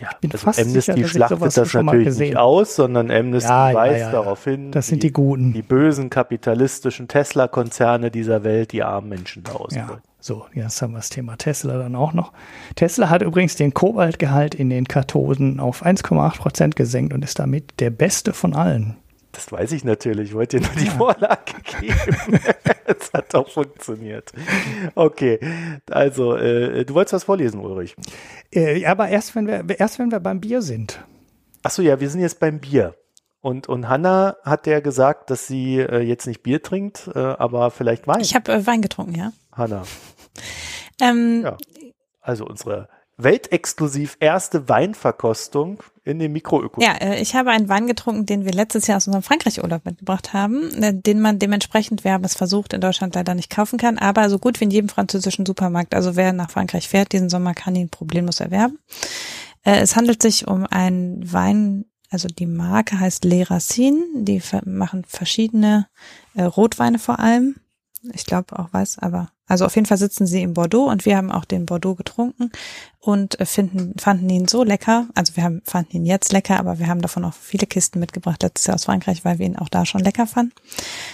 [0.00, 3.72] Ja, ich bin also fast Amnesty sicher, schlachtet das natürlich nicht aus, sondern Amnesty ja,
[3.72, 4.70] weist ja, ja, darauf hin.
[4.70, 5.52] Das sind die, die, Guten.
[5.54, 10.02] Die bösen kapitalistischen Tesla-Konzerne dieser Welt, die armen Menschen da ausbeuten.
[10.20, 12.32] So, jetzt haben wir das Thema Tesla dann auch noch.
[12.74, 17.80] Tesla hat übrigens den Kobaltgehalt in den Kathoden auf 1,8 Prozent gesenkt und ist damit
[17.80, 18.96] der beste von allen.
[19.36, 20.30] Das weiß ich natürlich.
[20.30, 22.40] Ich wollte dir nur die Vorlage geben.
[22.86, 24.32] Es hat auch funktioniert.
[24.94, 25.38] Okay,
[25.90, 27.94] also äh, du wolltest was vorlesen, Ulrich.
[28.50, 31.04] Äh, ja, aber erst wenn wir erst wenn wir beim Bier sind.
[31.62, 32.94] Ach so, ja, wir sind jetzt beim Bier.
[33.42, 37.70] Und, und Hanna hat ja gesagt, dass sie äh, jetzt nicht Bier trinkt, äh, aber
[37.70, 38.20] vielleicht Wein.
[38.20, 39.32] Ich habe äh, Wein getrunken, ja.
[39.52, 39.82] Hanna.
[40.98, 41.58] Ähm, ja.
[42.22, 42.88] Also unsere
[43.18, 46.82] weltexklusiv erste Weinverkostung in dem Mikroöko.
[46.82, 50.32] Ja, äh, ich habe einen Wein getrunken, den wir letztes Jahr aus unserem Frankreich-Urlaub mitgebracht
[50.32, 53.98] haben, äh, den man dementsprechend, wir haben es versucht, in Deutschland leider nicht kaufen kann,
[53.98, 55.94] aber so gut wie in jedem französischen Supermarkt.
[55.94, 58.78] Also wer nach Frankreich fährt, diesen Sommer kann ihn problemlos erwerben.
[59.64, 65.04] Äh, es handelt sich um einen Wein, also die Marke heißt Les Racines, die machen
[65.08, 65.88] verschiedene
[66.38, 67.56] Rotweine vor allem.
[68.12, 71.16] Ich glaube auch weiß, aber also auf jeden Fall sitzen sie in Bordeaux und wir
[71.16, 72.50] haben auch den Bordeaux getrunken
[72.98, 75.06] und äh, finden, fanden ihn so lecker.
[75.14, 78.42] Also wir haben, fanden ihn jetzt lecker, aber wir haben davon auch viele Kisten mitgebracht
[78.42, 80.52] letztes Jahr aus Frankreich, weil wir ihn auch da schon lecker fanden.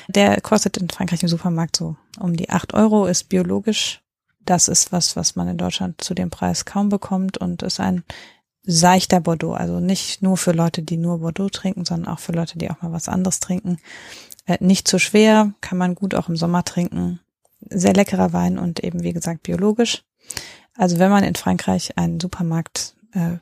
[0.08, 4.00] Der kostet in Frankreich im Supermarkt so um die acht Euro, ist biologisch.
[4.44, 8.02] Das ist was, was man in Deutschland zu dem Preis kaum bekommt und ist ein
[8.64, 9.52] seichter Bordeaux.
[9.52, 12.80] Also nicht nur für Leute, die nur Bordeaux trinken, sondern auch für Leute, die auch
[12.80, 13.78] mal was anderes trinken.
[14.46, 17.20] Äh, nicht zu schwer, kann man gut auch im Sommer trinken
[17.68, 20.04] sehr leckerer Wein und eben, wie gesagt, biologisch.
[20.74, 23.38] Also wenn man in Frankreich einen Supermarkt äh,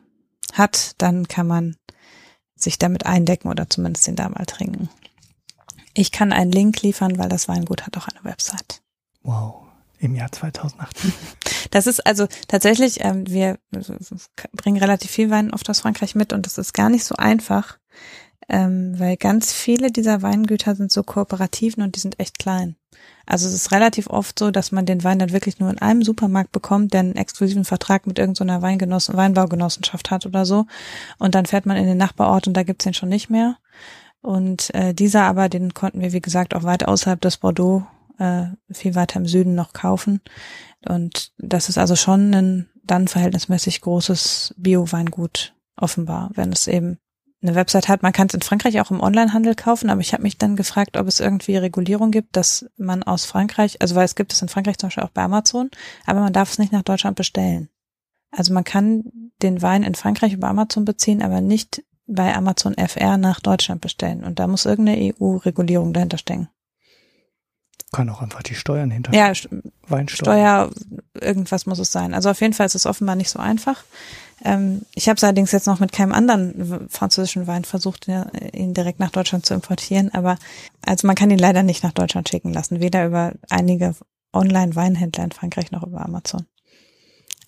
[0.53, 1.77] hat, dann kann man
[2.57, 4.89] sich damit eindecken oder zumindest den da mal trinken.
[5.95, 8.83] Ich kann einen Link liefern, weil das Weingut hat auch eine Website.
[9.23, 9.67] Wow,
[9.99, 11.13] im Jahr 2018.
[11.71, 16.47] Das ist also tatsächlich, ähm, wir bringen relativ viel Wein oft aus Frankreich mit und
[16.47, 17.79] das ist gar nicht so einfach,
[18.51, 22.77] ähm, weil ganz viele dieser Weingüter sind so kooperativen und die sind echt klein.
[23.25, 26.03] Also es ist relativ oft so, dass man den Wein dann wirklich nur in einem
[26.03, 30.67] Supermarkt bekommt, der einen exklusiven Vertrag mit irgendeiner Weingenossen, Weinbaugenossenschaft hat oder so.
[31.19, 33.57] Und dann fährt man in den Nachbarort und da gibt's den schon nicht mehr.
[34.21, 37.87] Und äh, dieser aber, den konnten wir, wie gesagt, auch weit außerhalb des Bordeaux,
[38.19, 40.21] äh, viel weiter im Süden noch kaufen.
[40.87, 46.99] Und das ist also schon ein dann verhältnismäßig großes Bio-Weingut offenbar, wenn es eben
[47.43, 48.03] eine Website hat.
[48.03, 50.97] Man kann es in Frankreich auch im Onlinehandel kaufen, aber ich habe mich dann gefragt,
[50.97, 54.49] ob es irgendwie Regulierung gibt, dass man aus Frankreich, also weil es gibt es in
[54.49, 55.71] Frankreich zum Beispiel auch bei Amazon,
[56.07, 57.69] aber man darf es nicht nach Deutschland bestellen.
[58.31, 59.05] Also man kann
[59.43, 64.25] den Wein in Frankreich über Amazon beziehen, aber nicht bei Amazon FR nach Deutschland bestellen.
[64.25, 66.49] Und da muss irgendeine EU-Regulierung dahinter stecken.
[67.93, 69.13] Kann auch einfach die Steuern hinter.
[69.13, 69.33] Ja,
[69.89, 70.25] Weinsteuer.
[70.25, 70.71] Steuer,
[71.21, 72.15] irgendwas muss es sein.
[72.15, 73.83] Also auf jeden Fall ist es offenbar nicht so einfach.
[74.45, 78.07] Ähm, ich habe es allerdings jetzt noch mit keinem anderen französischen Wein versucht,
[78.53, 80.15] ihn direkt nach Deutschland zu importieren.
[80.15, 80.39] Aber
[80.87, 83.97] also man kann ihn leider nicht nach Deutschland schicken lassen, weder über einige
[84.33, 86.47] Online-Weinhändler in Frankreich noch über Amazon.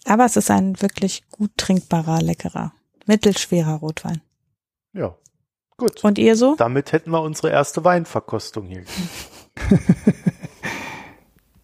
[0.04, 2.72] Aber es ist ein wirklich gut trinkbarer, leckerer,
[3.06, 4.20] mittelschwerer Rotwein.
[4.92, 5.16] Ja,
[5.76, 6.02] gut.
[6.02, 6.56] Und ihr so?
[6.56, 8.84] Damit hätten wir unsere erste Weinverkostung hier.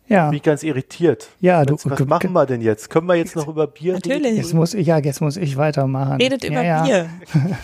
[0.08, 0.28] ja.
[0.28, 1.28] Bin ich ganz irritiert.
[1.40, 2.90] Ja, du, was, was machen wir denn jetzt?
[2.90, 4.24] Können wir jetzt noch über Bier Natürlich.
[4.24, 4.36] reden?
[4.36, 6.16] Jetzt muss ich, ja, jetzt muss ich weitermachen.
[6.20, 7.04] Redet über ja, ja.
[7.04, 7.10] Bier.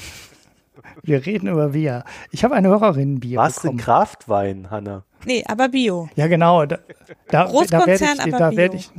[1.03, 2.05] Wir reden über Bier.
[2.31, 3.79] Ich habe eine Hörerin Bier Was denn bekommen.
[3.79, 5.05] Kraftwein, Hanna?
[5.27, 6.09] Nee, aber Bio.
[6.17, 6.65] Ja, genau.
[6.67, 6.83] Da, da,
[7.29, 8.59] da werde Großkonzern, ich, aber da Bio.
[8.59, 8.91] werde ich,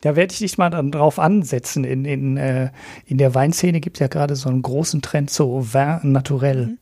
[0.00, 1.84] da werde ich dich mal dann drauf ansetzen.
[1.84, 2.70] In, in, äh,
[3.06, 6.78] in der Weinszene gibt es ja gerade so einen großen Trend zu Vin naturel, Mhm.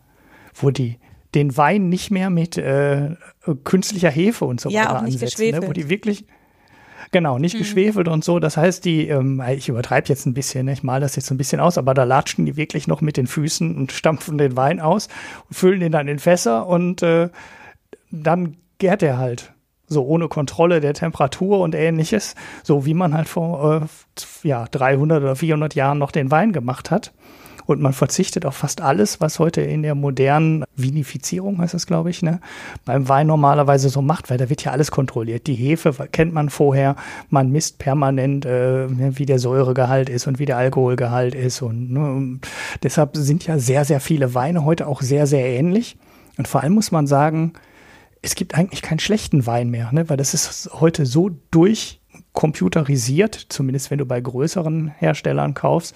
[0.54, 0.98] wo die
[1.34, 3.16] den Wein nicht mehr mit äh,
[3.64, 5.52] künstlicher Hefe und so Ja, weiter auch nicht ansetzen, ne?
[5.52, 5.76] wo geschwefelt.
[5.76, 6.24] die wirklich
[7.10, 8.38] Genau, nicht geschwefelt und so.
[8.38, 10.72] Das heißt, die, ähm, ich übertreibe jetzt ein bisschen, ne?
[10.72, 13.26] ich male das jetzt ein bisschen aus, aber da latschen die wirklich noch mit den
[13.26, 15.08] Füßen und stampfen den Wein aus,
[15.50, 17.28] füllen den dann in Fässer und äh,
[18.10, 19.52] dann gärt er halt.
[19.88, 25.22] So ohne Kontrolle der Temperatur und ähnliches, so wie man halt vor äh, ja, 300
[25.22, 27.12] oder 400 Jahren noch den Wein gemacht hat.
[27.66, 32.10] Und man verzichtet auf fast alles, was heute in der modernen Vinifizierung heißt das, glaube
[32.10, 32.40] ich, ne,
[32.84, 35.46] beim Wein normalerweise so macht, weil da wird ja alles kontrolliert.
[35.46, 36.96] Die Hefe kennt man vorher,
[37.30, 41.62] man misst permanent, äh, wie der Säuregehalt ist und wie der Alkoholgehalt ist.
[41.62, 42.38] Und, ne,
[42.82, 45.96] deshalb sind ja sehr, sehr viele Weine heute auch sehr, sehr ähnlich.
[46.38, 47.52] Und vor allem muss man sagen,
[48.22, 50.08] es gibt eigentlich keinen schlechten Wein mehr, ne?
[50.08, 55.94] weil das ist heute so durchcomputerisiert, zumindest wenn du bei größeren Herstellern kaufst,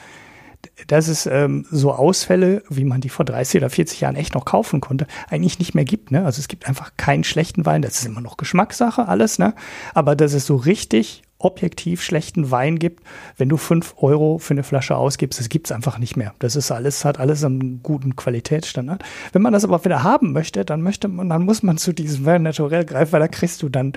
[0.87, 4.45] dass es ähm, so Ausfälle, wie man die vor 30 oder 40 Jahren echt noch
[4.45, 6.11] kaufen konnte, eigentlich nicht mehr gibt.
[6.11, 6.25] Ne?
[6.25, 7.83] Also es gibt einfach keinen schlechten Wein.
[7.83, 9.55] Das ist immer noch Geschmackssache, alles, ne?
[9.95, 13.05] Aber dass es so richtig objektiv schlechten Wein gibt,
[13.37, 16.35] wenn du fünf Euro für eine Flasche ausgibst, das gibt's einfach nicht mehr.
[16.39, 19.05] Das ist alles, hat alles einen guten Qualitätsstandard.
[19.33, 22.25] Wenn man das aber wieder haben möchte, dann möchte man, dann muss man zu diesem
[22.25, 23.93] Wein naturell greifen, weil da kriegst du dann,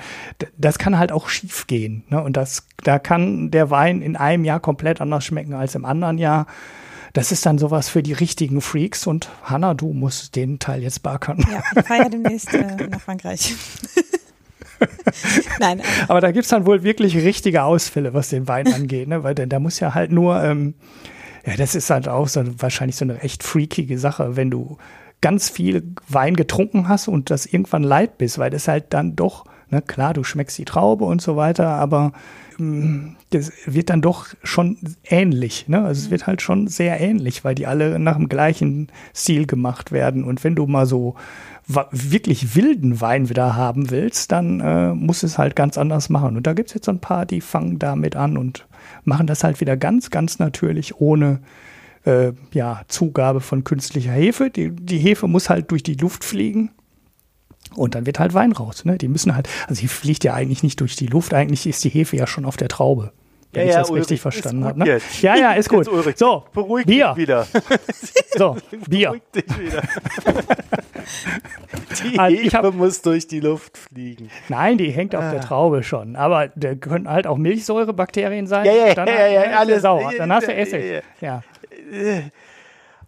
[0.57, 2.03] das kann halt auch schief gehen.
[2.09, 2.21] Ne?
[2.21, 6.17] Und das, da kann der Wein in einem Jahr komplett anders schmecken als im anderen
[6.17, 6.45] Jahr.
[7.13, 11.01] Das ist dann sowas für die richtigen Freaks und Hanna, du musst den Teil jetzt
[11.01, 11.43] backern.
[11.51, 13.55] Ja, ich fahre ja demnächst äh, nach Frankreich.
[15.59, 19.23] Nein, aber da gibt's dann wohl wirklich richtige Ausfälle, was den Wein angeht, ne?
[19.23, 20.75] weil der muss ja halt nur, ähm,
[21.45, 24.77] ja, das ist halt auch so wahrscheinlich so eine echt freakige Sache, wenn du
[25.21, 29.45] ganz viel Wein getrunken hast und das irgendwann leid bist, weil das halt dann doch,
[29.69, 32.13] ne, klar, du schmeckst die Traube und so weiter, aber
[33.29, 35.83] das wird dann doch schon ähnlich, ne?
[35.83, 39.91] Also es wird halt schon sehr ähnlich, weil die alle nach dem gleichen Stil gemacht
[39.91, 40.23] werden.
[40.23, 41.15] Und wenn du mal so
[41.91, 46.35] wirklich wilden Wein wieder haben willst, dann äh, musst du es halt ganz anders machen.
[46.35, 48.67] Und da gibt's jetzt so ein paar, die fangen damit an und
[49.03, 51.39] machen das halt wieder ganz, ganz natürlich ohne
[52.05, 54.49] äh, ja, Zugabe von künstlicher Hefe.
[54.49, 56.71] Die, die Hefe muss halt durch die Luft fliegen.
[57.75, 58.83] Und dann wird halt Wein raus.
[58.85, 58.97] Ne?
[58.97, 61.89] Die müssen halt, also die fliegt ja eigentlich nicht durch die Luft, eigentlich ist die
[61.89, 63.11] Hefe ja schon auf der Traube.
[63.51, 64.77] Wenn ich das Ulrich, richtig verstanden habe.
[64.77, 64.99] Ne?
[65.21, 65.87] Ja, ja, ist gut.
[66.05, 67.13] Jetzt, So, Beruhig Bier.
[67.15, 67.47] dich wieder.
[68.37, 68.55] So,
[68.87, 69.07] Bier.
[69.09, 69.81] Beruhig dich wieder.
[72.03, 74.29] Die Also Hefe hab- muss durch die Luft fliegen.
[74.49, 76.15] Nein, die hängt auf der Traube schon.
[76.15, 78.65] Aber da können halt auch Milchsäurebakterien sein.
[78.65, 79.81] Ja, ja, dann, ja, ja, dann alles.
[79.81, 80.11] sauer.
[80.17, 81.03] Dann hast du Ja, Essig.
[81.21, 81.41] ja,
[81.91, 82.21] Ja.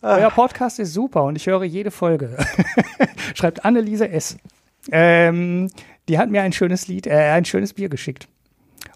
[0.02, 2.36] Euer Podcast ist super und ich höre jede Folge.
[3.36, 4.38] Schreibt Anneliese S.
[4.92, 5.70] Ähm,
[6.10, 8.28] die hat mir ein schönes Lied, äh, ein schönes Bier geschickt.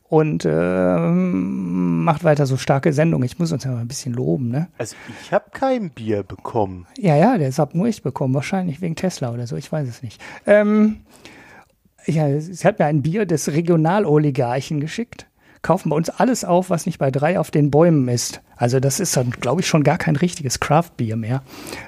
[0.07, 3.23] Und ähm, macht weiter so starke Sendung.
[3.23, 4.67] Ich muss uns ja mal ein bisschen loben, ne?
[4.77, 6.87] Also ich habe kein Bier bekommen.
[6.97, 8.33] Ja, ja, der hat nur ich bekommen.
[8.33, 9.55] Wahrscheinlich wegen Tesla oder so.
[9.55, 10.21] Ich weiß es nicht.
[10.45, 11.01] Ähm,
[12.05, 15.27] ja, sie hat mir ein Bier des Regionaloligarchen geschickt.
[15.65, 18.41] Kaufen bei uns alles auf, was nicht bei drei auf den Bäumen ist.
[18.55, 21.41] Also das ist dann, glaube ich, schon gar kein richtiges Craft-Bier mehr,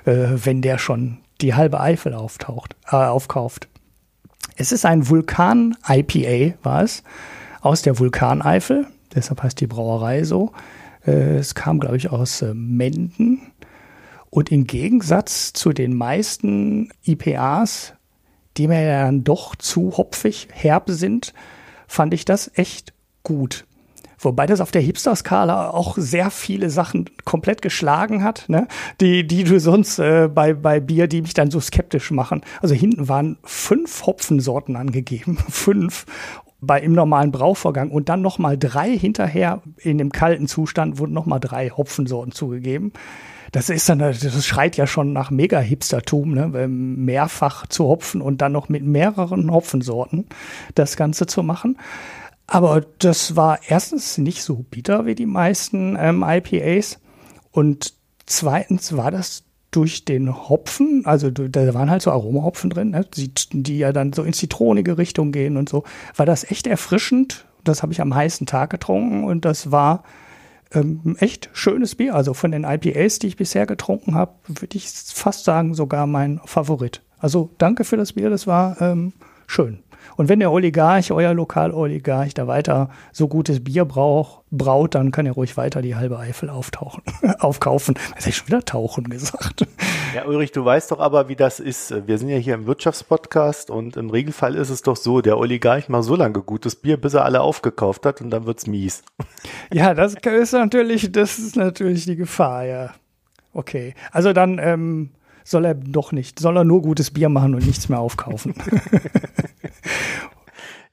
[0.06, 3.68] äh, wenn der schon die halbe Eifel auftaucht, äh, aufkauft.
[4.56, 7.04] Es ist ein Vulkan-IPA, war es,
[7.62, 8.88] aus der Vulkaneifel.
[9.14, 10.54] Deshalb heißt die Brauerei so.
[11.06, 13.52] Äh, es kam, glaube ich, aus äh, Menden.
[14.32, 17.94] Und im Gegensatz zu den meisten IPAs,
[18.58, 21.36] die mir dann doch zu hopfig, herb sind,
[21.88, 23.66] fand ich das echt gut.
[24.19, 28.68] Wobei das auf der Hipster-Skala auch sehr viele Sachen komplett geschlagen hat, ne?
[28.99, 32.41] die, die du sonst äh, bei, bei Bier, die mich dann so skeptisch machen.
[32.61, 36.06] Also hinten waren fünf Hopfensorten angegeben, fünf
[36.60, 41.14] bei im normalen Brauvorgang und dann noch mal drei hinterher in dem kalten Zustand wurden
[41.14, 42.94] noch mal drei Hopfensorten zugegeben.
[43.52, 46.68] Das ist dann, das schreit ja schon nach Mega-Hipstertum, ne?
[46.68, 50.26] mehrfach zu hopfen und dann noch mit mehreren Hopfensorten
[50.76, 51.77] das Ganze zu machen.
[52.48, 56.99] Aber das war erstens nicht so bitter wie die meisten ähm, IPAs
[57.52, 57.94] und
[58.26, 63.78] zweitens war das durch den Hopfen, also da waren halt so Aromahopfen drin, ne, die,
[63.78, 65.84] ja dann so in zitronige Richtung gehen und so,
[66.15, 67.45] war das echt erfrischend.
[67.65, 70.03] Das habe ich am heißen Tag getrunken und das war
[70.72, 72.15] ähm, echt schönes Bier.
[72.15, 76.40] Also von den IPAs, die ich bisher getrunken habe, würde ich fast sagen, sogar mein
[76.45, 77.02] Favorit.
[77.19, 79.14] Also danke für das Bier, das war ähm,
[79.48, 79.80] schön.
[80.18, 85.27] Und wenn der Oligarch, euer Lokaloligarch, da weiter so gutes Bier braucht, braut, dann kann
[85.27, 87.03] er ruhig weiter die halbe Eifel auftauchen,
[87.39, 87.94] aufkaufen.
[87.94, 89.68] Das hätte ich schon wieder tauchen gesagt.
[90.15, 92.07] Ja, Ulrich, du weißt doch aber, wie das ist.
[92.07, 95.88] Wir sind ja hier im Wirtschaftspodcast und im Regelfall ist es doch so, der Oligarch
[95.88, 99.03] macht so lange gutes Bier, bis er alle aufgekauft hat und dann wird's mies.
[99.72, 102.89] Ja, das ist natürlich, das ist natürlich die Gefahr, ja.
[103.53, 103.94] Okay.
[104.11, 105.10] Also dann, ähm,
[105.48, 106.39] soll er doch nicht.
[106.39, 108.53] Soll er nur gutes Bier machen und nichts mehr aufkaufen.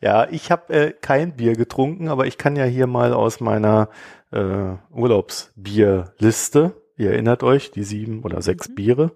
[0.00, 3.88] ja, ich habe äh, kein Bier getrunken, aber ich kann ja hier mal aus meiner
[4.32, 8.74] äh, Urlaubsbierliste, ihr erinnert euch, die sieben oder sechs mhm.
[8.74, 9.12] Biere,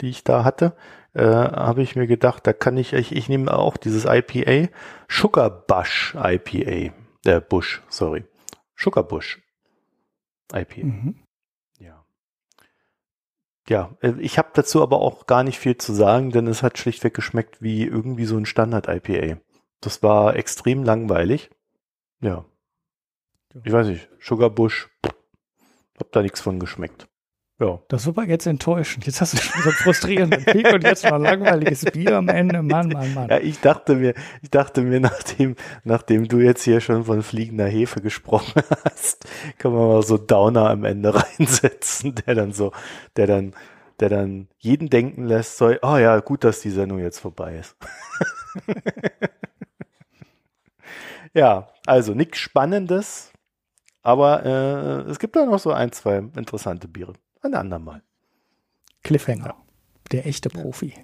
[0.00, 0.74] die ich da hatte,
[1.14, 4.72] äh, habe ich mir gedacht, da kann ich, ich, ich nehme auch dieses IPA,
[5.08, 6.94] Sugar Bush IPA,
[7.26, 8.24] äh, Bush, sorry,
[8.76, 9.40] Sugar Bush
[10.52, 10.86] IPA.
[10.86, 11.14] Mhm.
[13.70, 16.76] Ja, äh, ich habe dazu aber auch gar nicht viel zu sagen, denn es hat
[16.76, 19.40] schlichtweg geschmeckt wie irgendwie so ein Standard-IPA.
[19.80, 21.50] Das war extrem langweilig.
[22.20, 22.44] Ja.
[23.64, 24.90] Ich weiß nicht, Sugar Bush,
[25.98, 27.08] hab da nichts von geschmeckt.
[27.60, 27.78] Ja.
[27.88, 29.04] Das war jetzt enttäuschend.
[29.04, 32.62] Jetzt hast du schon so einen frustrierenden Pick und jetzt noch langweiliges Bier am Ende.
[32.62, 33.28] Mann, Mann, Mann.
[33.28, 37.66] Ja, ich dachte mir, ich dachte mir, nachdem, nachdem du jetzt hier schon von fliegender
[37.66, 39.26] Hefe gesprochen hast,
[39.58, 42.72] kann man mal so Downer am Ende reinsetzen, der dann so,
[43.16, 43.52] der dann,
[44.00, 47.76] der dann jeden denken lässt, so, oh ja, gut, dass die Sendung jetzt vorbei ist.
[51.34, 53.32] ja, also nichts Spannendes,
[54.00, 57.12] aber äh, es gibt da noch so ein, zwei interessante Biere.
[57.42, 58.02] Ein andermal.
[59.02, 59.46] Cliffhanger.
[59.46, 59.56] Ja.
[60.12, 60.94] Der echte Profi.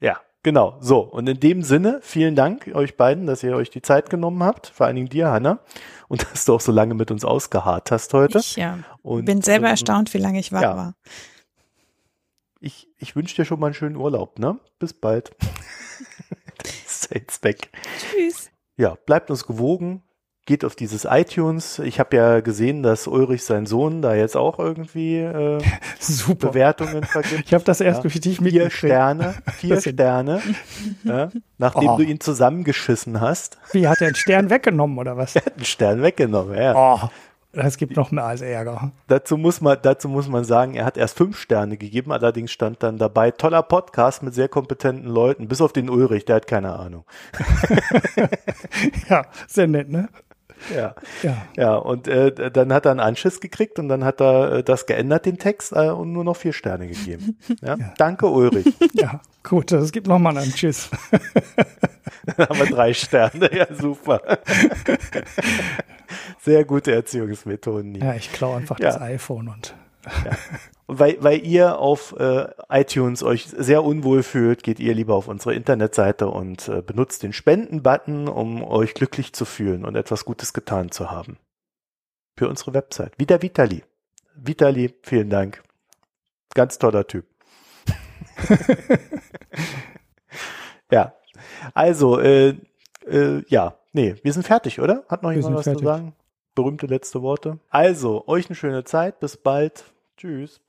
[0.00, 0.76] Ja, genau.
[0.80, 1.00] So.
[1.00, 4.68] Und in dem Sinne, vielen Dank euch beiden, dass ihr euch die Zeit genommen habt.
[4.68, 5.60] Vor allen Dingen dir, Hanna.
[6.08, 8.38] Und dass du auch so lange mit uns ausgeharrt hast heute.
[8.38, 8.78] Ich ja.
[9.02, 10.76] Und, bin selber ähm, erstaunt, wie lange ich wach ja.
[10.76, 10.94] war.
[12.60, 14.60] Ich, ich wünsche dir schon mal einen schönen Urlaub, ne?
[14.78, 15.34] Bis bald.
[17.14, 17.70] jetzt weg.
[17.98, 18.50] Tschüss.
[18.76, 20.02] Ja, bleibt uns gewogen
[20.44, 21.78] geht auf dieses iTunes.
[21.78, 25.60] Ich habe ja gesehen, dass Ulrich sein Sohn da jetzt auch irgendwie äh,
[25.98, 26.48] Super.
[26.48, 27.44] Bewertungen vergibt.
[27.46, 28.10] Ich habe das erst ja.
[28.10, 30.42] richtig Vier Sterne, vier Sterne,
[31.04, 31.96] ja, nachdem oh.
[31.96, 33.58] du ihn zusammengeschissen hast.
[33.72, 35.36] Wie, hat er einen Stern weggenommen oder was?
[35.42, 36.74] Er hat einen Stern weggenommen, ja.
[36.74, 37.08] Oh.
[37.54, 38.92] Das gibt noch mehr als Ärger.
[39.08, 42.82] Dazu muss man, dazu muss man sagen, er hat erst fünf Sterne gegeben, allerdings stand
[42.82, 46.72] dann dabei, toller Podcast mit sehr kompetenten Leuten, bis auf den Ulrich, der hat keine
[46.72, 47.04] Ahnung.
[49.10, 50.08] ja, sehr nett, ne?
[50.74, 50.94] Ja.
[51.22, 51.46] ja.
[51.56, 54.86] Ja, und äh, dann hat er einen Anschiss gekriegt und dann hat er äh, das
[54.86, 57.38] geändert, den Text, äh, und nur noch vier Sterne gegeben.
[57.60, 57.76] Ja?
[57.76, 57.94] ja.
[57.96, 58.66] Danke, Ulrich.
[58.92, 60.90] Ja, gut, es gibt nochmal einen Anschiss.
[62.36, 64.20] dann haben wir drei Sterne, ja, super.
[66.40, 67.94] Sehr gute Erziehungsmethoden.
[67.96, 68.92] Ja, ich klaue einfach ja.
[68.92, 69.74] das iPhone und
[70.24, 70.32] ja.
[70.98, 75.54] Weil, weil ihr auf äh, iTunes euch sehr unwohl fühlt, geht ihr lieber auf unsere
[75.54, 80.90] Internetseite und äh, benutzt den Spenden-Button, um euch glücklich zu fühlen und etwas Gutes getan
[80.90, 81.38] zu haben.
[82.36, 83.12] Für unsere Website.
[83.18, 83.84] Wie der Vitali.
[84.34, 85.62] Vitali, vielen Dank.
[86.54, 87.26] Ganz toller Typ.
[90.90, 91.14] ja.
[91.74, 92.56] Also, äh,
[93.06, 95.04] äh, ja, nee, wir sind fertig, oder?
[95.08, 95.80] Hat noch jemand was fertig.
[95.80, 96.14] zu sagen?
[96.54, 97.58] Berühmte letzte Worte.
[97.70, 99.20] Also, euch eine schöne Zeit.
[99.20, 99.84] Bis bald.
[100.16, 100.60] Tschüss.